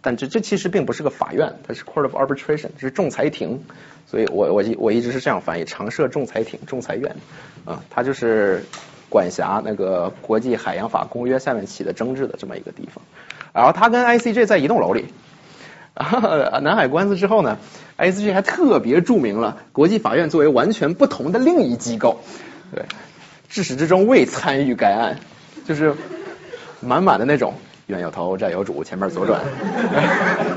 [0.00, 3.60] 但这这其实并不是个法院，它是 Court of Arbitration，这是仲裁庭，
[4.06, 7.16] 所以我我一我一直是这样翻译，常设仲裁庭、仲裁院
[7.64, 8.64] 啊，它就是
[9.08, 13.02] 管辖那个国际海洋法公约下面起的争执的这么一个地方。
[13.52, 15.06] 然后它跟 ICJ 在一栋楼里。
[15.98, 17.58] 啊， 南海官司之后呢
[17.98, 22.20] ，ICJ 还特别注明了国际法院作为完全不同的另一机构，
[22.72, 22.84] 对，
[23.48, 25.18] 至始至终未参与该案，
[25.66, 25.94] 就是
[26.80, 27.54] 满满的那种
[27.88, 29.42] 冤有头债有主，前面左转，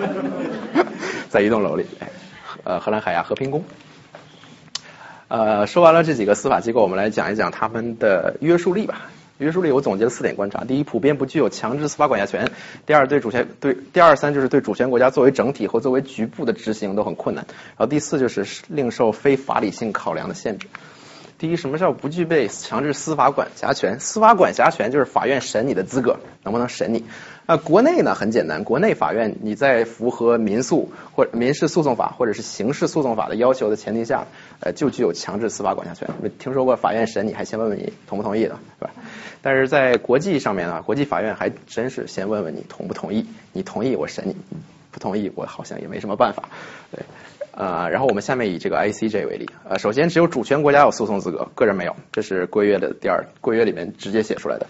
[1.30, 1.88] 在一栋楼里，
[2.64, 3.64] 呃，荷兰海牙和平宫。
[5.28, 9.08] 呃，说完了这几个司法机构，我们来讲一讲他们的约束力吧。
[9.42, 12.46] 约束力我总结了四点观察：第一，普遍不具有强制司法管辖权；
[12.86, 20.68] 第二，对主权对第二三就是对主权国家作为整体或作为局部的执行都很困难；然后第四就是另受非法理性考量的限制。
[21.42, 24.00] 第一，什么叫不具备强制司法管辖权？
[24.00, 27.04] 司法管辖权就是法院审你的资格，能不能审你？
[27.48, 34.28] 啊，国内呢很简单，国内法院你在符合民诉或民事诉讼法或者是刑事诉讼法的要求的前提下，
[34.60, 36.08] 呃，就具有强制司法管辖权。
[36.38, 38.92] 听说过法院审你还先问问你同不同意的，是吧？
[39.42, 44.36] 但是在国际上面啊，国际法院还真是先问问你同不同意，你同意我审你，
[44.92, 46.50] 不同意我好像也没什么办法，
[46.92, 47.04] 对。
[47.62, 54.66] 呃，然后我们下面以这个 ICJ 为例，呃，首先只有主权国家有诉讼资格，个人没有，这是规约的第二，规约里面直接写出来的。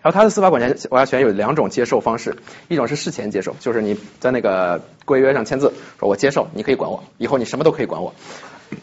[0.00, 2.36] 然后它的司法管辖管辖权有两种接受方式，
[2.68, 8.14] 一种是事前接受，就是你在那个规约上签字，说我接受，你可以管我，以后你什么都可以管我。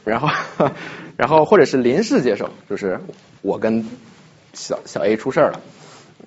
[0.04, 0.28] 然后，
[1.16, 3.00] 然后或者是临时接受，就是
[3.42, 3.88] 我跟
[4.52, 5.62] 小小 A 出事儿了。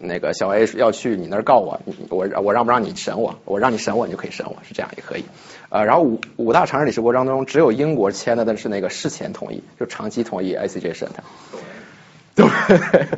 [0.00, 3.40] 那个小 A 要去你那儿告我，我我让不让你审我？
[3.44, 5.24] 我让你审我，你就可以审我，是这样也可以。
[5.70, 11.22] 呃，然后五五大常任理事国当中，只有英国签的的是那个事前同意，就长期同意 ICJ 审他。
[12.34, 12.46] 对。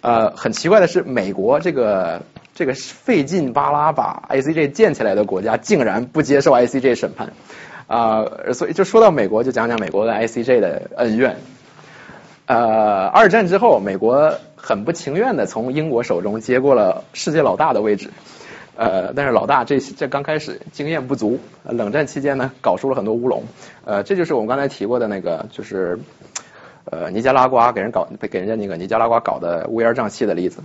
[0.00, 2.22] 呃，很奇怪的是，美国这个
[2.54, 7.32] 这个费劲巴拉把 ICJ 建起来的国家，竟然不接受 ICJ 审判。
[7.86, 11.36] 啊，所以就说到美国，就讲讲美国跟 ICJ 的恩怨。
[12.46, 18.10] 呃，二战之后，美国很不情愿的从英国手中接过了世界老大的位置。
[18.76, 23.44] 呃，但是老大这这刚开始经验不足，冷战期间呢，搞出了很多乌龙。
[23.84, 25.98] 呃，这就是我们刚才提过的那个，就是
[26.84, 30.62] 呃尼加拉瓜给人搞给人家那个尼加拉瓜搞的乌烟瘴气的例子。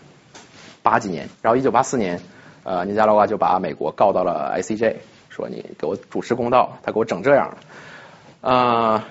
[0.84, 2.22] 八几年，然后一九八四年，
[2.64, 4.96] 呃尼加拉瓜就把美国告到了 ICJ，
[5.30, 8.50] 说你给我主持公道，他给我整这样了。
[8.50, 9.06] 啊。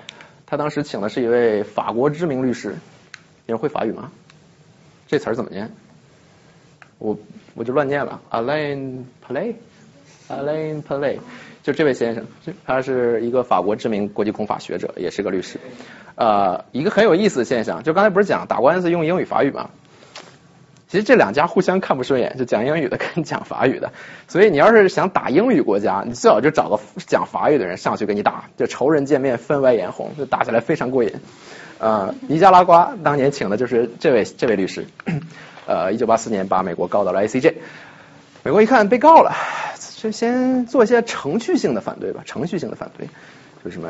[0.49, 2.77] 他当时请的是一位法国知名律师，
[3.45, 4.13] 你会法语吗？
[5.05, 5.69] 这词儿怎么念？
[6.99, 7.17] 我
[7.57, 11.17] 我就乱念了，Alain Play，Alain Play，
[11.63, 12.23] 就这位先生，
[12.65, 15.59] 他是一个法国知名国际公法学者，也是个律师。
[16.15, 19.71] 呃，一个很有意思的现象，就刚才不是讲打官司用英语法语吗？
[20.87, 23.91] 其实这两家互相看不顺眼，就讲英语的跟讲法语的，
[24.27, 31.11] 所以你要是想打英语国家，你最好就找个讲法语的人上去跟你打，就仇人见面分外眼红，就打起来非常过瘾。
[31.79, 34.85] 呃，尼加拉瓜当年请的就是这位这位律师，
[35.67, 37.53] 呃，一九八四年把美国告到了 ICJ，
[38.43, 39.35] 美国一看被告了，
[39.97, 43.07] 就先做一些程序性的反对吧，程序性的反对，
[43.63, 43.89] 就什么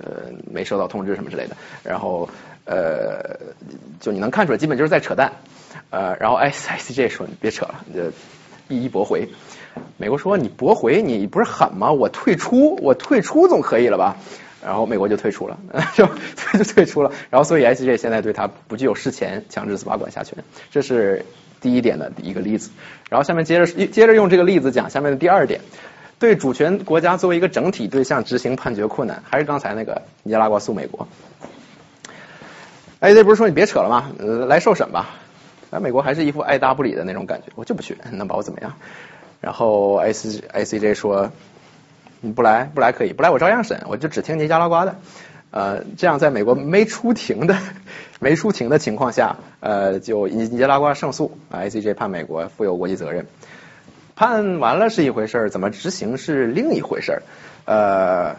[0.00, 2.28] 呃没收到通知什么之类的，然后
[2.64, 3.38] 呃
[4.00, 5.32] 就你能看出来，基本就是在扯淡，
[5.90, 8.10] 呃，然后 S I C J 说你别扯了，你就
[8.68, 9.28] 一一驳回。
[9.96, 11.92] 美国说你驳回，你不是狠吗？
[11.92, 14.16] 我退出，我退出总可以了吧？
[14.64, 15.58] 然后美国就退出了，
[15.94, 16.06] 就
[16.56, 17.10] 就退出了。
[17.30, 20.38] 然后所以 I C J 现在对他不具有事前强制司法管辖权，
[20.70, 21.24] 这是
[21.60, 22.70] 第一点的一个例子。
[23.10, 25.60] 然后下面接着接着用这个例子讲下面的第二点，
[26.18, 31.08] 对主权国家作为一个整体对象执行判决困难，还是刚才那个尼加拉瓜诉美国。
[33.00, 34.12] I C J 不是说你别扯了吗？
[34.46, 35.16] 来受审吧。
[35.70, 38.74] 那美国还是一副爱答不理的那种感觉，我就不去，能把我怎么样？
[39.40, 41.32] 然后 I C I C J 说，
[42.22, 44.94] 你不来不来可以，不来我照样审，我就只听尼加拉瓜的。
[45.50, 47.58] 呃，这样在美国没出庭的
[48.20, 53.26] 没出庭的情况下，呃，就尼尼加拉瓜胜诉，I C J 判美国负有国际责任。
[54.14, 57.22] 判完了是一回事儿，怎么执行是另一回事儿。
[57.64, 58.36] 呃，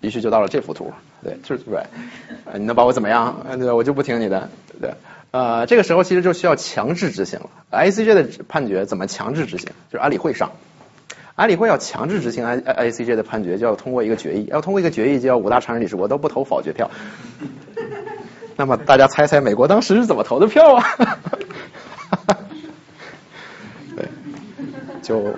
[0.00, 0.92] 于是就到了这幅图，
[1.22, 1.82] 对，就是对，
[2.54, 3.44] 你能把我怎么样？
[3.58, 4.48] 对，我就不听你的，
[4.80, 4.92] 对。
[5.30, 7.50] 呃，这个时候其实就需要强制执行了。
[7.68, 9.66] I C J 的判决怎么强制执行？
[9.90, 10.52] 就是安理会上，
[11.38, 16.90] 安理会要强制执行 I I C J 的判决，就要通过一个决议，要通过一个决议，就要五大常任理事国都不投否决票。
[18.58, 20.84] 那么大家猜猜美国当时是怎么投的票啊？
[23.94, 24.08] 对，
[25.00, 25.32] 就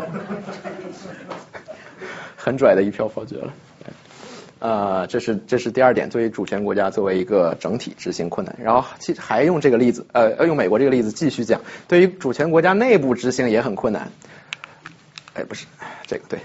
[2.34, 3.52] 很拽的一票否决了。
[4.58, 8.56] 呃，这是这是第二点，作为主权国家作为一个整体执行困难。
[8.62, 14.10] 然后其实还用这个例子，呃，用美国这个例子继续讲，对于主权国家内部执行也很困难。
[15.34, 15.66] 哎，不是
[16.06, 16.40] 这个对，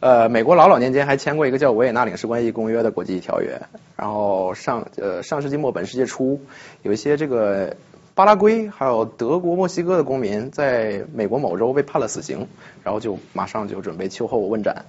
[0.00, 3.60] 呃，美国老老年间还签过一个叫《维也纳领事关系公约》的国际条约。
[3.96, 6.40] 然后上呃上世纪末本世纪初，
[6.82, 7.76] 有一些这个
[8.14, 12.48] 巴拉圭还有德国、墨西哥的公民在美国某州被判了死刑，
[12.82, 14.84] 然后就马上就准备秋后问斩。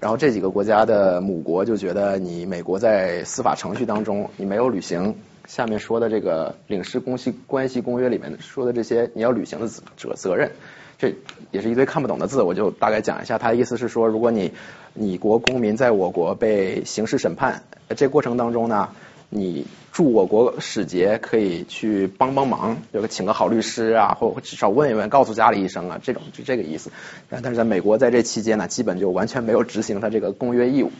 [0.00, 5.16] 然后这几个国家的母国就觉得你美国在司法程序当中你没有履行
[5.46, 10.52] 下面说的这个领事公系关系公约里面说的这些你要履行的责责任，
[10.98, 11.14] 这
[11.50, 13.38] 也是一堆看不懂的字，我就大概讲一下。
[13.38, 14.52] 他的意思是说，如果你
[14.94, 17.62] 你国公民在我国被刑事审判，
[17.96, 18.88] 这过程当中呢。
[19.30, 26.90] 你驻我国使节可以去帮帮忙，有个请个好律师啊，或至少问一问，告诉家里一声啊，这种就这个意思。
[27.28, 30.90] 但是在美国在这期间呢，基本就完全没有执行他这个公约义务。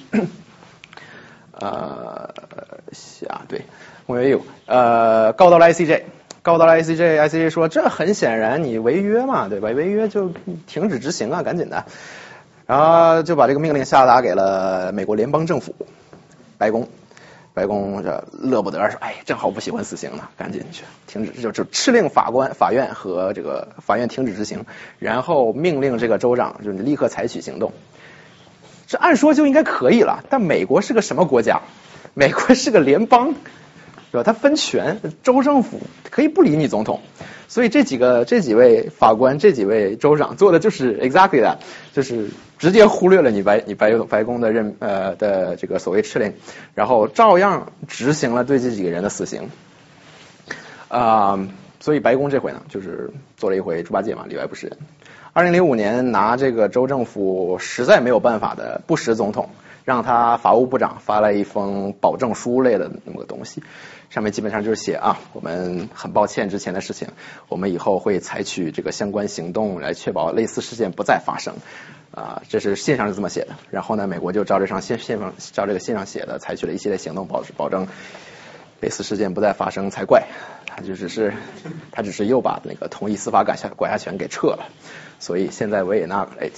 [1.53, 2.35] 呃，
[3.29, 3.63] 啊，对，
[4.07, 6.03] 公约义务，呃，告到了 ICJ，
[6.43, 9.69] 告到了 ICJ，ICJ 说这很显然你违约嘛，对吧？
[9.71, 10.33] 违约就
[10.67, 11.85] 停止执行啊，赶紧的。
[12.67, 15.75] 然后就把这个命令下达给了美国联邦政府，
[16.59, 16.89] 白宫。
[17.55, 24.65] 白宫这乐不得说，哎，正好不喜欢死刑呢，赶紧去停止，就就敕令法官、法院和这个法院停止执行，
[25.01, 27.73] 然后命令这个州长就是立刻采取行动。
[28.87, 31.63] 这按说就应该可以了，但美国是个什么国家？
[32.15, 33.35] 美国是个联邦。
[34.11, 34.23] 对吧？
[34.23, 35.81] 他分权，州政府
[36.11, 37.01] 可以不理你总统，
[37.47, 41.59] 所以这几个这几位法官、这几位州长做的就是 exactly that，
[41.93, 46.35] 就是直接忽略了你白你白白宫的任呃的这个所谓敕令，
[46.75, 49.49] 然后照样执行了对这几个人的死刑。
[50.89, 51.39] 啊，
[51.81, 54.79] 所以白宫这回呢，就是做了一回猪八戒嘛，里外不是人。
[55.35, 59.51] 二零零五年拿这个州政府实在没有办法的不实总统，
[59.85, 63.63] 让他法务部长发了一封保证书类的那么个东西。
[64.11, 67.09] 上面基本上就是写啊，我们很抱歉之前的事情，
[67.49, 71.57] 我们以后会采取这个相关行动来确保类似事件不再发生。
[72.11, 73.55] 啊，这是信上是这么写的。
[73.71, 77.87] 然后呢，美国就照这上信信上照这个信上写的，采取了一系列行动，保保证
[78.81, 80.27] 类似事件不再发生才怪。
[80.67, 81.35] 他就只是
[81.93, 84.71] 他只是又把那个同意司法管辖管辖权给撤了。
[85.21, 86.51] 所以现在维也纳哎。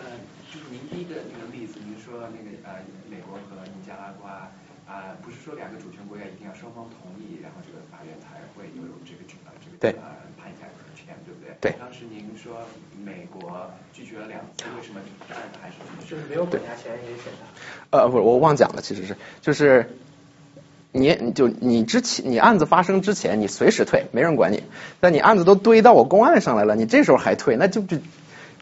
[0.00, 0.08] 呃，
[0.50, 2.80] 就是您第一个那个例子，您说那个呃，
[3.10, 4.48] 美国和尼加拉瓜。
[4.84, 10.04] 啊，不是说两个主权国家一定要双方同意，然后这个法院才会有这个呃这个呃
[10.36, 11.54] 判下权，对不对？
[11.60, 11.72] 对。
[11.78, 12.66] 当时您说
[13.04, 15.76] 美国拒绝了两次，为什么这案子还是
[16.08, 17.96] 就是没有管辖权也审查？
[17.96, 19.96] 呃，不是，我忘讲了，其实是就是
[20.90, 24.64] 你你就你之前你案子发生之前你随时退，没人管你。
[25.00, 27.98] 但你案子都堆到我公案上来了，你这时候还退，那就就。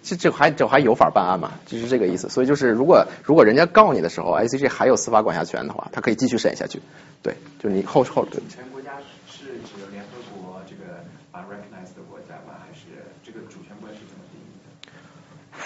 [0.02, 1.52] 这这还这还有法办案嘛？
[1.66, 2.28] 就是这个意思。
[2.31, 6.81] 所以就是如果如果人家告你的时候，I C J 还有司法管辖权的话，他可以继续审下去。
[7.22, 8.24] 对，就是你后后。
[8.24, 8.93] 主权国家
[9.28, 11.05] 是指联合国这个
[11.35, 12.56] unrecognized 的国家吗？
[12.59, 12.86] 还是
[13.22, 15.59] 这个主权国家是怎么定义的？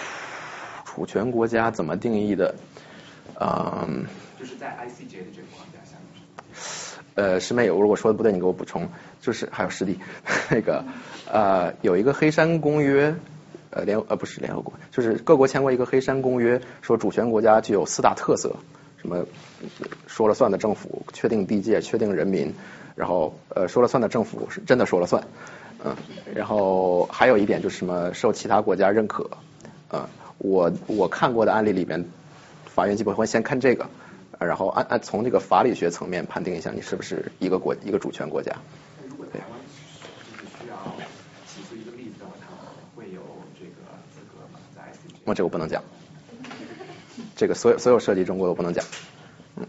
[0.83, 2.55] 主权国家怎么定义的？
[3.39, 4.05] 嗯。
[4.37, 6.21] 就是在 I C J 的这个框架下面。
[7.15, 8.89] 呃，师妹，如果说的不对，你给我补充。
[9.21, 9.99] 就是还有师弟，
[10.51, 10.83] 那个
[11.31, 13.15] 呃，有一个黑山公约。
[13.75, 18.55] 呃联呃不是联合国，就是各国签过一个黑山公约，说主权国家具有四大特色，
[18.97, 19.25] 什么
[20.07, 22.53] 说了算的政府，确定地界，确定人民，
[22.95, 25.21] 然后呃说了算的政府是真的说了算，
[25.83, 25.93] 嗯，
[26.33, 29.29] 然后还有一点就是什么受其他国家认可，
[29.91, 30.07] 嗯，
[30.37, 32.05] 我我看过的案例里边，
[32.63, 33.89] 法院基本会先看这个，
[34.39, 38.55] 然后按按从这个法理学层面判定一下你是不是一个国一个主权国家。
[39.09, 39.59] 如果台湾
[40.31, 40.75] 就是需要
[41.45, 42.47] 起诉一个例子的话，它
[42.95, 43.21] 会有
[43.59, 43.83] 这个
[44.13, 44.59] 资格吗？
[44.75, 45.13] 在 ICJ？
[45.25, 45.83] 我这个我不能讲，
[47.35, 48.85] 这个所有所有涉及中国的我不能讲，
[49.57, 49.65] 嗯，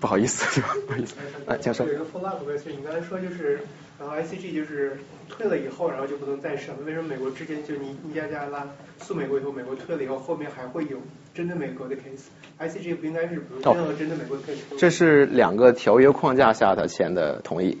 [0.00, 1.14] 不好意思， 不好意思，
[1.46, 1.92] 哎，请说有。
[1.92, 3.60] 一个 follow up question，你刚才说就是，
[4.00, 4.98] 然后 ICG 就是
[5.28, 6.80] 退了以后，然后就不能再审了。
[6.86, 8.66] 为什么美国之前就尼尼加加拉
[9.00, 10.98] 诉美国以后，美国退了以后，后面还会有
[11.34, 14.78] 针对美国的 case？ICG 不应该是比如任何针对美国的 case？
[14.78, 17.78] 这是两个条约框架下他签的同意，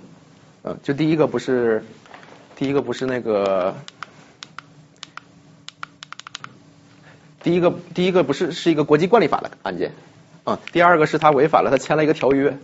[0.62, 1.82] 嗯，就第一个不是，
[2.56, 3.74] 第一个不是那个，
[7.44, 9.92] 第一个第一个不是是一个国际惯例法的案件，
[10.44, 12.56] 啊、第二个是他违反了他签了一个条约，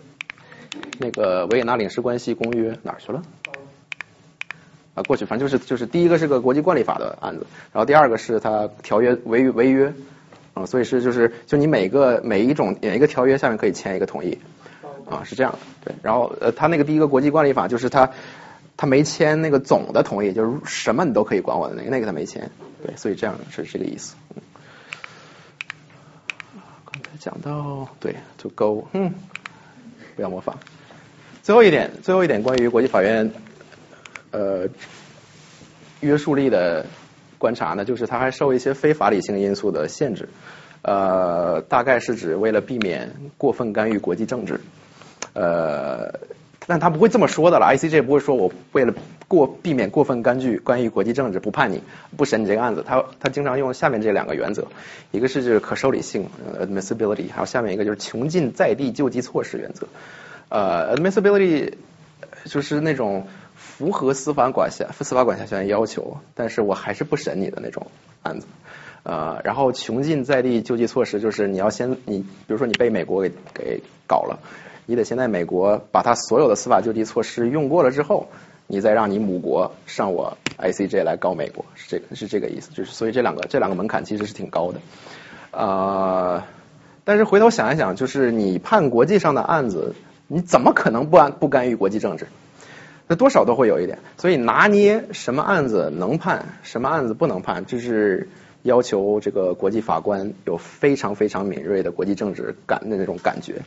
[0.99, 3.23] 那个维也纳领事关系公约哪儿去了？
[4.95, 9.93] 啊，过去反正就是就是第一个是个国际惯例法的案子，然后第二个是他条约违违约，
[10.55, 14.39] 啊、所以是就是就你每个每一种每一个条约下面可以签一个同意，
[15.11, 18.11] 啊是这样的，对，然后呃他那个第一个国际惯例法就是他
[18.79, 22.51] 他没签那个总的同意，就是什么你都可以管我的那个那个他没签，
[22.83, 24.15] 对，所以这样是这个意思。
[24.35, 24.41] 嗯。
[27.21, 29.13] 讲到对，to go，嗯，
[30.17, 30.59] 不要模仿。
[31.43, 33.31] 最后一点，最后一点关于国际法院
[34.31, 34.67] 呃
[36.01, 36.87] 约束力的
[37.37, 40.31] 观察呢，就是它还受一些非法理性因素的限制，
[40.81, 44.59] 呃，大概是指为了避免过分干预国际政治，
[45.35, 46.21] 呃，
[46.67, 48.95] 但他不会这么说的了，ICJ 不会说我为了
[49.27, 51.83] 过避免过分干预关于国际政治不判你
[52.17, 54.67] 不审你这个案子，他他经常用下面这两个原则，
[55.11, 56.29] 一个是就是可受理性
[56.61, 59.89] admissibility，还有下面一个就是穷尽在地救济措施原则，
[60.49, 61.73] 呃 admissibility
[62.45, 63.27] 就是那种
[63.57, 67.87] 符合司法管辖司法管辖权要求，但是我还是不审你的那种
[68.23, 68.47] 案子。
[69.03, 74.39] 呃，然后穷尽在地救济措施，就是你要先你，比如说你被美国给给搞了，
[74.91, 78.27] 你得先在美国把他所有的司法救济措施用过了之后，
[78.67, 84.81] 你再让你母国上我 ICJ 来告美国，是这个是这个意思，就是所以这两个这两个门槛其实是挺高的，
[85.53, 86.43] 呃，
[87.05, 89.95] 但是回头想一想，就是你判国际上的案子，
[90.27, 92.27] 你怎么可能不安不干预国际政治？
[93.07, 98.29] 那多少都会有一点，所以拿捏什么案子能判，什么案子不能判，这是
[98.63, 103.63] 要求这个国际法官有非常非常敏锐的国际政治感的那种感觉。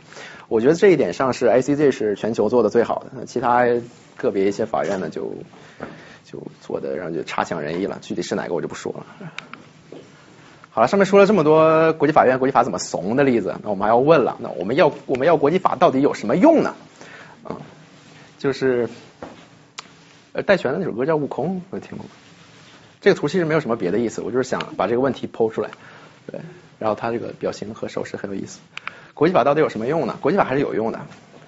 [0.48, 3.65] 我觉得这一点上是 ICJ 是全球做的最好的，其他
[4.15, 5.34] 个别一些法院呢就
[6.24, 9.06] 就做的让人觉得差强人意了，具体是哪个我就不说了。
[10.70, 16.76] 好了，上面说了这么多国际法院国际法怎么怂的例子，那我们还要问了，那我们要我们要国际法到底有什么用呢？
[17.44, 17.57] 啊、
[18.40, 18.90] 就是
[20.34, 22.11] 呃戴荃的那首歌叫《悟空》，我听过吗。
[23.04, 25.70] 这个图其实没有什么别的意思，我就是想把这个问题抛出来，
[26.26, 26.40] 对。
[26.80, 28.62] 然后他这个表情和手势很有意思。
[29.14, 30.18] 国际法到底有什么用呢？
[30.22, 31.00] 国际法还是有用的。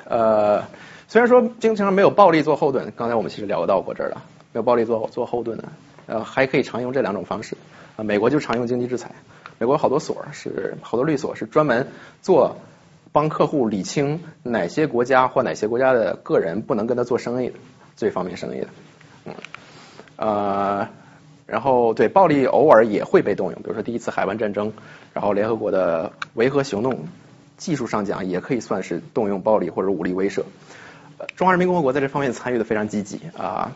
[0.04, 0.64] 呃，
[1.08, 4.22] 虽然说经常没有暴力做后盾，刚才我们其实聊到过这儿了，
[4.52, 5.64] 没有暴力做做后盾呢，
[6.08, 7.56] 呃，还可以常用这两种方式。
[7.96, 9.12] 啊、美国就常用经济制裁，
[9.58, 11.88] 美国有好多所是好多律所是专门
[12.22, 12.58] 做
[13.14, 17.56] 帮客户理清哪些国家或哪些国家的个人不能跟他做生意的，
[17.96, 18.68] 最方便生意的。
[19.26, 19.34] 嗯，
[20.18, 20.90] 呃，
[21.46, 24.74] 然后对暴力偶尔也会被动用，比如说第一次海湾战争，
[25.14, 27.08] 然后联合国的 维和行动，
[27.58, 30.44] 技术上讲也可以算是动用暴力或者武力威慑。
[31.38, 33.72] 中华人民共和国在这方面参与的非常积极啊，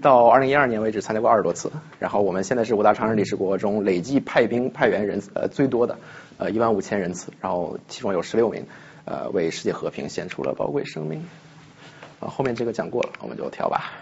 [0.00, 5.98] 到二零一二年为止参加过二十多次，然后我们现在是五大常任理事国中累计派兵派员人次呃最多的，
[6.38, 8.64] 呃一万五千人次，然后其中有十六名
[9.04, 11.26] 呃为世界和平献出了宝贵生命。
[12.20, 13.92] 啊，后面这个讲过了，我们就跳吧。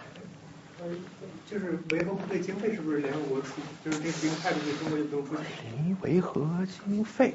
[1.50, 3.60] 呃，就是维和部队经费是不是联合国出？
[3.84, 5.72] 就是这个兵派出去，中国就不用出钱？
[5.84, 6.46] 临维和
[6.86, 7.34] 经费，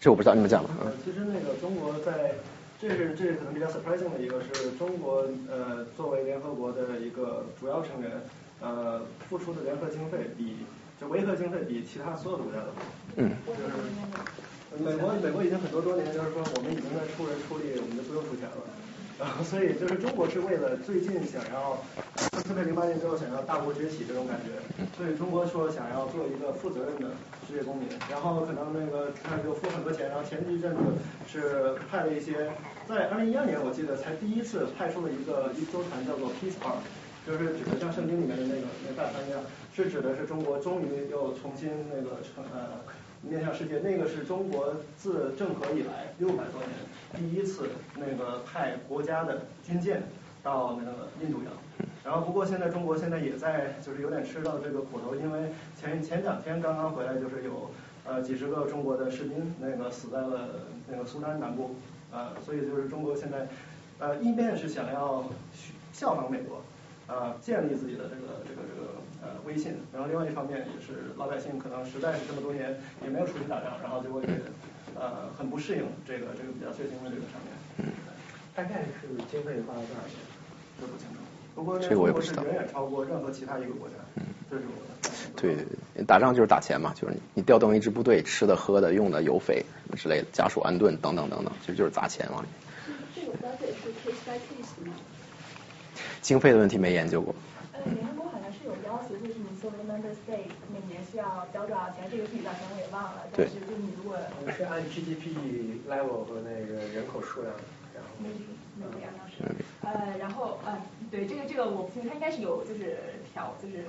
[0.00, 0.70] 这我不知道，你们讲吧。
[0.84, 2.34] 呃，其实那个中国在，
[2.80, 8.10] 这是这是可能比较 surprising 的一个是中国呃作为联合国的一个主要成员，
[8.60, 10.56] 呃付出的联合经费比
[11.00, 12.82] 就维和经费比其他所有的国家都多。
[13.16, 18.56] 嗯就是美国美国已经很多多年就是说我们已经在出人出力，我们就不用出钱了。
[19.18, 21.78] 然后，所以就是中国是为了最近想要，
[22.44, 24.52] 特别零八年之后想要大国崛起这种感觉，
[24.96, 27.16] 所以中国说想要做一个负责任的
[27.48, 30.82] 世界公民，然后可能那个他就付很多钱，然后前一阵子
[31.26, 32.52] 是派了一些，
[32.86, 36.84] 在二零一二年我记得才第一次派出了一个一艘船叫做 Peace Park，
[37.26, 39.40] 就是指的像圣经里面的那个那个大船一样，
[39.74, 42.68] 是指的是中国终于又重新那个成呃
[43.28, 46.70] 面向世界，那个是中国自郑和以来六百多年
[47.16, 50.02] 第一次那个派国家的军舰
[50.42, 51.52] 到那个印度洋。
[52.04, 57.68] 然后不过现在中国现在也在就是有点吃到这个苦头，因为前前两天刚刚回来就是有
[58.04, 60.48] 呃几十个中国的士兵那个死在了
[60.88, 61.74] 那个苏丹南部，
[62.12, 63.48] 呃所以就是中国现在
[63.98, 65.24] 呃一面是想要
[65.92, 66.62] 效仿美国，
[67.08, 68.86] 呃建立自己的这个这个这个
[69.22, 74.28] 呃威信，然后另外一方面也是老百姓可能实在是这么多年也没有出去打仗，然后结果也
[74.94, 77.92] 呃很不适应这个这个比较血腥的这个场面。
[78.54, 80.16] 大概是经费花了多少钱？
[80.80, 81.16] 这不清楚。
[81.54, 82.42] 不过这个我也不知道。
[82.44, 83.94] 远远超过任何其他一个国家。
[84.14, 85.10] 嗯，这是我的。
[85.36, 85.64] 对对
[85.94, 92.46] 对，打仗就是打钱嘛，就是你调动一支部队，吃的、喝的、用的、油费什么之类的，家属安顿等等等等，其实就是砸钱往里。
[93.14, 94.94] 这个 budget 是 case by case 吗？
[96.22, 97.34] 经费的问题没研究过。
[98.84, 103.24] 要求，就是你作为 member state 每年需要交多少钱，这个具体多少钱我也忘了。
[103.32, 104.18] 但是就你如果
[104.52, 105.32] 是按 GDP
[105.88, 107.54] level 和那个人口数量，
[107.94, 108.10] 然后。
[108.78, 109.36] 没有两当时。
[109.80, 110.76] 呃，然后呃，
[111.10, 112.98] 对这个这个我不清楚，它应该是有就是
[113.32, 113.86] 条就是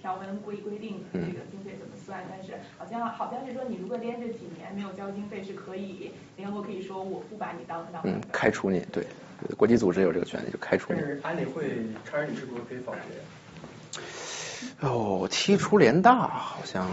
[0.00, 8.00] 条文规规定这个经费怎么算，但是好像好像是说你如果连着几年没有交经费是可以，联合国可以说我不把你当当。
[8.04, 9.04] 嗯，开除你，对，
[9.58, 11.00] 国际组织有这个权利就开除你。
[11.02, 13.20] 但是安理会常任理事国可以否决。
[14.80, 16.88] 哦，踢出联大好像。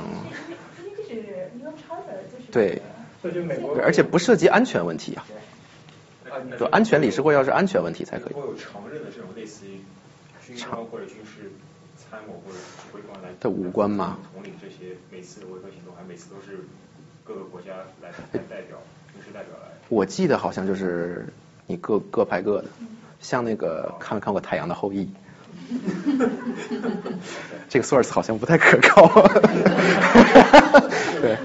[2.52, 2.82] 对。
[3.84, 5.26] 而且不涉及安全问题啊。
[6.58, 8.34] 就安全理事会要是安全问题才可以。
[8.58, 9.82] 常任的这种类似于
[10.46, 11.52] 军官或者军事
[11.98, 13.30] 参谋或者指挥官来。
[13.40, 14.18] 的武官吗？
[14.34, 16.66] 统领这些每次的维和行动，还每次都是
[17.24, 18.10] 各个国家来
[18.50, 18.78] 代表
[19.14, 19.68] 军事代表来。
[19.90, 21.28] 我记得好像就是
[21.68, 22.70] 你各各派各的，
[23.20, 25.06] 像那个看没看过《太阳的后裔》？
[27.70, 29.08] 这个 source 好像不太可靠。
[31.22, 31.38] 对。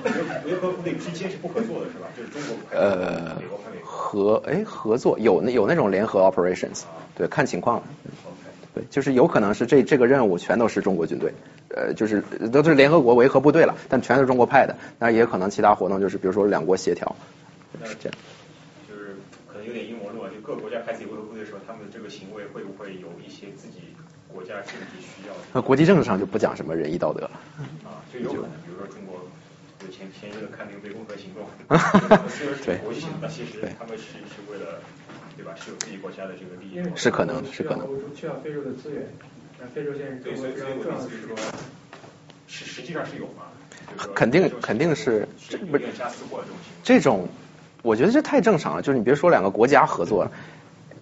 [0.44, 2.06] 联合部队之间是不合作的是吧？
[2.16, 3.88] 就是中国派呃，美国派美国。
[3.90, 6.82] 合哎合作有那有那种联合 operations，
[7.16, 7.82] 对，看情况。
[8.74, 11.32] 对，就是有可能是这这个任务全都是中国军队，
[11.70, 12.22] 呃，就是
[12.52, 14.76] 都是联合国维和部队了，但全是中国派的。
[14.98, 17.16] 那也可能其他活动就是比如说两国协调，
[17.84, 18.18] 是这样。
[18.88, 19.16] 就是
[19.50, 23.80] 可能有点阴谋论，就各个国家派自己维和部队的时候，他们的这个行为会不会有一些自己
[24.36, 25.32] 国家政治需要？
[25.54, 27.30] 那国际政治上就不讲什么仁义道德了。
[27.88, 29.16] 啊，就有可能，比如说中国。
[29.88, 31.46] 前前一个看那个湄公河行动，
[32.28, 34.80] 虽然是国际性的，其实他们是是为了，
[35.36, 35.54] 对吧？
[35.54, 36.82] 是有自己国家的这个利益。
[36.96, 37.86] 是可能，是可能。
[38.12, 39.06] 需要非洲的资源，
[39.60, 41.36] 那非洲现在对，所以所以我意思是说，
[42.48, 43.46] 实实际上是有嘛？
[44.12, 45.84] 肯定肯定是，这不是
[46.82, 47.28] 这种
[47.82, 48.82] 我觉得这太正常了。
[48.82, 50.32] 就是你别说两个国家合作，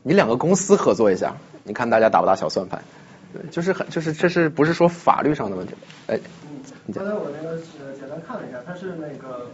[0.02, 2.84] 你两个公司合作一下，你看大家打不打小算盘？
[3.34, 5.74] 对，就是很就是这是不是说法律上的问题？
[6.06, 6.18] 哎。
[6.94, 9.50] 刚才我那个是简单看了一下，它是那个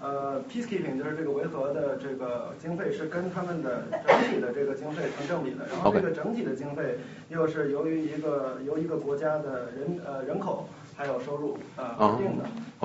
[0.00, 6.96] 呃，peacekeeping 就是这个维和的这个经费是跟他们的整体的这个经费成正比的，然后这个整体的经费
[7.28, 10.68] 又是由于一个由一个国家的人呃人口
[11.00, 12.44] 还有收入啊决定的，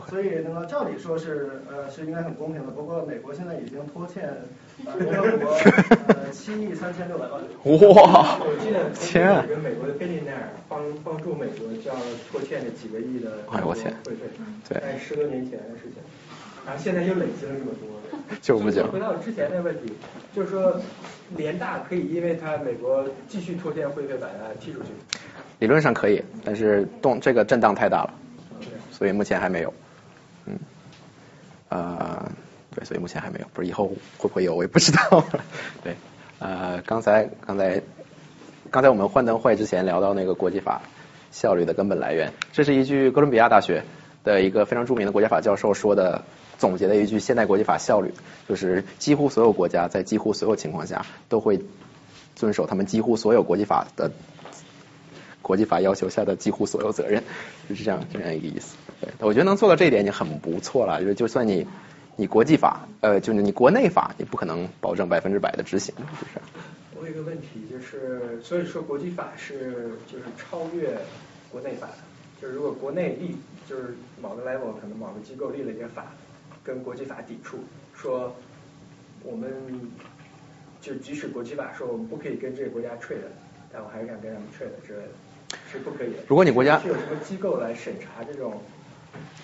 [0.09, 4.23] 所以那个照理说是呃是应该很公平的，不过美国现在已经拖欠
[4.97, 5.51] 联合国
[6.07, 7.41] 呃七亿三千六百万。
[7.41, 8.39] 哇！
[8.39, 11.99] 我记得天，跟美国的菲利奈尔帮帮助美国这样
[12.31, 14.21] 拖欠了几个亿的哎我天会费，
[14.69, 15.99] 对，在十多年前的事情，
[16.65, 17.91] 然后现在又累积了这么多。
[18.41, 18.89] 就不讲。
[18.89, 19.91] 回到之前那个问题，
[20.33, 20.79] 就是说
[21.35, 24.85] 联大可以因为他美国继续拖欠会费把他踢出去。
[25.59, 28.13] 理论上可以，但是动这个震荡太大了，
[28.91, 29.73] 所以目前还没有。
[30.45, 30.59] 嗯，
[31.69, 32.31] 啊。
[32.77, 33.87] 对，所以目前还没有，不是以后
[34.17, 35.23] 会不会有，我也不知道。
[35.81, 35.95] 对，
[36.39, 37.81] 呃，刚才刚才
[38.69, 40.81] 刚才我们换灯会之前聊到那个国际法
[41.31, 43.83] 效率的根本来源，这是一句哥伦比亚大学
[44.25, 46.25] 的一个非常著名的国际法教授说的
[46.57, 48.13] 总结的一句现代国际法效率，
[48.49, 51.61] 就是几乎所有国家在几乎所有情况下都会
[52.35, 54.11] 遵守他们几乎所有国际法的
[55.45, 57.21] 国际法要求下的几乎所有责任，
[57.69, 58.75] 就 是这样这样一个意思。
[58.99, 61.67] 对，我觉得能做到这一点已经很不错了，就是就算你。
[62.17, 66.39] 你国际法，呃，就是你国内法，你不可能保证百分之百的执行，就是。
[66.97, 70.97] 我有一个问题，就是所以说国际法是就是超越
[71.51, 71.97] 国内法的，
[72.41, 73.35] 就是如果国内立
[73.67, 76.05] 就是某个 level 可能某个机构立了一个法，
[76.63, 77.57] 跟国际法抵触，
[77.93, 78.33] 说
[79.21, 79.51] 我们
[80.79, 83.27] 就即使国际法说我们不可以跟这个国家 trade，
[83.73, 85.09] 但我还是想跟他们 trade 之类的，
[85.71, 86.19] 是不可以的。
[86.27, 88.53] 如果你国家是有什么机构来审查这种？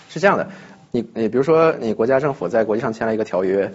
[0.09, 0.49] 是这样的。
[0.91, 3.71] 你你比如说，你国家政府在国际上签了一个条约，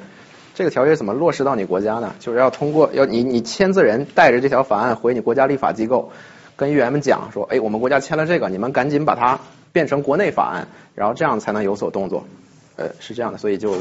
[0.54, 2.14] 这个条约怎么落实到你国家呢？
[2.18, 6.10] 就是要通过要你你签字人带着这条法案回你国家立法机构，
[6.56, 9.40] 跟议员们讲说，哎，我们国家签了这个，你们赶紧把它
[9.72, 12.26] 变成国内法案，然后这样才能有所动作。
[12.76, 13.78] 呃，是这样的，所以就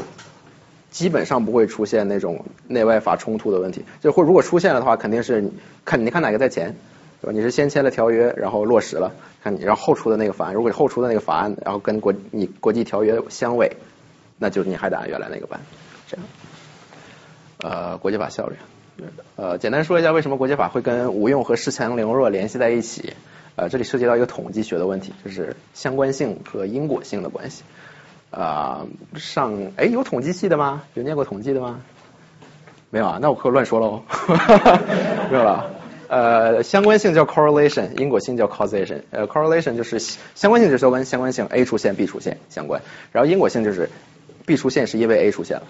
[0.90, 3.84] 基本上不会出现那种内外法冲突的问题。
[4.00, 5.50] 就或如果出现了的话，肯定是
[5.84, 6.74] 看你看哪个在前，
[7.20, 7.32] 对吧？
[7.32, 9.12] 你是先签了条约，然后落实了，
[9.42, 13.76] 看你然后后出的那个法案，如果你后出的那个法案，然后跟国你国际条约相违，
[14.38, 15.60] 那就你还得按原来那个办，
[16.08, 16.26] 这样。
[17.62, 18.56] 呃，国际法效率。
[19.36, 23.14] 呃，简单说一下为什么国际法会跟无用和恃强凌弱联系在一起。
[23.56, 27.62] 呃，这里涉及到一个统计学的问题，就是相关性和因果性的关系。
[28.30, 30.82] 啊，上哎有统计系的吗？
[30.94, 31.80] 有念过统计的吗？
[32.90, 34.02] 没有啊，那我可乱说喽。
[35.30, 35.70] 没有了。
[36.08, 39.02] 呃，相关性叫 correlation，因果性叫 causation。
[39.10, 43.90] 呃，correlation 就是相关性就是说跟相关性 A 出现 B 出现相关，然后因果性就是
[44.44, 45.62] B 出现是因为 A 出现了。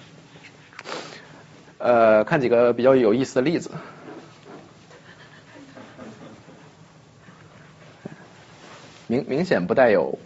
[1.78, 3.70] 呃，看几个比较有意思的例子。
[9.06, 10.18] 明明显不带有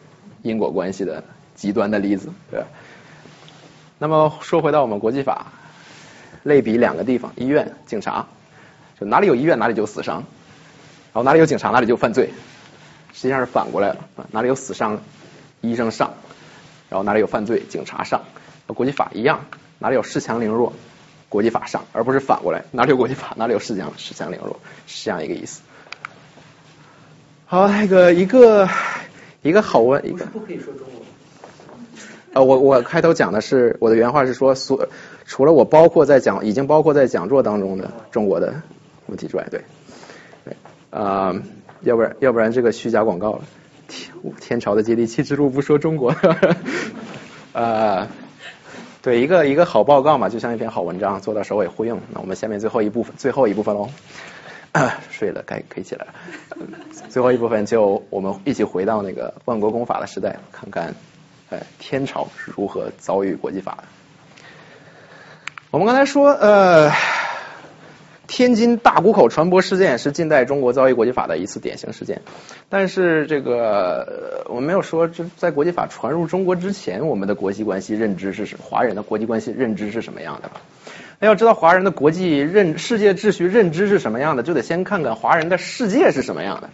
[0.43, 1.23] 因果关系的
[1.55, 2.65] 极端的例子，对？
[3.99, 5.53] 那么说回到我们国际法，
[6.43, 8.27] 类比两个地方：医院、警察。
[9.01, 12.31] 就哪里有医院，哪里就有死伤；然后哪里有警察，哪里就犯罪。
[13.13, 13.97] 实际上是反过来了，
[14.31, 15.01] 哪里有死伤，
[15.61, 16.11] 医生上；
[16.89, 18.23] 然后哪里有犯罪，警察上。
[18.67, 19.47] 国际法一样，
[19.79, 20.73] 哪里有恃强凌弱。
[21.29, 25.63] 国际法上，而不是反过来，哪里有国际法，哪里有恃强恃强凌弱，是这样一个意思。
[27.47, 28.69] 好，那个一个
[29.43, 30.97] 一个好问，一个不可以说中文。
[32.35, 34.89] 呃，我我开头讲的是我的原话是说，所
[35.25, 38.63] 除了我包括在讲，已经包括在讲座当中的中国的
[39.11, 39.65] 问题之外，对
[40.45, 40.57] 对
[40.89, 41.35] 啊，
[41.83, 43.43] 要不然要不然这个虚假广告了，
[43.89, 44.11] 天
[44.41, 46.15] 天朝的接地气之路不说中国，
[47.53, 48.09] 呃。
[49.03, 51.99] 对，一个一个好报告嘛，就像一篇好文章，做到首尾呼应。
[52.13, 53.89] 那我们下面最后一部分，最后一部分喽，
[55.11, 56.13] 睡了，该可以起来了。
[57.09, 60.95] 最后一部分就我们一起回到那个万国公法的时代，看看
[61.49, 63.85] 哎天朝是如何遭遇国际法的。
[65.71, 66.93] 我们刚才说呃。
[68.31, 72.23] 天津大沽口船舶事件是近代中国遭遇国际法的一次典型事件，
[72.69, 80.61] 但是这个我没有说，这在国际法传入中国之前，我们的国际关系认知是什华人的国际关系认知是什么样的吧？
[81.19, 86.71] 那要知道华人的国际认世界秩序认知是什么样的，就得先看看华人的世界是什么样的。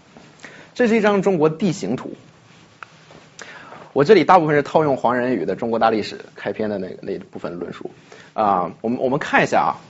[0.75, 2.11] 这是一张中国地形图，
[3.95, 7.91] 我这里大部分是套用黄仁宇的《中国大历史》开篇的那个那部分论述
[8.35, 9.81] 啊，我们我们看一下啊。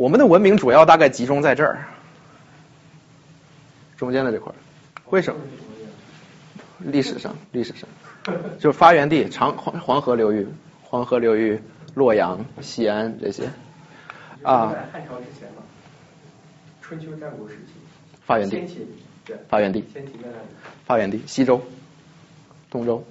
[0.00, 1.86] 我们的文明主要大概集中在这儿，
[3.98, 4.50] 中间的这块
[5.10, 5.38] 为什么？
[6.78, 7.86] 历史上，历史上，
[8.58, 10.48] 就发源地长黄黄河流域，
[10.82, 11.60] 黄河流域，
[11.92, 13.44] 洛阳、西安这些
[14.42, 14.74] 啊。
[14.90, 15.62] 汉朝之前吗？
[16.80, 17.74] 春秋战国时期。
[18.24, 18.66] 发源地。
[19.26, 19.36] 对。
[19.50, 19.84] 发源地。
[20.86, 21.60] 发源地，西周，
[22.70, 23.04] 东周。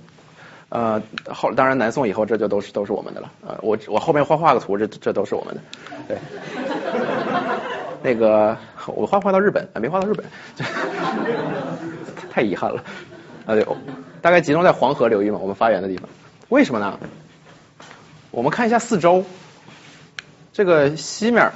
[0.70, 1.02] 呃，
[1.32, 3.32] 后当然南宋以后这就都是都是我们的了。
[3.46, 5.62] 呃，我我后面画画个图，这这都是我们的。
[6.08, 6.18] 对。
[8.02, 8.56] 那个
[8.86, 10.26] 我画画到日本，没画到日本，
[12.32, 12.82] 太遗憾了。
[13.46, 13.68] 啊对，
[14.22, 16.08] 大概集中在黄河流域嘛，我们发源的地方。
[16.48, 16.98] 为什么呢？
[18.32, 19.26] 我们看一下四周，
[20.54, 21.52] 这个西面，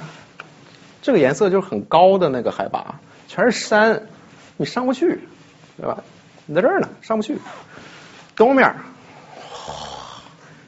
[1.00, 4.02] 这个颜色就是很高的那个海拔，全是山，
[4.56, 5.20] 你上不去，
[5.78, 6.02] 对吧？
[6.46, 7.38] 你在这儿呢，上不去。
[8.36, 8.74] 东面。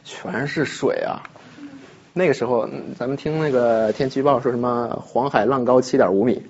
[0.07, 1.21] 全是水啊！
[2.13, 6.43] 那个时候，咱们听那个天气预报说什么黄海浪高七点五米，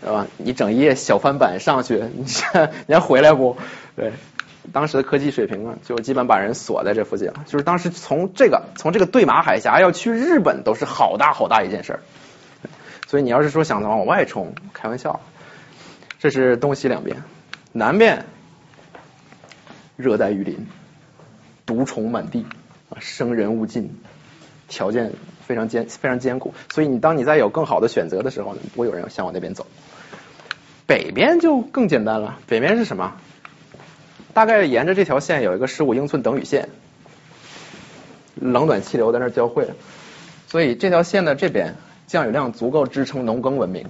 [0.00, 0.28] 是吧？
[0.38, 2.24] 你整一夜小帆板上去，你
[2.86, 3.56] 你还回来不？
[3.96, 4.12] 对，
[4.72, 7.44] 当时的科技水平啊，就基本把人锁在这附近了。
[7.46, 12.00] 就是当时从这个从这个对马海峡要去日本都是好大好大一件事儿。
[13.08, 15.20] 所以你要是说想往外冲，开玩笑。
[16.20, 17.24] 这是东西两边，
[17.72, 18.24] 南边
[19.96, 20.68] 热带雨林，
[21.66, 22.46] 毒虫满地。
[22.90, 23.96] 啊，生人勿近，
[24.68, 25.12] 条件
[25.46, 29.66] 非常艰非常艰苦，所以你当你在有更好的选择的时候，不会有人想往那边走。
[30.86, 33.14] 北边就更简单了，北边是什么？
[34.34, 36.68] 大概沿着这条线有一个十五英寸等雨线，
[38.34, 39.68] 冷暖气流在那交汇，
[40.48, 41.74] 所以这条线的这边
[42.06, 43.86] 降雨量足够支撑农耕文明，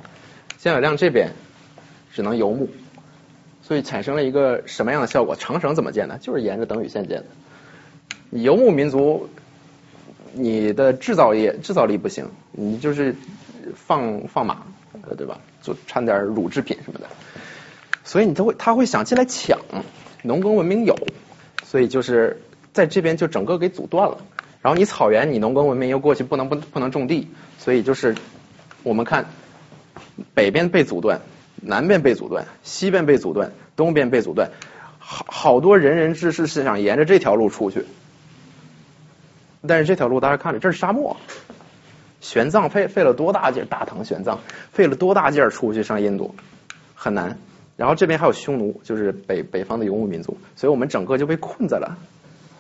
[0.59, 1.33] 降雨量这边
[2.13, 2.69] 只能游牧，
[3.63, 5.37] 所以产生了一个什么样的效果？
[5.37, 6.19] 长城怎么建的？
[6.19, 7.27] 就是沿着等雨线建的。
[8.31, 9.29] 游牧民族，
[10.33, 13.15] 你的制造业制造力不行，你就是
[13.75, 14.63] 放放马，
[15.17, 15.39] 对吧？
[15.63, 17.07] 就掺点乳制品什么的，
[18.05, 19.59] 所以你都会他会想进来抢，
[20.23, 20.97] 农耕文明有，
[21.65, 22.41] 所以就是
[22.73, 24.19] 在这边就整个给阻断了。
[24.63, 27.29] 然后你草原，你农耕文明又过去不能不不能种地，
[27.59, 28.15] 所以就是
[28.83, 29.27] 我们看
[30.35, 31.21] 北边被阻断，
[31.61, 34.51] 南边被阻断，西边被阻断，东边被阻断，
[34.99, 37.85] 好好多仁人志士是想沿着这条路出去，
[39.67, 41.17] 但是这条路大家看着，这是沙漠，
[42.21, 44.39] 玄奘费费了多大劲儿，大唐玄奘
[44.73, 46.35] 费了多大劲儿出去上印度，
[46.95, 47.39] 很难。
[47.77, 51.99] 然后这边还有匈奴，就是北北方的游牧民族，所以我们整个就被困在了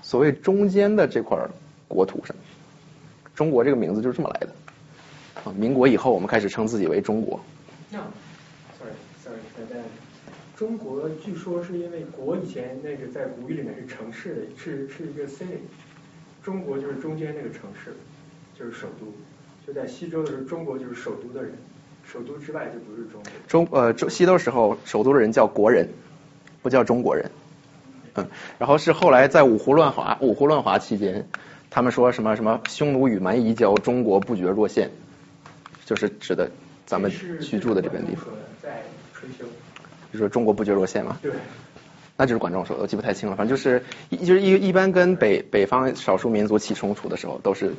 [0.02, 1.38] 所谓中间的这块
[1.88, 2.34] 国土上。
[3.34, 4.48] 中国这个名字就是这么来的。
[5.44, 7.40] 啊，民国以后我们开始称自己为中国。
[7.90, 7.98] 那
[8.78, 9.82] ，sorry sorry，
[10.56, 15.60] 中国据说是因为国以前那个在古语里面是城市的，是是一个 city，
[16.42, 17.94] 中国就是中间那个城市，
[18.58, 19.06] 就是首都。
[19.66, 21.52] 就在西周的时候，中国就是首都的人。
[22.10, 23.30] 首都之外就不是中国。
[23.46, 25.88] 中呃，中西周时候，首都的人叫国人，
[26.60, 27.30] 不叫中国人。
[28.14, 28.26] 嗯，
[28.58, 31.28] 然后是后来在五胡乱华，五胡乱华期间，
[31.68, 34.90] 他们说什么什么匈奴与蛮夷交，中国不绝若线，
[35.84, 36.50] 就是指的
[36.84, 38.26] 咱们居住的这片地方。
[38.60, 38.82] 在
[39.14, 39.44] 春秋。
[40.12, 41.16] 就说中国不绝若线嘛。
[41.22, 41.30] 对。
[42.20, 47.72] 那就是管仲说的，我记不太清了，反正就是就是一一般跟北北方少数民族起冲突的时候，都是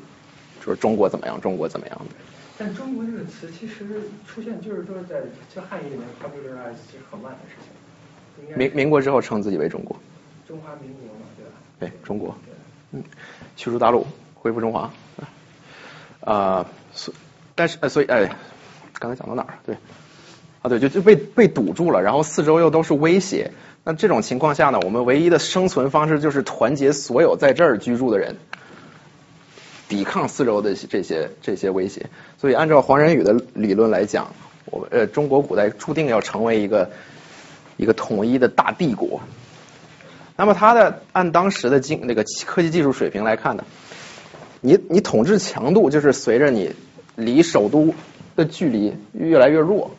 [0.63, 2.15] 说中国怎么样，中国怎么样的。
[2.57, 3.85] 但中国这个词其实
[4.25, 5.21] 出现，就是说在
[5.53, 8.57] 这汉语里面 popularize 其实很晚的事情。
[8.57, 9.95] 民民国之后称自己为中国。
[10.47, 11.51] 中华民国嘛，对吧？
[11.79, 12.35] 对，中国。
[12.93, 13.03] 嗯，
[13.55, 14.91] 驱逐大陆，恢复中华。
[16.21, 16.65] 啊，
[16.95, 17.13] 所
[17.53, 18.35] 但是呃，所以哎，
[18.93, 19.59] 刚才讲到哪儿？
[19.67, 19.75] 对，
[20.63, 23.51] 啊对，就就被被堵住了，然后四周又都是威胁。
[23.83, 28.35] 那这种情况下呢，我们唯一的生存方式就是团结所有在这儿居住的人。
[29.87, 34.33] 抵抗四周的这些这些威胁，所以按照黄仁宇的理论来讲，
[34.63, 36.91] 我呃中国古代注定要成为一个
[37.75, 39.19] 一个统一的大帝国。
[40.37, 43.65] 那么他的按当时的经那个科技技术水平来看呢，
[44.61, 46.73] 你你统治强度就是随着你
[47.17, 47.93] 离首都
[48.37, 49.91] 的距离越来越弱，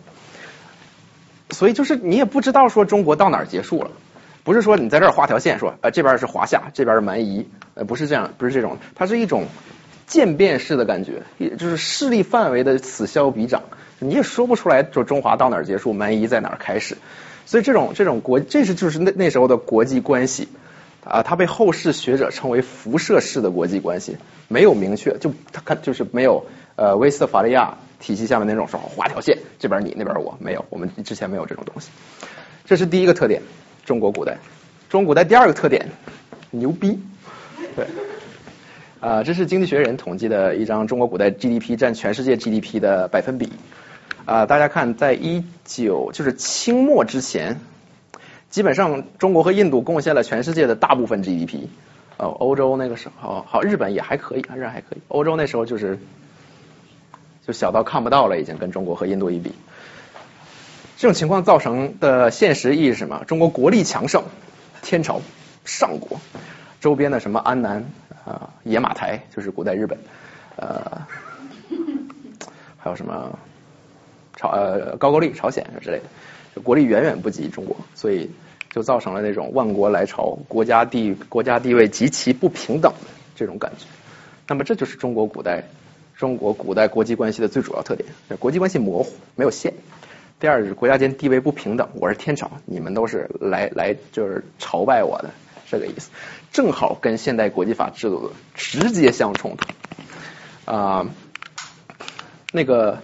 [1.62, 3.93] 所以就是你也不知道说中国到哪儿结束了，
[4.43, 9.47] 不是说你在这儿画条线说呃这边是华夏，这边是蛮夷，呃不是这样，不是这种，它是一种。
[10.09, 13.62] 渐变式的感觉，也就是势力范围的此消彼长，
[14.01, 16.98] 你也说不出来，说中华到哪儿结束，蛮夷在哪儿开始。
[17.47, 20.48] 所以这种这种国，这是就是那那时候的国际关系
[21.05, 24.16] 啊，它被后世学者称为辐射式的国际关系，
[24.48, 26.44] 没有明确，就他看就是没有
[26.77, 31.90] 呃威斯特伐利亚体系下面那种说画条线，这边你那边我没有，我们之前没有这种东西。
[32.65, 33.43] 这是第一个特点，
[33.85, 34.39] 中国古代。
[34.89, 35.89] 中国古代第二个特点，
[36.51, 36.99] 牛逼，
[37.74, 37.86] 对。
[39.01, 43.53] 啊，这是经济学人统计的一张中国古代 GDP 占全世界 GDP 的百分比。
[44.24, 47.59] 啊，大家看，在一九就是清末之前，
[48.49, 51.66] 基本上中国和印度贡献了全世界的大部分 GDP。
[52.19, 55.01] 哦，欧洲那个时候好，日本也还可以，日本还可以。
[55.09, 55.99] 欧洲那时候就是
[57.47, 59.52] 就小到看不到了，已经跟中国和印度一比。
[60.97, 63.24] 这种情况造成的现实意义是什么？
[63.27, 64.24] 中国国力强盛，
[64.82, 65.20] 天朝
[65.64, 66.20] 上国，
[66.81, 67.85] 周边的什么安南。
[68.24, 69.98] 啊，野马台就是古代日本，
[70.55, 71.02] 呃，
[72.78, 73.36] 还有什么
[74.36, 75.98] 朝呃高句丽朝鲜之类
[76.55, 78.31] 的，国力远远不及中国，所以
[78.70, 83.86] 就造成了那种万国来朝，国家地国家地位极其不平等的这种感觉。
[84.47, 85.64] 那么这就是中国古代
[86.23, 88.09] 中国古代国际关系的最主要特点，
[88.39, 89.74] 国际关系模糊，没有线。
[90.39, 95.31] 第二是国家间地位不平等，我是天朝，你们都是来来就是朝拜我的。
[95.69, 96.11] 这个意思
[96.53, 101.11] 正好跟现代国际法制度直接相冲突啊。
[102.53, 103.01] 那个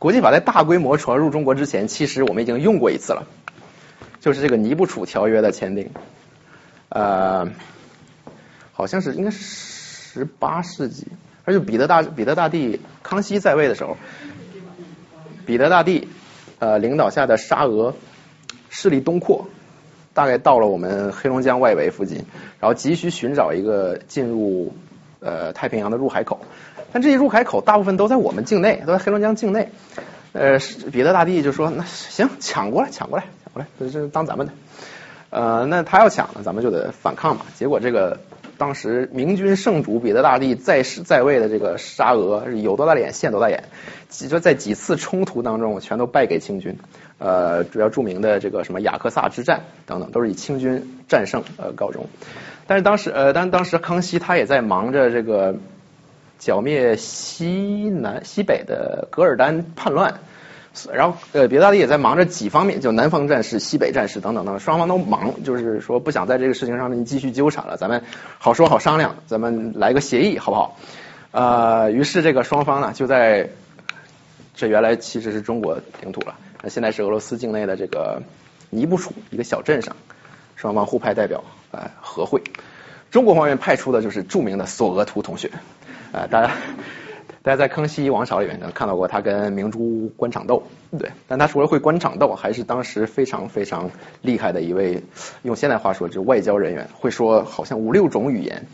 [0.00, 3.28] 国际法在大规模传入中国之前，其实我们已经用过一次了，
[4.18, 5.92] 就是这个尼布楚条约的签订，
[6.88, 7.48] 呃，
[8.72, 9.73] 好像是应该是
[10.14, 11.08] 十八世纪，
[11.44, 13.98] 而且彼得大彼得大帝康熙在位的时候，
[15.44, 16.08] 彼得大帝
[16.60, 17.94] 呃领导下的沙俄。
[18.76, 19.46] 势力东扩，
[20.14, 22.24] 大概到了我们黑龙江外围附近，
[22.58, 24.74] 然后急需寻找一个进入
[25.20, 26.40] 呃太平洋的入海口，
[26.92, 29.68] 但这些入海口大部分都在我们境内，都在黑龙江境内。
[30.32, 30.58] 呃，
[30.90, 34.52] 彼得大帝就说：“那行，抢过来，抢过来，抢过来，这这当咱们的。”
[35.30, 37.46] 呃，那他要抢呢，咱们就得反抗嘛。
[37.54, 38.18] 结果这个
[38.56, 43.64] 当时明君圣主彼得大帝在世在位的这个沙俄有多大脸现多大眼，
[44.08, 46.78] 就在几次冲突当中全都败给清军。
[47.18, 52.06] 呃，主要著名的这个什么雅克萨之战等等，都是以清军战胜呃告终。
[52.66, 55.56] 但是当时呃，但当时康熙他也在忙着这个
[56.38, 60.20] 剿灭西南西北的噶尔丹叛乱，
[60.92, 68.02] 然后呃，别大帝也在忙着几方面，就南方战事、西北战事等等等等，双方都忙，就是说不想在这个事情上面继续纠缠了，咱们
[68.38, 70.78] 好说好商量，咱们来个协议好不好？
[71.30, 73.50] 呃，于是这个双方呢就在。
[74.56, 78.22] 这原来其实是中国领土了，那现在是俄罗斯境内的这个
[78.70, 79.96] 尼布楚一个小镇上，
[80.54, 81.42] 双方互派代表
[81.72, 82.40] 呃和会。
[83.10, 85.50] 中国方面派出的就是著名的索额图同学，
[86.12, 86.52] 呃，大家
[87.44, 90.62] 大家在康熙王朝里面能看到过他跟明珠官场斗，
[90.98, 93.90] 对，但他除了会官场斗，还是当时非常非常
[94.22, 95.02] 厉害的一位，
[95.42, 98.66] 用现代话说就是外交人员，会说好像五六种语言。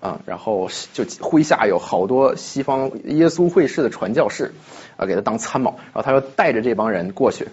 [0.00, 4.52] 啊，然后就麾下有好多西方耶稣会士的传教士
[4.96, 7.46] 啊，给他当参谋，然后他又带着这帮人过去，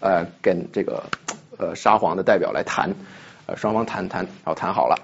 [0.00, 1.04] 呃，跟这个
[1.56, 2.94] 呃沙皇的代表来谈，
[3.46, 4.96] 呃，双方谈谈，然后谈好了，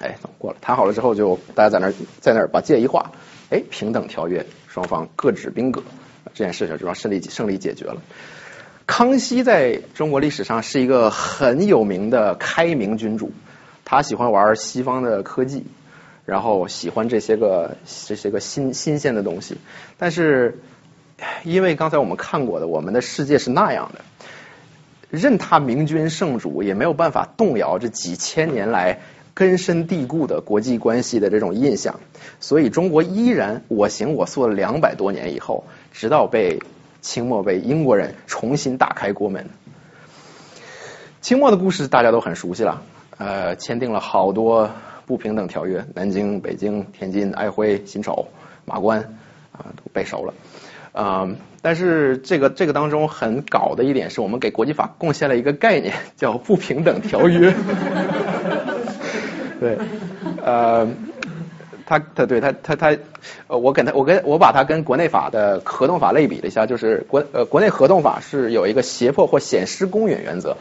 [0.00, 3.10] 哎，过了，谈好了之后就大家在那儿在那儿把界一画，
[3.52, 5.84] 哎，平等条约，双方各执兵戈，
[6.34, 8.02] 这件事情就让胜利胜利解决了。
[8.86, 13.30] 康熙在中国历史上是一个很有名的开明君主，
[13.84, 15.64] 他喜欢玩西方的科技。
[16.24, 19.56] 然后喜欢这些个这些个新新鲜的东西，
[19.98, 20.60] 但是
[21.42, 24.04] 因为刚才我们看过的，我们的世界是那样的，
[25.10, 29.00] 任他明君圣主也没有办法动摇这几千年来
[29.34, 32.00] 根深蒂固的国际关系的这种印象，
[32.40, 36.60] 所以中国依然我行我素了两百多年以后，直到被
[37.00, 39.50] 清末被英国人重新打开国门。
[41.20, 42.82] 清末的故事大家都很熟悉了，
[43.18, 44.70] 呃，签订了好多。
[45.04, 48.28] 不平等条约，南京、北京、天津、安徽、辛丑、
[48.64, 49.00] 马关
[49.50, 50.32] 啊，都背熟了
[50.92, 51.28] 啊。
[51.60, 57.52] 但是这个这个当中很搞的一点是我们给国际法贡献了一个概念，叫不平等条约。
[59.62, 59.78] 对，
[60.44, 60.86] 呃，
[61.86, 62.96] 他他对他他他，
[63.46, 70.56] 呃，我跟他我跟我把它跟国内法的合同法类比了一下，就是国呃国内合同法是有一个胁迫或显失公允原则，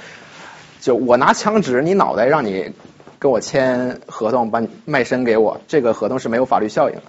[0.80, 2.72] 就我拿枪指着你脑袋让你。
[3.22, 7.04] 跟我签合同，把你卖身给我，这个合同是没有法律效应的，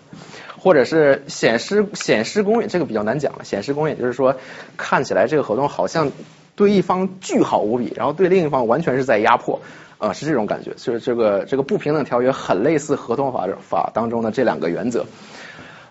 [0.59, 3.45] 或者是显失显失公允，这个比较难讲了。
[3.45, 4.37] 显失公允就是说，
[4.77, 6.13] 看起来这个合同好像
[6.55, 9.63] 对一方巨好无比，然后对另一方完全是在压迫，
[10.03, 10.73] 啊，是这种感觉。
[10.77, 15.07] 就是这个这个不平等条约很类似合同法法当中的这两个原则。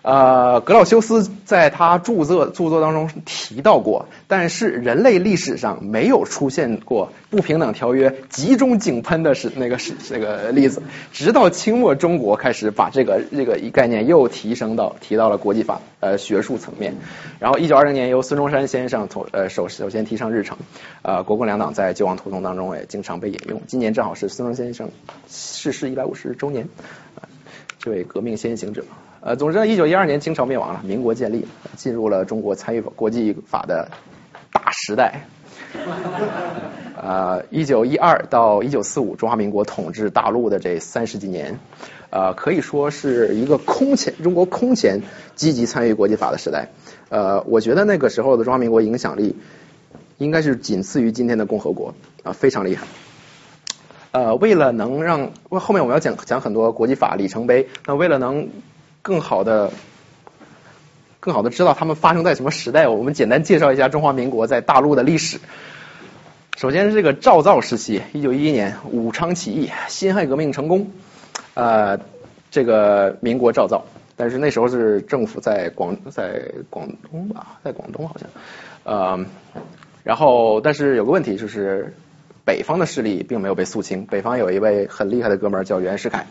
[0.02, 16.96] 呃，格老修斯在他著作著作当中提到过，但是人类历史上没有出现过不平等条约集中井喷的是那个是这个例子，直到清末中国开始把这个这个一概念又提升到提到了国际法呃学术层面，
[17.38, 20.58] 然后一九二零年由孙中山先生从呃首首先提上日程，
[21.02, 24.90] 呃国共两党在救亡图通当中也经常被引用，今年正好是孙中山先生
[25.28, 26.68] 逝世一百五十周年，
[27.78, 28.84] 这位革命先行者。
[29.24, 31.46] 呃，总之，一九一二年，清朝灭亡了，民国建立，
[31.76, 33.88] 进入了中国参与国际法的
[34.52, 35.28] 大时代。
[37.00, 41.60] 呃，一九一二到一九四五，中华民国统治大陆的这三十几年，
[42.10, 45.02] 呃，可以说是一个空前中国空前
[45.36, 46.70] 积极参与国际法的时代。
[47.08, 49.36] 呃，我觉得那个时候的中华民国影响力
[50.18, 51.94] 应该是仅次于今天的共和国
[52.24, 52.88] 啊，非常厉害。
[54.10, 58.48] 呃，为了能让后面我们要讲讲很多国际法里程碑，那为了能
[59.02, 59.72] 更好的、
[61.18, 65.40] 更好的知道他们发生在什么时代，我们简单介绍一下中华民国在大陆的历史。
[66.56, 70.92] 首先是这个赵造时期，一九一一年武昌起义，辛亥革命成功，
[71.54, 71.98] 呃，
[72.52, 73.84] 这个民国赵造，
[74.14, 78.30] 但是那时候是政府在广在广东吧，在广东好像，
[78.84, 79.26] 呃，
[80.04, 81.92] 然后但是有个问题就是
[82.44, 86.24] 北方的势力并没有被肃清，北方有一位很厉害的哥们儿叫袁世凯。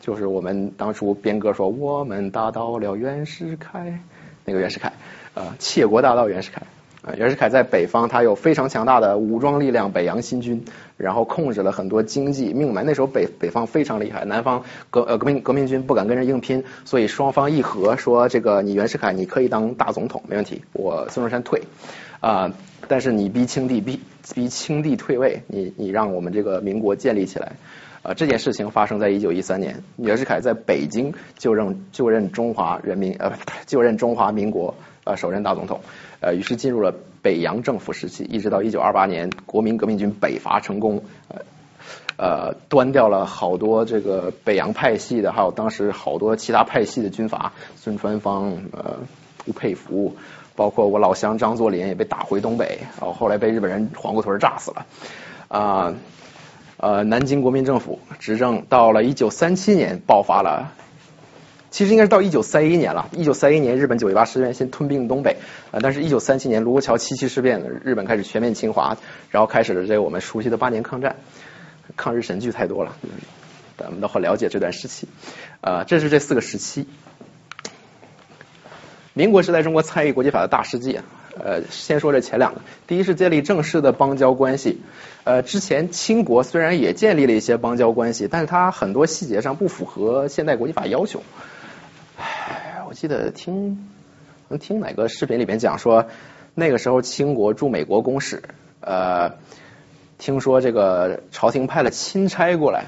[0.00, 4.00] 就是我们当初编歌说我们打倒了袁世凯，
[4.46, 4.92] 那个袁世凯，
[5.34, 6.62] 呃，窃国大盗袁世凯，
[7.02, 10.64] 呃，袁世凯在北方他有非常强大的武装力量，北洋新军，
[10.96, 12.82] 然后控制了很多经济命脉。
[12.82, 21.62] 那时候北北方非常厉害，南方革呃革命革命军不敢跟人硬拼，所以双方议和说这个你袁世凯你可以当大总统没问题，我孙中山退
[22.20, 22.52] 啊，
[22.88, 24.00] 但是你逼清帝逼
[24.34, 27.52] 逼清帝退位，你你让我们这个民国建立起来。
[28.02, 33.32] 呃，这件事情发生在一九一三年，袁世凯在北京就任就任中华人民呃
[33.66, 34.74] 就任中华民国
[35.04, 35.80] 呃首任大总统，
[36.20, 41.42] 呃于是进入了北洋政府时期，一直到一九二八年国民革命军北伐成功，呃
[42.16, 49.00] 呃端掉了好多这个北洋派系的，还有当时好多其他派系的军阀，孙传芳呃
[49.44, 50.16] 吴佩孚，
[50.56, 54.86] 包括我老乡张作霖也被打回东北，然后后来被日本人黄瓜屯炸死了
[55.48, 55.84] 啊。
[55.84, 55.94] 呃，
[56.80, 60.72] 呃南京国民政府执政到了一九三七年爆发了，
[61.70, 63.08] 其实应该是到一九三一年了。
[63.12, 65.36] 一九三一年日本九一八事变先吞并东北，
[65.72, 68.96] 呃，但是一九三七年卢沟桥七七事变，日本开始全面侵华，
[69.30, 71.16] 然后开始了这个我们熟悉的八年抗战。
[71.96, 72.96] 抗日神剧太多了，
[73.76, 75.08] 咱们都很了解这段时期。
[75.60, 76.86] 呃，这是这四个时期。
[79.12, 81.00] 民国时代中国参与国际法的大事记，
[81.36, 84.80] 呃，先说这前两个，第一是建立正式的邦交关系，
[85.30, 91.22] 呃，之前清国虽然也建立了一些邦交关系，但是它很多细节上不符合现代国际法要求。
[92.16, 93.88] 唉，我记得听
[94.58, 96.06] 听哪个视频里面讲说，
[96.56, 98.42] 那个时候清国驻美国公使，
[98.80, 99.34] 呃，
[100.18, 102.86] 听说这个朝廷派了钦差过来，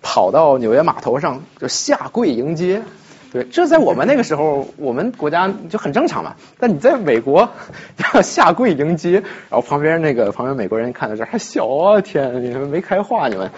[0.00, 2.84] 跑到纽约码头上就下跪迎接。
[3.34, 6.36] 对，这在我们那个时候，我们国家就很正常嘛。
[6.56, 7.50] 但你在美国
[8.14, 9.14] 要下跪迎接，
[9.50, 13.50] 然后旁边那个旁边美国人看到这还笑啊，天，你们没开化你们，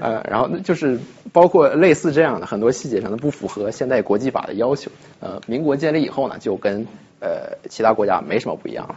[0.00, 1.00] 呃，然后就是
[1.32, 4.92] 包括类似这样的很多细节上的不符合现代国际法的要求。
[5.18, 6.86] 呃，民国建立以后呢，就跟
[7.18, 8.94] 呃其他国家没什么不一样了。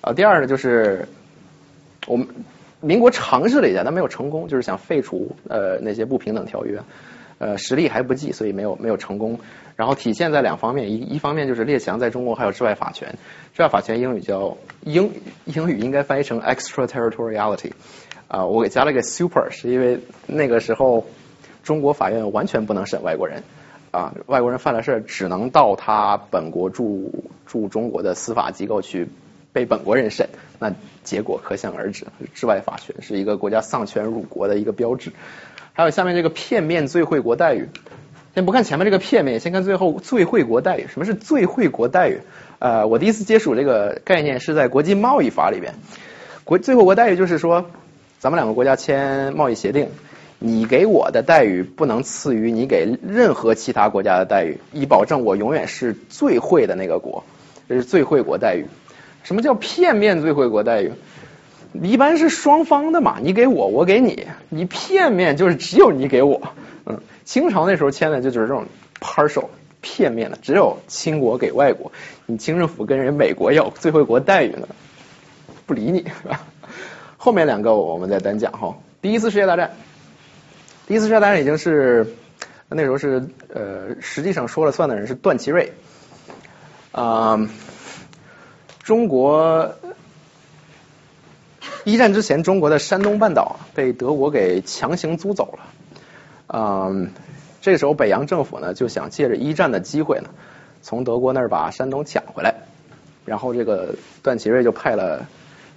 [0.00, 1.06] 呃，第二呢，就是
[2.06, 2.26] 我们
[2.80, 6.80] 民国尝试了一下，但没有成功，就是想废除呃那些不平等条约。
[7.38, 9.38] 呃，实力还不济，所以没有没有成功。
[9.76, 13.16] 然后体现在两方面，一一方面就是列强在中国还有治外法权，
[13.54, 15.12] 治外法权英语叫英
[15.44, 17.72] 英语应该翻译成 extraterritoriality
[18.26, 21.06] 啊，我给加了个 super，是因为那个时候
[21.62, 23.44] 中国法院完全不能审外国人
[23.92, 29.06] 啊，外国人犯了事只能到他本国驻驻中国的司法机构去
[29.52, 30.28] 被本国人审，
[30.58, 30.74] 那
[31.04, 35.12] 结果可想而知，治外法权是一个国家丧权辱国的一个标志。
[35.78, 37.68] 还有下面这个片面最惠国待遇，
[38.34, 40.88] 先不看前面这个片面，先看最后最惠国待遇。
[40.88, 42.18] 什么是最惠国待遇？
[42.58, 45.74] 呃，我第一次接触这个概念是在国际贸易法里边。
[46.42, 47.66] 国最惠国待遇就是说，
[48.18, 49.86] 咱们两个国家签贸易协定，
[50.40, 57.22] 你给我的待遇不能次于你给任何其他国家的待遇，以保证我永远是最惠的那个国，
[57.68, 58.66] 这是最惠国待遇。
[59.22, 60.90] 什么叫片面最惠国待遇？
[61.74, 66.54] 一般是双方的嘛，你给我，我给你，你片面就是只有你给我，
[66.86, 68.66] 嗯，清朝那时候签的就就是这种
[69.00, 69.44] partial
[69.80, 71.92] 片面的，只有清国给外国，
[72.26, 74.66] 你清政府跟人美国要最惠国待遇呢，
[75.66, 76.40] 不理你是吧？
[77.16, 78.74] 后面两个我们再单讲哈。
[79.02, 79.72] 第一次世界大战，
[80.86, 82.14] 第一次世界大战已经是
[82.68, 85.72] 那时候是呃，实际上说了算的人是段祺瑞，
[86.92, 87.46] 啊，
[88.82, 89.70] 中国。
[91.88, 95.64] 一战之前，中国的山东半岛被德国给强行租走了。
[96.48, 97.12] 嗯，
[97.62, 100.28] 这个时候北洋政府呢就想借着一战的机会呢，
[100.82, 102.56] 从德国那儿把山东抢回来。
[103.24, 105.26] 然后这个段祺瑞就派了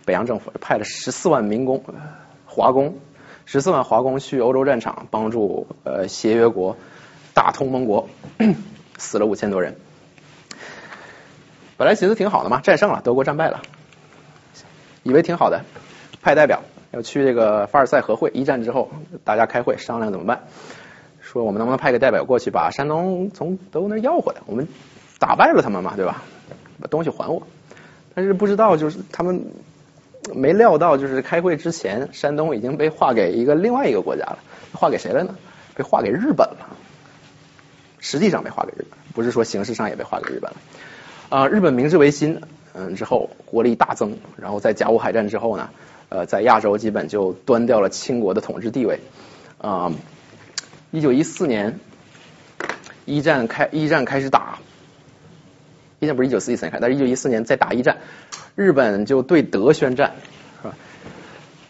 [0.04, 1.82] 北洋政府派了十四万民工
[2.46, 2.98] 华工，
[3.46, 6.76] 十四万华工去欧洲战场帮助呃协约国
[7.34, 8.10] 大同盟国，
[9.00, 9.78] 死了五千多人。
[11.78, 13.62] 本来寻思挺好的嘛，战胜了，德国战败了，
[15.04, 15.62] 以为挺好的。
[16.22, 18.90] 派代表要去这个凡尔赛和会，一战之后
[19.24, 20.44] 大家开会商量怎么办，
[21.20, 24.42] 说我们能不能派个代表过去把山东从德国那要回来？
[24.46, 24.68] 我们
[25.20, 26.24] 打败了他们嘛，对吧？
[26.80, 27.42] 把东西还我。
[28.14, 29.46] 但是不知道就是他们
[30.34, 34.40] 没料到，就是开会之前，山东已经被划给一个另外一个国家了。
[34.74, 35.36] 划给谁了呢？
[35.76, 36.68] 被划给日本了。
[38.00, 40.58] 实际上被划给日本，不是说形式上也被划给日本了。
[41.30, 42.42] 啊，日本明治维新
[42.74, 45.70] 嗯之后国力大增，然后在甲午海战之后呢？
[46.12, 49.00] 呃，在亚洲基本就端掉了清国的统治地位。
[49.60, 49.94] 啊，
[50.92, 51.80] 一九一四年，
[53.06, 54.60] 一战开一战开始打，
[56.00, 57.96] 一战不是一九四一年开，但是一九一四年再打一战，
[58.56, 60.16] 日本就对德宣战，
[60.62, 60.76] 是吧？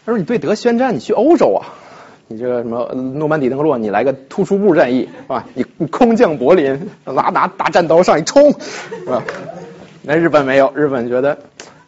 [0.04, 1.78] 他说你对德宣战，你去欧洲啊，
[2.26, 5.46] 你这个什么诺曼底登陆，你来个突出部战役，是吧？
[5.54, 9.22] 你你空降柏林，拿拿大战刀上一冲，是吧？
[10.02, 11.38] 那日本没有，日本觉得。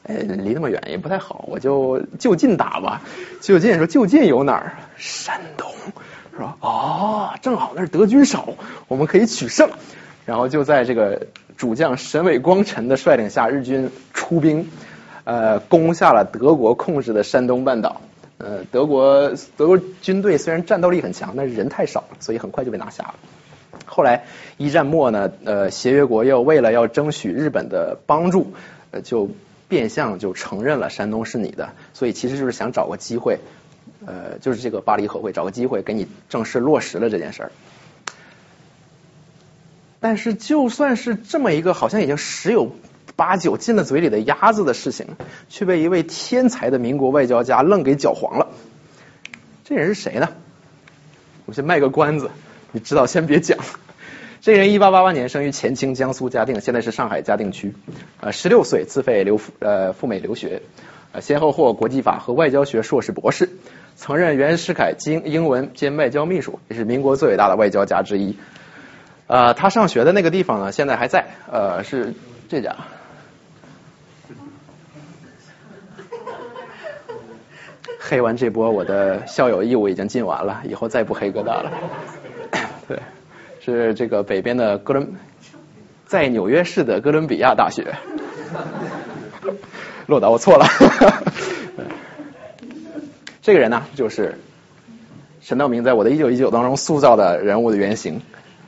[0.06, 3.00] 哎，离那么远也不太好，我就就近打吧。
[3.40, 4.76] 就近说就近有哪儿？
[4.98, 5.66] 山东
[6.30, 6.56] 是吧？
[6.60, 8.50] 哦，正好那儿德军少，
[8.86, 9.70] 我们可以取胜。
[10.26, 11.26] 然后就在这个
[11.56, 14.70] 主将沈伟光臣的率领下，日军出兵，
[15.24, 18.02] 呃，攻下了德国控制的山东半岛。
[18.36, 23.14] 呃，德国德国军队虽然战斗力很强，但是人太少，所以很快就被拿下了。
[23.86, 24.24] 后来
[24.58, 28.52] 一战末呢，呃，协约国又为了要争取日本的帮助，
[28.90, 29.30] 呃，就。
[29.74, 33.40] 变相就承认了山东是你的，所以其实就是想找个机会，
[34.06, 37.52] 呃，就是这个巴黎和会找个机会给你正式落实了这件事儿。
[39.98, 42.70] 但是就算是这么一个好像已经十有
[43.16, 45.08] 八九进了嘴里的鸭子的事情，
[45.48, 48.52] 却被一位天才的民国外交家愣给搅黄了。
[49.64, 50.28] 这人是谁呢？
[51.46, 52.30] 我先卖个关子，
[52.70, 53.58] 你知道先别讲。
[54.44, 57.74] 这人一八八八年生于前清江苏嘉定，现在是上海嘉定区。
[58.20, 60.60] 呃，十六岁自费留呃赴美留学，
[61.12, 63.48] 呃，先后获国际法和外交学硕士、博士，
[63.96, 68.36] 曾任袁世凯经英文兼外交秘书，也是民国最伟大的外交家之一。
[69.28, 72.12] 呃，他上学的那个地方呢，现在还在，呃，是
[72.50, 72.76] 这家。
[77.98, 81.72] 黑完这波，我的校友义务已经尽完了，以后再不黑哥大了。
[83.64, 85.14] 是这个北边的哥伦，
[86.04, 87.94] 在纽约市的哥伦比亚大学。
[90.06, 90.66] 洛导，我错了。
[93.40, 94.38] 这个人呢，就是
[95.40, 98.20] 陈道明在我的一九一九当中塑造的人物的原型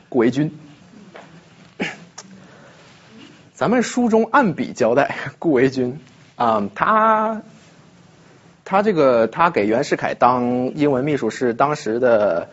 [0.09, 0.51] 顾维钧。
[3.53, 5.99] 咱们书中按笔交代，顾维钧
[6.37, 7.43] 啊，他。
[8.65, 12.49] 他这个，他给袁世凯当英文秘书是当时的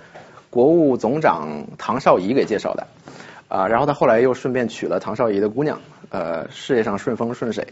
[0.54, 2.86] 国务总长唐绍仪给介绍的
[3.48, 7.66] 啊，然后他后来又顺便娶了唐绍仪的姑娘，呃，事业上顺风顺水。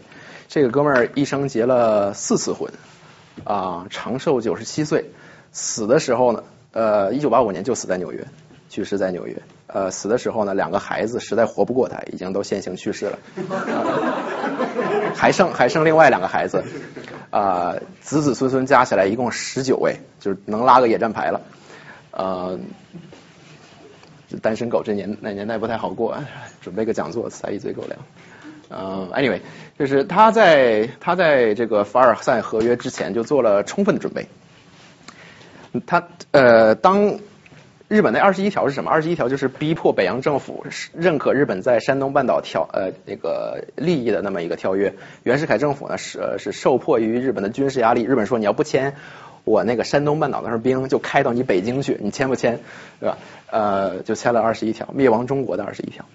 [0.49, 2.69] 这个哥们儿一生结了四次婚
[3.45, 5.11] 啊，长寿九十七岁，
[5.53, 6.43] 死的时候呢，
[6.73, 8.27] 呃，一九八五年就死在纽约，
[8.69, 9.41] 去世在纽约。
[9.67, 13.17] 呃，死的时候呢，两个孩子实在活不过他，已经都先行去世了，
[15.15, 16.61] 还剩还剩另外两个孩子。
[17.29, 21.39] 啊，子子孙孙加起来一共十九位，就是能拉个野战排了。
[22.15, 22.59] 呃，
[24.41, 26.17] 单身狗这年那年代不太好过，
[26.61, 27.99] 准备个讲座塞一嘴狗粮。
[28.69, 29.39] 呃，anyway，
[29.77, 34.27] 就是他在他在这个凡尔赛合约之前就做了充分的准备。
[35.85, 37.19] 他呃当。
[37.89, 38.89] 日本的二十一条是什么？
[38.89, 40.65] 二十一条就是逼迫北洋政府
[40.95, 44.95] 认可日本在山东半岛条呃那个利益的那么一个条约。
[45.21, 48.95] 袁世凯政府呢是是受迫于日本的军事压力，日本说你要不签，
[49.43, 52.59] 我那个山东半岛的兵就开到你北京去，你签不签？
[52.99, 53.17] 对吧？
[53.51, 56.05] 呃，就签了二十一条，灭亡中国的二十一条。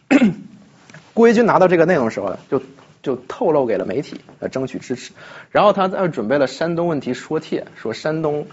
[1.15, 2.63] 顾维钧拿到这个内容的时候，就
[3.03, 5.13] 就透露给了媒体，呃，争取支持。
[5.51, 8.47] 然后他在准备了山东问题说帖，说山东。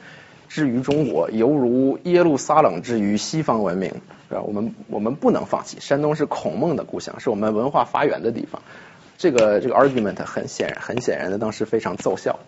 [0.47, 3.89] 之于中国，犹如耶路撒冷之于西方文明，
[4.29, 4.41] 是吧？
[4.41, 5.79] 我们我们不能放弃。
[5.81, 8.61] 山东是孔孟的故乡，是我们文化发源的地方。
[9.17, 12.39] 这个这个 argument 很显然很显然的，当时非常奏效。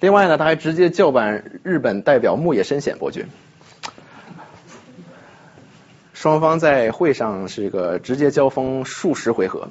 [0.00, 3.26] 另外呢，他还直接叫板日本代表木野伸显伯爵。
[6.14, 9.68] 双方在会上是一个直接交锋数十回合。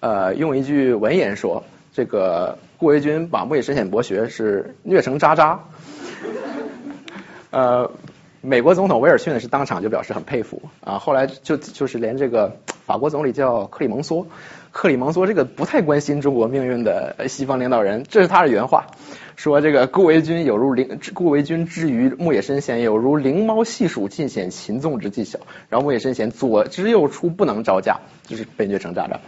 [0.00, 5.60] 呃，用一句文言说，这个顾维钧把木野伸显伯爵是虐成渣渣。
[7.50, 7.90] 呃，
[8.40, 14.26] 美国总统威尔逊呢是当场就表示很佩服啊，后来就就是连这个法国总理叫克里蒙梭，
[14.70, 18.86] 克里蒙梭这个不太关心中国命运的西方领导人，这是他的原话，
[19.38, 25.38] 说这个顾维钧有如灵，顾维钧之于木野深贤有如灵猫细数尽显擒纵之技巧，
[25.68, 29.20] 然后木野深贤左支右出不能招架，就是被虐成渣渣。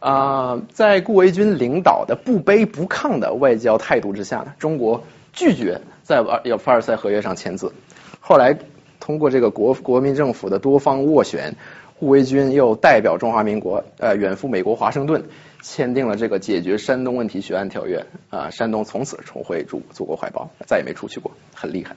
[0.00, 5.80] 啊，在顾维钧领导的不卑不亢的外交态度之下呢，中国拒绝。
[6.02, 7.72] 在尔要凡尔赛合约上签字，
[8.18, 8.58] 后来
[8.98, 11.54] 通过这个国国民政府的多方斡旋，
[12.00, 15.22] 顾维钧又代表中华民国呃远赴美国华盛顿，
[15.70, 21.94] 签订了这个解决山东问题决案条约啊，山东从此重回祖祖国怀抱，再也没出去过，很厉害。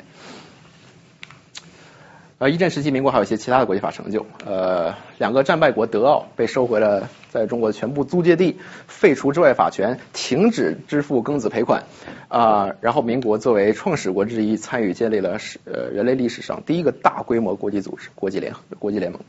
[2.38, 4.26] 呃，一战时期，民国还有一些其他的国际法成就。
[4.46, 11.84] 呃，两个战败国德奥被收回了在中国的全部租界地，废除治外法权，停止支付庚子赔款。
[12.28, 19.22] 啊，然后民国作为创始国之一，参与建立了史呃人类历史上第一个大规模国际组织——国际联合国际联盟。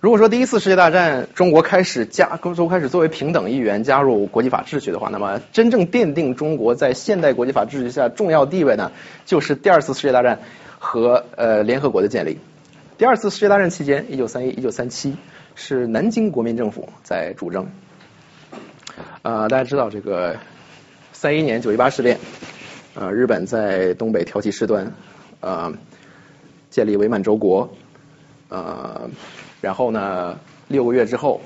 [0.00, 8.92] 如果说第一次世界大战中国开始加，中国开始作为平等一员加入国际法秩序的话，那么真正奠定中国在现代国际法秩序下重要地位呢，
[9.26, 10.40] 就是第二次世界大战。
[10.80, 12.38] 和呃联合国的建立，
[12.98, 15.16] 第二次世界大战期间，一九三一、一九三七
[15.56, 17.68] 是南京国民政府在主政。
[19.22, 20.36] 呃，大家知道这个
[21.12, 22.20] 三一年九一八事变，
[22.94, 24.92] 呃，日本在东北挑起事端，
[25.40, 25.72] 呃，
[26.70, 27.74] 建立伪满洲国，
[28.48, 29.10] 呃，
[29.60, 31.40] 然后呢，六个月之后，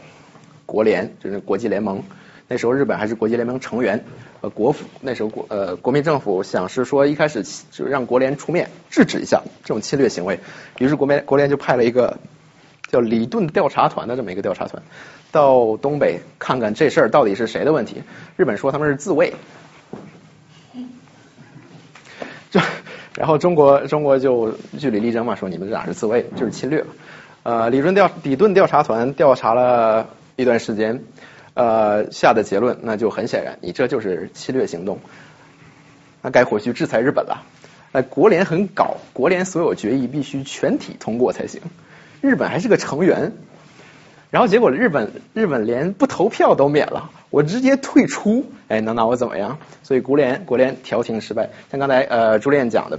[0.66, 2.02] 国联就是国际联盟。
[2.48, 4.04] 那时候日本还是国际联盟成员，
[4.42, 10.38] 呃，国府那时候国呃国民政府想是说一开始就让国联出面制止一下这种侵略行为，
[10.78, 12.18] 于是国联国联就派了一个
[12.88, 14.82] 叫李顿调查团的这么一个调查团
[15.30, 18.02] 到东北看看这事儿到底是谁的问题。
[18.36, 19.32] 日本说他们是自卫，
[22.50, 22.60] 就
[23.16, 26.84] 然后中国中国就据理力争嘛，说你们这哪是自卫就是侵略。
[27.42, 31.02] 呃，李顿调李顿调查团调查了一段时间。
[31.54, 35.00] 呃，下的结论那就很显然，你这就是侵略行动，
[36.22, 37.42] 那该回去制裁日本了。
[37.92, 41.60] 呃，国联很搞，国联所有决议必须全体通过才行。
[42.22, 43.32] 日本还是个成员，
[44.30, 49.58] 然后结果日本日本连不投票都免了，我直接退出，哎，能拿我怎么样？
[49.82, 51.50] 所以国联国联调停失败。
[51.70, 52.98] 像刚才呃朱炼讲的，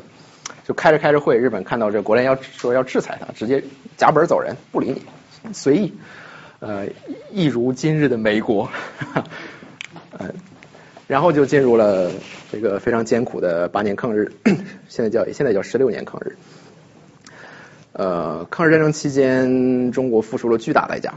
[0.65, 3.63] 就开着开着会，日本看到这国联要说要制裁他，直接
[3.97, 5.93] 夹本走人，不理你，随意。
[6.59, 6.87] 呃，
[7.29, 8.69] 一如今日的美国，
[10.17, 10.29] 呃，
[11.07, 12.09] 然后就进入了
[12.51, 14.31] 这个非常艰苦的八年抗日，
[14.87, 16.37] 现在叫现在叫十六年抗日。
[17.91, 21.15] 呃，抗日战争期间，中国付出了巨大代价，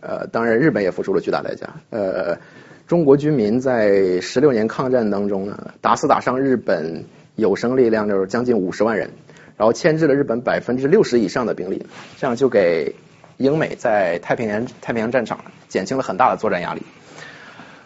[0.00, 1.68] 呃，当然日本也付出了巨大代价。
[1.90, 2.38] 呃，
[2.86, 7.04] 中国军民在十六年抗战当中呢，打死打伤日本
[7.38, 9.10] 有生力量就是将近五十万人，
[9.56, 11.86] 然后牵制了日本百分之六十以上的兵力，
[12.18, 12.96] 这样就给
[13.36, 16.82] 英美在太平洋太平洋战场减轻了很大的作战压力。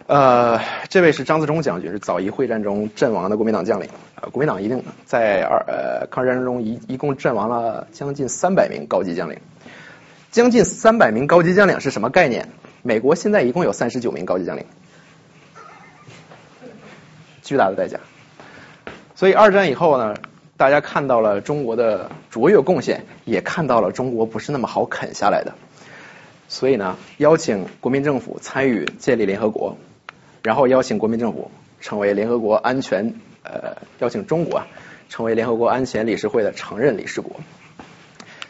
[0.06, 0.58] 呃，
[0.88, 3.90] 这位是张自忠将军，是枣宜会战中阵亡的国民党将领。
[4.14, 9.38] 呃，国民党一定在二呃抗日战争中一一共阵亡了将近三百名高级将领。
[10.30, 12.48] 将近三百名高级将领是什么概念？
[12.82, 14.64] 美国现在一共有三十九名高级将领，
[17.42, 18.00] 巨大的代价。
[19.23, 20.16] 所以二战以后呢，
[20.57, 25.55] 大家看到了中国的卓越贡献，也看到了中国不是那么好啃下来的。
[26.49, 29.77] 所以呢，邀请国民政府参与建立联合国。
[30.43, 34.61] 然后邀请国民政府成为联合国安全呃，邀请中国
[35.09, 37.36] 成为联合国安全理事会的常任理事国。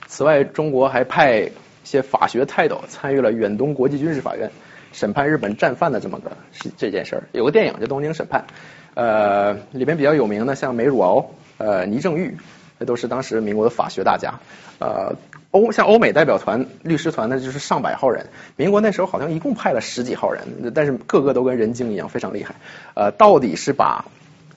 [0.07, 1.51] 此外，中国还派一
[1.85, 4.51] 些法学泰斗参与了远东国际军事法院
[4.93, 7.25] 审判日本战犯的这么个是这件事儿。
[7.33, 8.47] 有个电影叫《东京审判》，
[8.95, 12.37] 呃，里边比较有名的像梅汝敖、呃倪正玉，
[12.79, 14.41] 那都是当时民国的法学大家，
[14.79, 15.17] 呃。
[15.53, 18.29] 欧像欧美代表团律师团呢，就是上百号人。
[18.57, 22.55] 民国那时候好像一共派了十几号人，但是个个都跟人精一样，非常厉害。
[22.95, 24.07] 呃，到底是把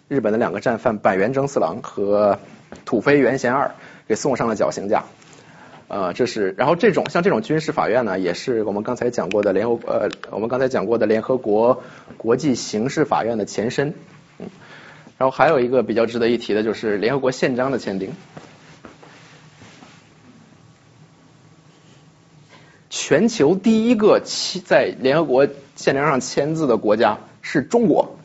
[0.07, 2.39] 日本的两个战犯板垣征四郎和
[2.85, 3.75] 土肥原贤二
[4.07, 5.03] 给送上了绞刑架。
[5.89, 11.83] 呃，这是然后这种像这种军事法院呢，也是我们刚才讲过的联合呃我们刚才讲过的联合国
[12.15, 13.95] 国际刑事法院的前身。
[15.17, 18.11] 然后还有一个比较值得一提的就是联合国宪章的签订。
[22.89, 28.17] 全球第一个签在联合国宪章上签字的国家是中国，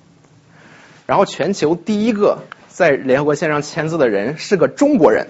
[1.06, 5.26] 然后全球第一个在联合国宪章签字的人是个中国人，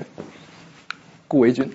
[1.27, 1.73] 顾维钧。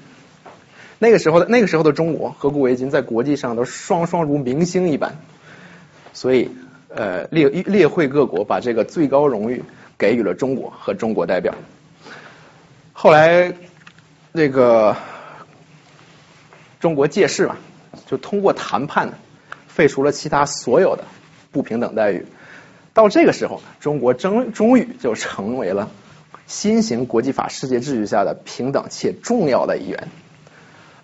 [1.00, 5.18] 那个时候的那个时候的中国和顾维钧在国际上都双双如明星一般，
[6.14, 6.52] 所以
[6.96, 9.64] 呃列列会各国把这个最高荣誉
[9.98, 11.54] 给予了中国和中国代表。
[12.94, 13.54] 后来
[14.32, 14.96] 那个。
[16.78, 17.58] 中国借势嘛，
[18.06, 19.14] 就通过谈判
[19.68, 21.04] 废除了其他所有的
[21.52, 22.28] 不平等待遇。
[22.94, 25.90] 到这个时候，中国终终于就成为了
[26.46, 30.10] 新型国际法世界秩序下的平等且重要的一员。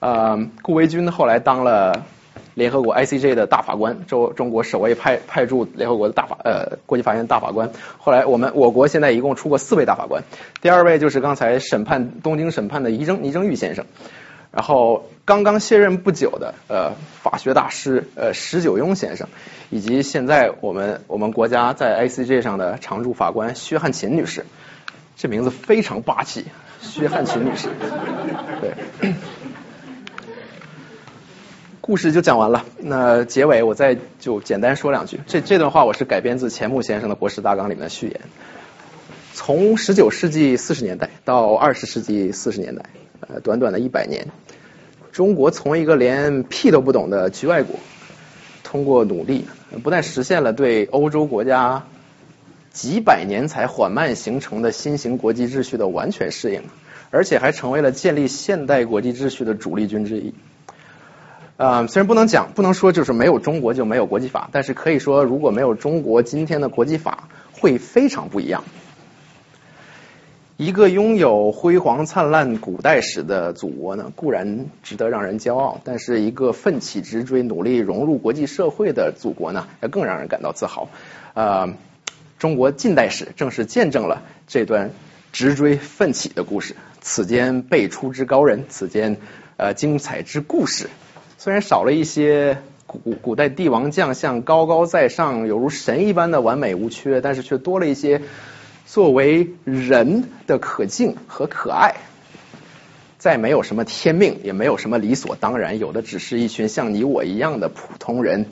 [0.01, 2.05] 呃，顾维钧后来当了
[2.53, 7.71] 联合国 ICJ 的大法官，中中国首位派派驻联合国的大法呃国际法院大法官。
[7.97, 10.23] 后来我们我国现在一共出过四位大法官，
[10.61, 13.85] 第二位就是刚才审判东京审判的倪正倪正玉先生。
[14.51, 16.91] 然后刚刚卸任不久的呃
[17.21, 19.29] 法学大师呃石九庸先生，
[19.69, 24.45] 以及现在我们我们国家在 ICJ 上的常驻法官薛汉琴女士，
[25.15, 26.47] 这名字非常霸气，
[26.81, 27.69] 薛汉琴女士。
[28.59, 29.13] 对，
[31.81, 32.65] 故事就讲完了。
[32.79, 35.19] 那结尾我再就简单说两句。
[35.27, 38.21] 这这段话我是改编自钱穆先生的国史大纲里面的序言。
[39.33, 42.85] 从十九世纪四十年代到二十世纪四十年代。
[43.27, 44.27] 呃，短短的一百年，
[45.11, 47.79] 中国从一个连屁都不懂的局外国，
[48.63, 49.45] 通过努力，
[49.83, 51.83] 不但实现了对欧洲国家
[52.73, 56.63] 几百年才缓慢形成的新型国际秩序的完全适应，
[57.11, 60.33] 而且还成为了建立现代国际秩序的主力军之一。
[61.61, 68.63] 啊，虽然不能讲，不能说就是没有中国就没有国际法，但是可以说，如果没有中国今天的国际法，会非常不一样。
[70.57, 80.89] 一个拥有辉煌灿烂古代史的祖国呢，固然值得让人骄傲，但是一个奋起直追、努力融入国际社会的祖国呢，要更让人感到自豪。
[81.35, 81.75] 呃，
[82.39, 84.89] 中国近代史正是见证了这段
[85.31, 86.75] 直追奋起的故事。
[87.01, 89.17] 此间辈出之高人，此间
[89.57, 90.89] 呃精彩之故事，
[91.43, 98.21] 虽然少了一些古古代帝王将相高高在上，犹如神一般的完美无缺，但是却多了一些。
[98.85, 101.95] 作为人的可敬和可爱，
[103.17, 108.45] 再没有什么天命，也没有什么理所当然，有的只是一群像你我一样的普通人，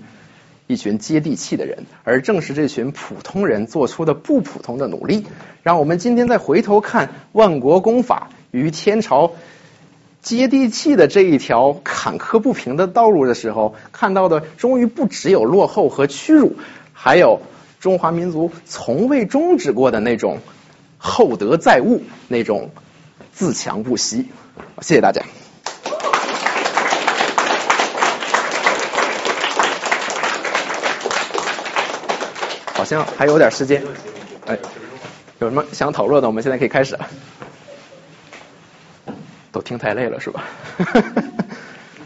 [0.65, 1.83] 一群接地气的人。
[2.03, 5.27] 而正是这群普通人做出的不普通的努力，
[5.61, 9.33] 让我们今天再回头看万国公法与天朝
[10.21, 16.57] 接地气的这一条坎坷不平的道路的时候看到的终于不只有落后和屈辱
[16.93, 17.41] 还有
[17.79, 20.39] 中华民族从未终止过的那种
[20.97, 22.71] 厚德载物那种
[23.31, 24.27] 自强不息。
[24.81, 25.21] 谢谢大家。
[32.73, 33.81] 好像还有点时间。
[34.45, 34.57] 哎
[35.39, 36.95] 有什么想讨论的我们现在可以开始。
[36.95, 37.07] 了
[39.51, 40.43] 都听太累了是吧？
[40.77, 40.83] 你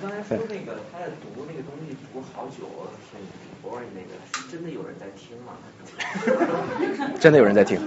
[0.02, 2.66] 刚才说那个他在读那个东西读好久，
[3.12, 3.20] 挺
[3.62, 5.54] boring 那个，是真的有人在听吗？
[7.20, 7.80] 真的有人在听。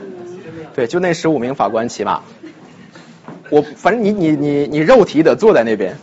[0.74, 2.22] 对，就那十五名法官骑马。
[3.50, 5.96] 我反正你你你你肉体得坐在那边，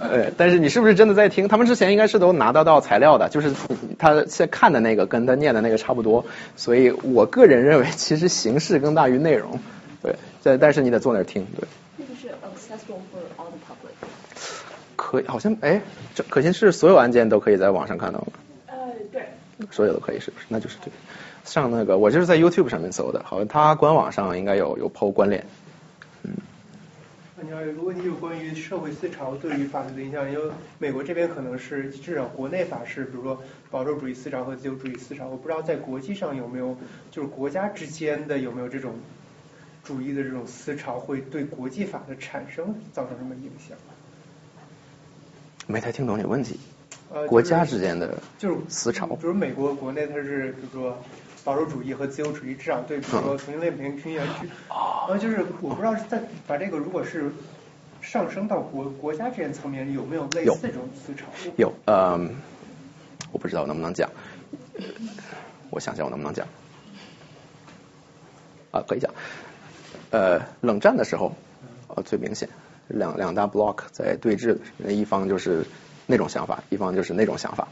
[0.00, 1.48] 呃，但是你是不是真的在听？
[1.48, 3.52] 他们之前应该是都拿得到材料的，就是
[3.98, 6.26] 他现在看的那个跟他念的那个差不多，
[6.56, 9.58] 所以我个人认为其实形式更大于内容，
[10.02, 11.66] 对，但但是你得坐那儿听，对。
[12.70, 13.94] 那个是 accessible for all the public。
[14.96, 15.80] 可以，好像哎，
[16.14, 18.26] 这可信是所有案件都可以在网上看到吗？
[18.66, 18.76] 呃，
[19.10, 19.28] 对。
[19.70, 20.46] 所有都可以是不是？
[20.48, 20.92] 那就是对。
[21.44, 25.44] 上那个我就是在 YouTube 上面搜的，好像它官网上应该有有 PO 关联。
[26.22, 26.32] 嗯。
[27.36, 36.76] 那你要有个问题，就关于社会思潮对于法律的影响，因为美国这边可能是至少国内法是，比如说保守主义思潮和自由主义思潮，我不知道在国际上有没有，
[37.10, 38.92] 就是国家之间的有没有这种
[39.84, 43.76] 主义的这种思潮，会对国际法的产生造成什么影响？
[45.66, 46.58] 没太听懂你问题。
[47.12, 50.96] 呃，国家之间的就是思潮，比如美国国内它是，比如说
[51.44, 57.32] 保守主义和自由主义，至少对，比如说同性恋平平权去，呃，就是我不知道在把这个如果是
[58.00, 61.26] 上升到国国家之间层面，有没有类似这种思潮？
[61.56, 62.32] 有，嗯，
[63.32, 64.08] 我不知道能不能讲，
[65.70, 66.46] 我想想我能不能讲，
[68.70, 69.12] 啊，可以讲，
[70.10, 71.32] 呃，冷战的时候，
[71.88, 72.48] 呃，最明显，
[72.88, 75.64] 两两大 block 在对峙，一方就是。
[76.06, 77.68] 那种想法，一方就是那种想法，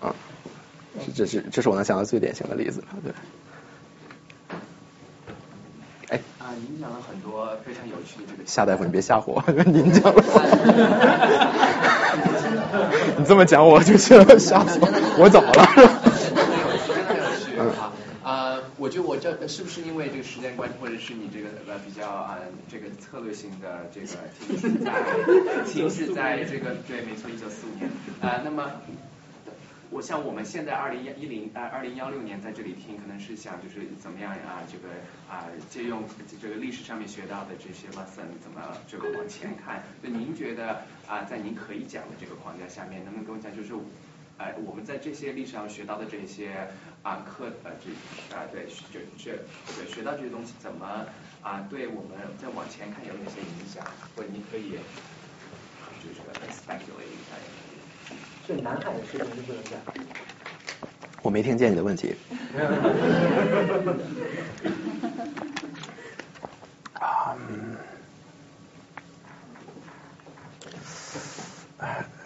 [0.00, 0.14] 啊，
[1.14, 3.12] 这是这是我能想到最典型的例子，对。
[6.08, 6.18] 哎。
[6.38, 8.46] 啊，您讲了很多非常有趣的这个。
[8.46, 10.24] 夏大夫，你别吓唬我，您讲了。
[13.18, 14.88] 你这么讲我就吓死我，
[15.18, 15.95] 我怎么了？
[18.86, 22.38] 我觉得我这是不是因为这个时间关系，或者是你这个呃比较啊
[22.70, 24.06] 这个策略性的这个
[24.38, 25.02] 停止在
[25.66, 27.90] 停止在这个对，没错，一九四五年
[28.22, 28.70] 啊，那么
[29.90, 34.86] 我像我们现在二零一零啊二零幺六年在这里听，可能是想就是怎么样啊这个
[35.28, 36.04] 啊借用
[36.40, 39.82] 这个历史上面学到的这些 lesson 怎么这个往前看？
[40.00, 43.74] 那您觉得啊在您可以讲的这个框架下面，能不能跟我讲就是？
[44.38, 46.68] 哎，我们在这些历史上学到的这些
[47.02, 47.88] 啊课呃这
[48.36, 49.32] 啊对这这
[49.74, 51.06] 对学到这些东西怎么
[51.42, 52.10] 啊对我们
[52.40, 53.82] 再往前看有哪些影响？
[54.14, 54.78] 或者你可以
[56.02, 56.20] 就是
[56.52, 57.30] speculate 一下。
[58.46, 59.72] 是南海的事情就不能讲。
[61.22, 62.14] 我没听见你的问题。
[67.00, 67.34] 啊。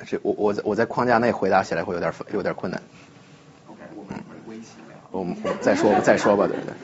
[0.06, 2.80] 这我我在我在框架内回答起来会有点有点困难。
[3.68, 4.96] OK，我们微信聊。
[5.10, 6.74] 我们再说吧，再说吧，对不对？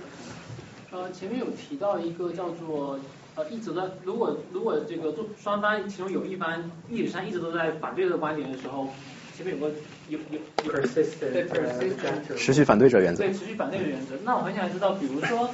[0.91, 2.99] 呃，前面有提到一个叫做
[3.35, 8.89] 呃一直在，如果如果这个双方其中有一方历史上一直都在反对这个观点的时候，
[9.37, 9.73] 前面有个
[10.09, 13.25] 有有有 persistent 对 persistent 持续反对者原则。
[13.25, 14.15] 对持续反对者原则。
[14.25, 15.49] 那我很想知道，比如说。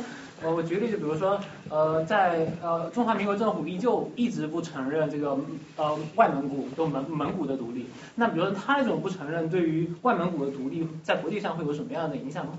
[0.44, 5.38] 呃，我举个例子比如说，呃，在呃中华民国政府依旧一直不承认这个
[5.76, 7.86] 呃外蒙古都蒙蒙古的独立，
[8.16, 12.52] 那比如说他这种不承认，对于外蒙古的独立，在国际上会有什么样的影响吗？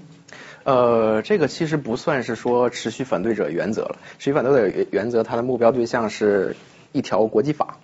[0.64, 6.56] 呃，这个其实不算是说持续反对者原则了，持续反对者原则，它的目标对象是
[6.94, 7.80] 一条国际法。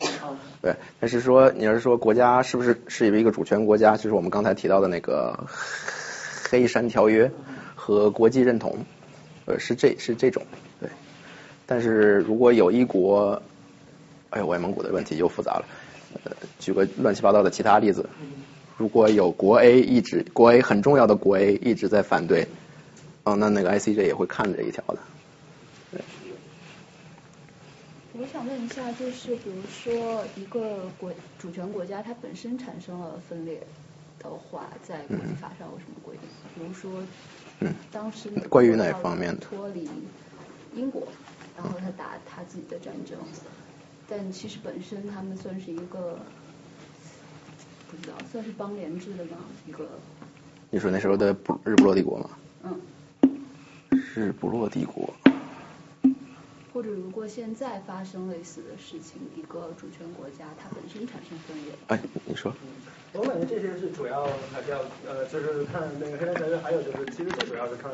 [0.62, 5.46] 对，但是说你要是说国家是不是是一个主权国家，就是我们刚才提到的那个
[6.50, 7.30] 黑山条约
[7.76, 8.78] 和国际认同。
[9.50, 10.44] 呃，是这是这种，
[10.80, 10.88] 对。
[11.66, 13.42] 但是如果有一国，
[14.30, 15.66] 哎呦，外蒙古的问题又复杂了。
[16.24, 18.08] 呃，举个乱七八糟的其他例子，
[18.78, 22.48] 如果有国 A 一直国 A 很重要的国 A 一直在反对，
[23.24, 25.00] 哦，那那个 ICJ 也会看这一条的。
[25.92, 26.02] 对。
[28.14, 33.60] 我想问一下，就是比如说一个国主权国家，它本身产生了分裂
[34.20, 36.30] 的话，在国际法上有什么规定？
[36.54, 37.02] 比如说。
[37.60, 39.46] 嗯，当时关于哪方面的？
[39.46, 39.90] 脱离
[40.76, 41.08] 英国，
[41.58, 43.18] 然后他打他自己的战争，
[44.08, 46.18] 但其实本身他们算是一个
[47.90, 49.38] 不知道算是邦联制的吗？
[49.68, 49.90] 一个？
[50.70, 52.30] 你说那时候的不日不落帝国吗？
[52.64, 52.80] 嗯。
[54.16, 55.14] 日不落帝国。
[56.72, 61.74] 或者如果现在发生类似的事情，一个主权国家它本身产生分裂。
[61.88, 62.54] 哎，你说。
[63.14, 64.24] 我感觉这些是主要
[64.54, 64.78] 还是要
[65.10, 67.90] 呃，就是看那个黑山条约，还有就是其实最主要是看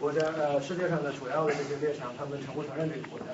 [0.00, 3.26] 国家呃世界上的主要的这些列强，他们承不承认这个国家。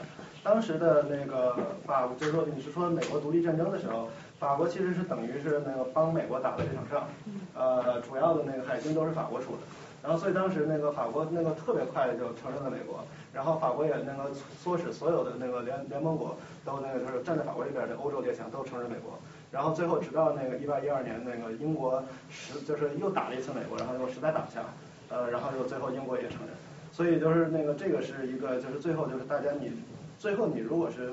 [0.44, 1.56] 当时的那个
[1.86, 7.09] 法，就是说你是说美国独立战争的时候，法国其实是等于是那个帮美国打了这场仗，
[7.54, 9.62] 呃，主要的那个海军都是法国出的。
[10.02, 13.02] 然后所以当时那个法国那个特别快的就承认了美国，
[13.32, 14.30] 然后法国也那个
[14.62, 19.16] 唆使所有的那个联联盟国都那个就是站在法国这边的欧洲列强都承认美国，
[19.52, 24.64] 然后最后直到那个一八一二年那个英国实就是又打了一次美国，然后又实在打不下，
[25.10, 26.48] 呃，然后又最后英国也承认，
[26.90, 29.70] 所以就是那个这个是一个就是最后就是大家你
[30.18, 31.12] 最后你如果是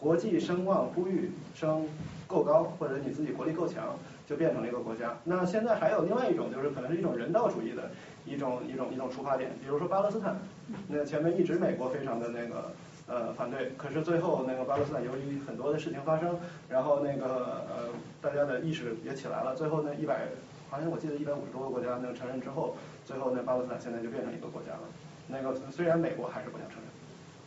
[0.00, 1.86] 国际声望呼吁声
[2.26, 3.96] 够高，或者你自己国力够强。
[4.30, 5.12] 就变成了一个国家。
[5.24, 7.90] 那现在还有另外一种，就是可能是一种人道主义的
[8.24, 10.38] 一种一种一种出发点，比如说巴勒斯坦。
[10.86, 12.70] 那前面一直美国非常的那个
[13.10, 16.38] 呃反对，可是最后那个巴勒斯坦由于很多的事情发生，
[16.68, 17.90] 然后那个呃
[18.22, 20.28] 大家的意识也起来了，最后那一百
[20.70, 24.86] 好像我记得一百五十多个国家那个承认之后，最后那巴勒斯坦现在就变成一个国家了。
[25.26, 26.86] 那个虽然美国还是不想承认。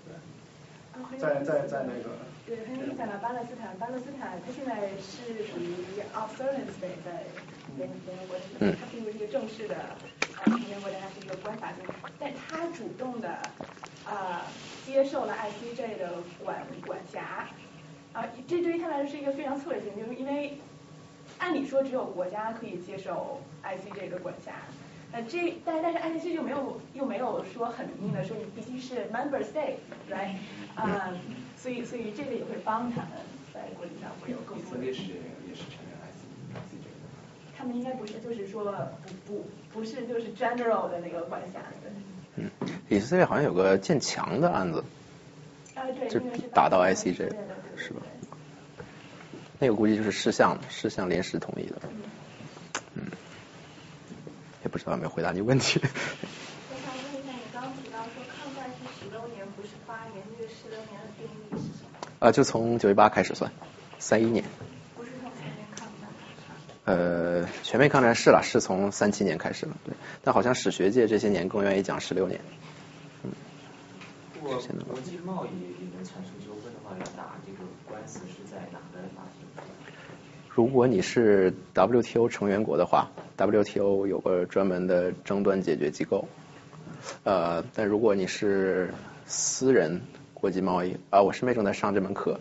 [0.06, 1.18] 对。
[1.18, 2.10] 在在在那个。
[2.45, 5.72] 对，很有意思啊巴勒斯坦，巴勒斯坦它现在是属于
[6.11, 7.23] observance state 在
[7.77, 9.76] 联联合国里面，它并不是一个正式的
[10.44, 11.85] 呃成员国，它是一个观察性，
[12.19, 13.30] 但它主动的
[14.06, 14.42] 呃
[14.86, 16.14] 接受了 ICJ 的
[16.44, 17.48] 管管辖，
[18.14, 20.58] 啊，这对于他来说是一个非常策略性，就是因为
[21.40, 24.54] 按理说只有国家可以接受 ICJ 的管辖。
[25.12, 30.36] 那这，但但是 ICJ 又没有又没有说很明的说你必须是 member state，right？
[30.76, 31.14] 啊，
[31.56, 33.10] 所以所以这个也会帮他们
[33.54, 34.68] 在国际上会有更多。
[34.68, 35.94] 以色列是也是承认
[36.58, 36.86] ICC
[37.56, 38.74] 他们应该不是，就是说
[39.06, 41.60] 不不不是就是 general 的那个管辖。
[42.36, 42.50] 嗯，
[42.90, 44.84] 以色列好像有个建墙的案子。
[45.76, 46.20] 啊，就
[46.54, 47.34] 打到 ICJ，
[47.76, 48.02] 是吧？
[49.60, 51.82] 那个估计就是事项事项临时同意的。
[52.96, 53.06] 嗯
[54.64, 55.80] 也不知道有没有回答你问题。
[55.82, 55.88] 我
[56.86, 61.98] 想问一下，你刚刚提到说抗战是十周年，不是八年，这个十周年的定义是什么？
[62.20, 63.52] 啊，就从九一八开始算，
[64.00, 64.46] 三一年。
[66.86, 69.94] 呃，全面抗战是了，是从三七年开始了，对。
[70.22, 72.42] 但好像史学界这些年更愿意讲十六年。
[73.24, 73.32] 嗯。
[74.36, 74.58] 如果
[74.90, 75.50] 国际贸易
[75.82, 79.64] 里面产生纠纷的话，要打这个官司是在哪个法庭？
[80.50, 86.28] 如果你是 WTO 成员国的话，WTO 有个专门的争端解决机构。
[87.24, 88.94] 呃，但如果你是
[89.26, 90.02] 私人
[90.34, 92.40] 国际贸易，啊，我师妹正在上这门课。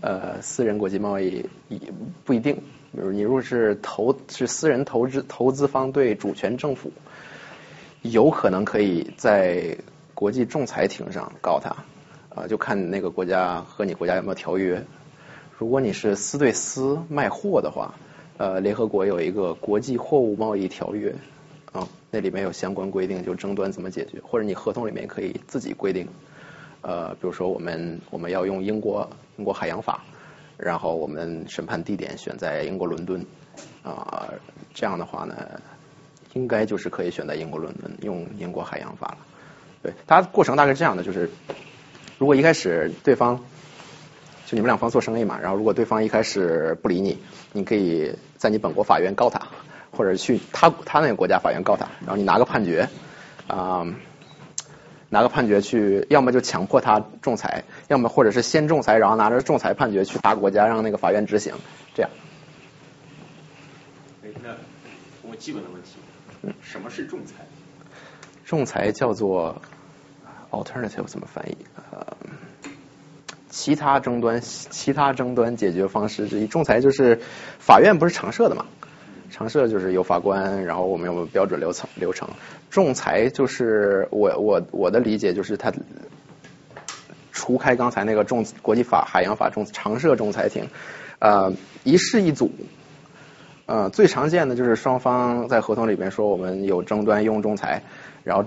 [0.00, 1.92] 呃，私人国际贸易也
[2.24, 2.60] 不一定。
[2.94, 6.92] 比如你如果是投是私人投资投资方对主权政府，
[8.02, 9.76] 有可能可以在
[10.14, 11.74] 国际仲裁庭上告他。
[12.34, 14.84] 啊，就看那个国家和你国家有没有条约。
[15.56, 17.94] 如果你是私对私卖货的话，
[18.38, 21.14] 呃，联合国有一个国际货物贸易条约，
[21.70, 26.08] 啊，那里面有相关规定，就争端怎么解决，或者你合同里面可以自己规定，
[26.80, 30.02] 呃，比如说我们我们要用英国英国海洋法，
[30.56, 33.24] 然后我们审判地点选在英国伦敦，
[33.82, 34.28] 啊，
[34.74, 35.60] 这样的话呢，
[36.32, 39.18] 应该就是可以选在英国伦敦用英国海洋法了。
[39.82, 41.30] 对，它过程大概是这样的，就是
[42.18, 43.40] 如果一开始对方。
[44.46, 47.18] 就你们两方做生意嘛，然后如果对方一开始不理你，
[47.54, 49.40] 你可以在你本国法院告他，
[49.90, 52.86] 或者去他他那个国家法院告他，然后你拿个判决
[53.48, 53.86] 啊，
[55.14, 61.54] 拿个判决去，要么就强迫他仲裁，要么或者是先仲裁，然后拿着仲裁判决去他国家让那个法院执行，
[61.94, 62.10] 这样。
[64.24, 64.50] 哎，那
[65.22, 65.90] 我基本的问题，
[66.42, 67.46] 嗯，什么是仲裁？
[68.44, 69.62] 仲裁叫做
[70.50, 71.56] alternative 怎么翻译？
[71.92, 72.16] 呃。
[73.48, 77.20] 其他争端，其他争端解决方式之一，仲裁就是
[77.60, 78.66] 法院不是常设的嘛？
[79.30, 82.28] 常设就是有法官，然后我们有标准流程流程。
[82.74, 85.72] 仲裁就是我我我的理解就是它
[87.30, 90.68] 除开刚才那个仲国际法海洋法仲常设仲裁庭，
[91.20, 91.52] 呃
[91.84, 92.50] 一事一组，
[93.66, 97.80] 呃最常见的就是双方在合同里面说我们有争端用仲裁，
[98.24, 98.44] 然后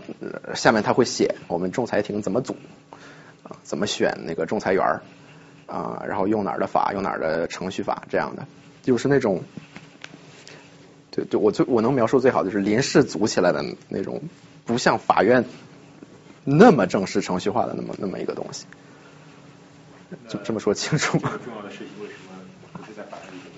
[0.53, 2.53] 下面他会写我们仲裁庭怎么组
[3.43, 3.55] 啊。
[3.63, 5.01] 怎么选那个仲裁员儿
[5.67, 6.03] 啊？
[6.05, 8.45] 然后用哪儿的法，用哪儿的程序法这样的，
[8.81, 9.41] 就是那种，
[11.17, 14.21] 对对，我最我能描述最好就是临时组起来的那种，
[14.65, 15.45] 不像法院
[16.43, 18.67] 那么正式程序化的那么那么一个东西。
[20.29, 21.31] 就这么说清楚吗？
[21.43, 22.33] 重要的事情为什么
[22.71, 23.49] 不是在法院里解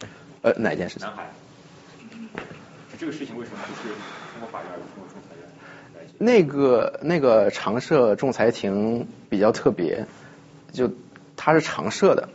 [0.00, 0.08] 决？
[0.42, 1.06] 呃，哪件事情？
[1.06, 1.30] 南海。
[2.98, 6.08] 这个事情为什么不是通过法院而通过仲裁院？
[6.18, 10.06] 那个那个常设仲裁庭比较特别，
[10.72, 10.90] 就
[11.36, 12.28] 它是常设的，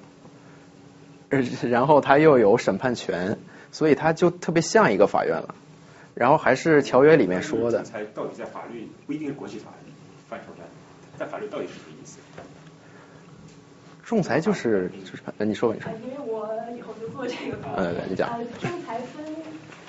[1.69, 3.37] 然后它又有审判权，
[3.71, 5.55] 所以它就特别像一个法院了。
[6.13, 7.83] 然后还是条约里面说的。
[7.83, 9.71] 仲裁到底在法律不一定是国际法
[10.29, 10.65] 范畴上，
[11.17, 12.19] 在法律到底是什么意思？
[14.03, 15.91] 仲裁就是就是，你说吧，你说。
[16.03, 17.57] 因为我以后就做这个。
[17.77, 18.37] 嗯，你讲。
[18.59, 19.23] 仲裁分，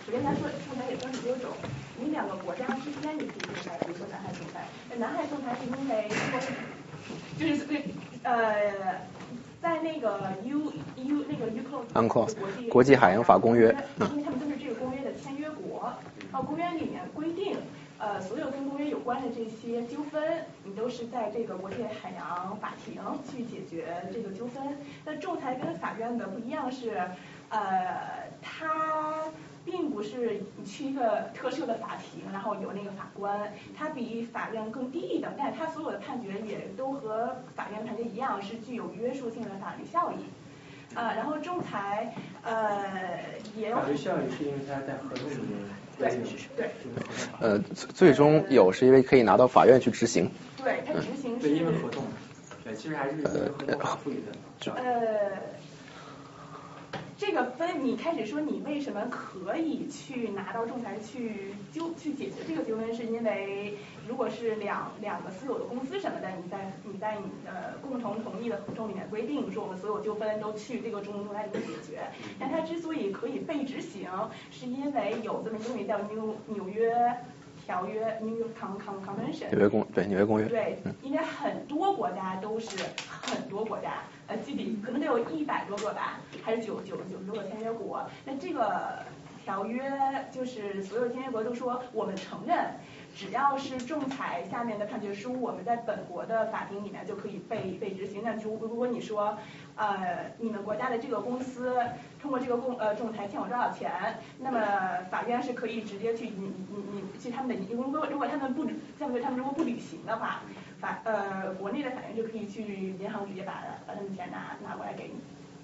[0.07, 1.51] 首先来说，仲裁也分很多种。
[1.99, 4.65] 你两个国家之间你可以仲裁，比如说南海仲裁。
[4.91, 6.09] 那南海仲裁是因为
[7.37, 7.83] 就是对
[8.23, 9.01] 呃，
[9.63, 13.69] 在那个 U U 那个 UNCLOS 国际国际海洋法公约，
[14.01, 15.93] 因为他们都是这个公约的签约国，
[16.33, 17.57] 然后公约里面规定。
[17.99, 20.21] 呃，所有跟公约有关的这些纠纷，
[20.65, 24.77] 你都是在这个国际海洋法庭去解决这个纠纷。
[25.05, 27.01] 那仲裁跟法院的不一样是，
[27.53, 29.25] 呃，它
[29.65, 40.17] 并不是你去一个特设的法庭，然后有那个法官，它比法院更低一等，但是它所有的判决也都和法院判决一样，是具有约束性的法律效益。
[40.95, 43.21] 呃，然后仲裁，呃，
[43.55, 45.69] 也有法律效益是因为它在合同里面。
[45.99, 46.09] 对
[46.57, 46.71] 对。
[47.39, 47.59] 呃，
[47.95, 50.29] 最终有是因为可以拿到法院去执行。
[50.63, 51.51] 对，它执行是。
[51.51, 52.05] 因为合同。
[52.65, 54.73] 对，其实还是合同赋予的。
[54.75, 55.31] 呃。
[57.25, 63.79] 这个分，你开始说你为什么可以去拿到仲裁去纠去解决这个纠纷，是因为
[64.09, 72.01] 如果是两两个私有的公司什么的，你在你在你的共同同意的合同里面规定说我们所有纠纷都去这个仲仲裁里面解决，
[72.41, 74.11] 但它之所以可以被执行，
[74.51, 76.93] 是因为有这么一个东西叫纽纽约。
[77.73, 79.49] 条约，New York con convention。
[79.51, 80.47] 纽约公对纽约公约。
[80.47, 88.05] 对，因为很多国家都是很多国家，呃，具体可能得有一百多个吧，还是九九九十多个签约国。
[88.27, 88.99] 那这个
[89.43, 89.91] 条约
[90.31, 92.73] 就是所有签约国都说我们承认。
[93.15, 98.23] 只要是仲裁下面的判决书，我们在本国的法庭里面就可以被被执行。
[98.25, 99.37] 那如如果你说，
[99.77, 101.77] 呃，你们国家的这个公司
[102.23, 103.91] 通过这个公呃仲裁欠我多少钱，
[104.39, 104.61] 那么
[105.11, 108.65] 法院是可以直接去你你你去他们的，如果如果他们不
[108.97, 110.43] 相对他们如果不履行的话，
[110.81, 115.15] 法呃国内的法院就可以去银行直接把把他们钱拿拿过来给你。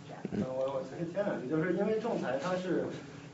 [0.07, 0.21] 这样。
[0.33, 2.85] 嗯，我我其实添两句，就是因为仲裁它是。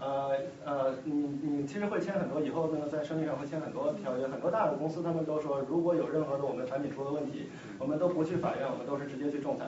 [0.01, 0.37] 呃
[0.67, 7.49] 呃，你你其实会签很多，以后呢在生意上会签很多条约，很多大的公司他们都说，如果有任何的我们产品出了问题，
[7.79, 9.65] 我们都不去法院，我们都是直接去仲裁。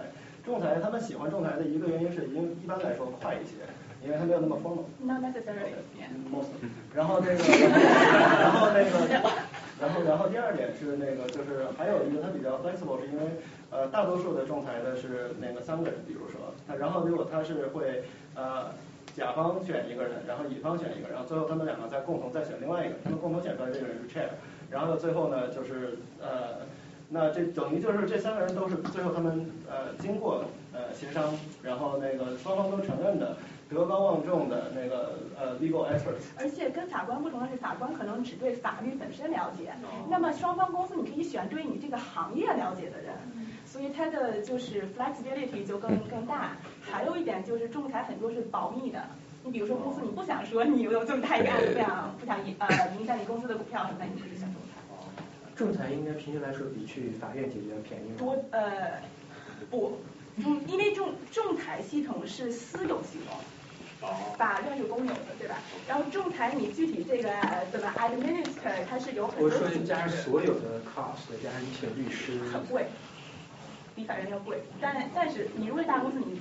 [0.47, 3.67] 仲裁他们喜欢仲裁的一个原因是，因为一般来说快一些，
[4.03, 4.85] 因为它没有那么疯了。
[5.03, 5.75] Not necessarily.
[6.31, 6.47] Most.
[6.95, 9.31] 然后那个，然后那个，
[9.81, 18.71] 然后然后第二点是那个就是还有一个它比较 flexible，是因为呃大多数的仲裁的是那个三个人，比如说，然后如果他是会呃。
[19.17, 24.29] 甲方选一个人，然后乙方选一个，然后最后他们两个再共同再选另外一个，他们共同选出来这个人是 chair，
[24.71, 26.67] 然后最后呢就是呃，
[27.09, 33.37] 那这等于就是这三个人都是最后他们呃经过呃协商，然后那个双方都承认的
[33.69, 36.27] 德高望重的那个呃 legal experts。
[36.39, 39.73] 而且跟法官不同的是，法官可能只对法律本身了解，
[40.09, 43.15] 那么双方公司你可以选对你这个行业了解的人。
[43.65, 49.03] 所以它的就是 flexibility 就更更大，还有一点就是仲裁很多是保密的。
[49.45, 52.69] 你比如说公司你不想说你有这么大一个案子，不想不想影呃
[52.99, 54.49] 影响你公司的股票什么的，你可以选
[55.57, 55.91] 仲裁。
[55.91, 59.01] 应该平均来说比去法院解决要便宜多呃
[59.71, 59.99] 不，
[60.37, 65.57] 嗯因为仲仲裁系统是私有系统，法院是公有的对吧？
[65.89, 67.31] 然后仲裁你具体这个
[67.73, 69.49] 怎么 administer 它是有很多。
[69.49, 72.39] 我说加上所有的 cost 加上一些律师。
[72.53, 72.87] 很贵。
[73.95, 76.39] 比法院要贵，但但是你如果大公司，你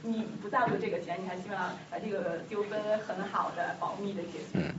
[0.00, 4.72] 你不在乎这个钱，你还希望把这个纠纷很好的保密的解决。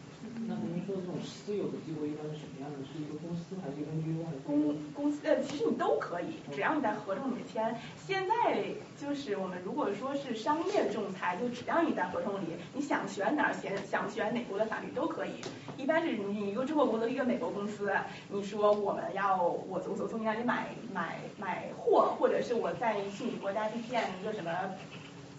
[0.48, 2.78] 那您说这种私有的机构一般是什么样的？
[2.86, 4.38] 是一个公司还是一个 NGO 还是？
[4.46, 7.76] 公公司呃，其实你都可以，只要你在合同里面签。
[7.98, 8.64] 现在
[8.96, 15.32] 就是我们如果说是商业仲裁，就只要你在合同里，你想选哪儿选，想选哪国的法律都可以。
[15.78, 17.92] 一般是你一个中国公司一个美国公司，
[18.30, 24.52] 你说我们要我从从从你那里买买买货，或者是我在去你国家去建一个什么。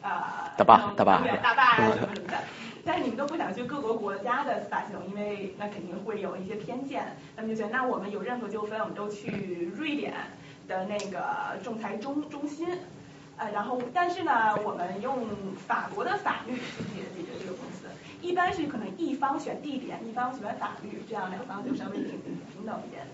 [0.03, 2.39] 啊，大坝，大坝，大坝什么什么的，
[2.87, 10.15] 但是你们都不想去各国国家的司法系统，因为那肯定会有一些偏见，那么就觉得那我们有任何纠纷，我们都去瑞典
[10.69, 12.69] 的那个仲裁中中心，
[13.37, 15.27] 呃，然后但是呢，我们用
[15.67, 17.89] 法国的法律去解解决这个公司，
[18.23, 23.05] 一般是可能一方选地点，一方选法律，这样两方就稍微平平等一点。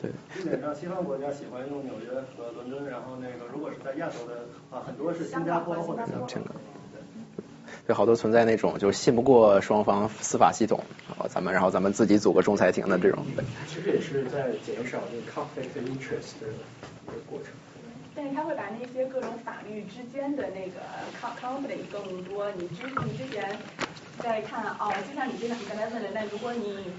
[0.00, 6.28] 对，基本上西方国家喜欢用纽约和伦敦，然后那个如果是在亚洲的啊，很多是新加坡或者香港。
[7.86, 13.24] 对，对，好多存在那种就是信不过双方司法系统，然后咱们然后咱们自己组个仲裁庭的这种。
[13.68, 17.52] 其实也是在减少这个 conflict interest 的一个过程。
[18.14, 20.80] 但是他会把那些各种法律之间的那个
[21.40, 22.50] conflict 更多。
[22.52, 23.56] 你之你之前
[24.18, 26.90] 在看哦，就像你之前你刚才问的，那如果你。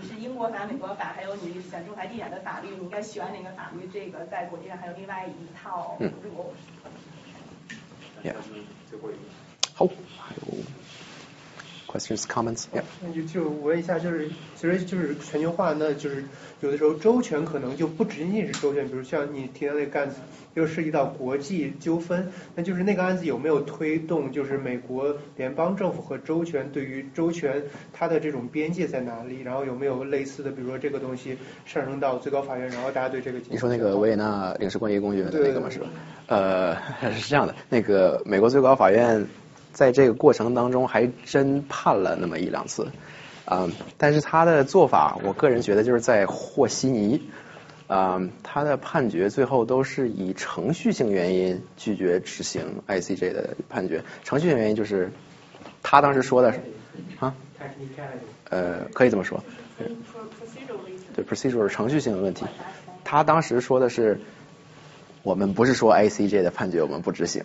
[0.00, 3.88] 你是英国法、美国法，还有你选仲裁地点的法律，你应该选哪个法律？
[3.92, 6.56] 这个在国际上还有另外一套 rules。
[9.80, 9.90] 有
[11.86, 12.64] questions, comments?
[12.74, 12.82] Yeah.
[13.00, 16.24] 那就就问一下，就是其实就是全球化，那就是
[16.60, 20.16] 有的时候周全可能就不仅仅是周全，比如像你提到那个案子，
[20.54, 27.62] 又涉及到国际纠纷，那就是那个案子有没有推动，就是美国联邦政府和周全对于周全
[27.92, 29.42] 它的这种边界在哪里？
[29.42, 35.70] 然后有没有类似的，比如说这个东西上升到最高法院，然后大家对这个你说那个维也纳领事关系公约的那个吗？
[35.70, 35.86] 是吧？
[36.26, 36.76] 呃，
[37.12, 39.24] 是这样的，那个美国最高法院。
[39.74, 42.88] 在这个过程当中，还真判了那么一两次，
[43.44, 47.20] 啊，但是他的做法，我个人觉得就是在和稀泥，
[47.88, 54.04] 啊，他的判决最后都是以程序性原因拒绝执行 ICJ 的判决。
[54.22, 55.10] 程序性原因就是
[55.82, 56.54] 他当时说的，
[57.18, 57.34] 啊，
[58.50, 59.42] 呃，可以这么说，
[61.16, 62.46] 对，procedural 程序性的问题。
[63.02, 64.20] 他当时说的是，
[65.24, 67.44] 我们不是说 ICJ 的判决我们不执行。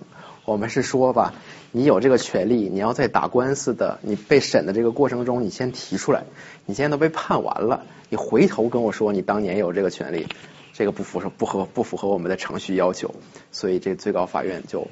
[0.50, 1.36] 我们是说吧，
[1.72, 6.24] 你有这个权利，你要在打官司的，你被审的这个过程中，你先提出来。
[6.66, 10.28] 你现在都被判完了，你回头跟我说你当年有这个权利，
[10.74, 13.14] 这个不符合不合不符合我们的程序要求，
[13.52, 14.88] 所以这最高法院就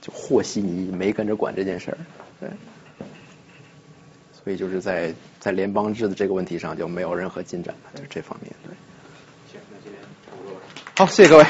[0.00, 1.98] 就和稀泥，没跟着管这件事儿。
[2.38, 2.50] 对，
[4.44, 8.52] 所以就是在在联邦制的这个问题上就没有任何进展，就这方面。
[8.62, 8.76] 对。
[10.96, 11.42] 好，谢谢各位。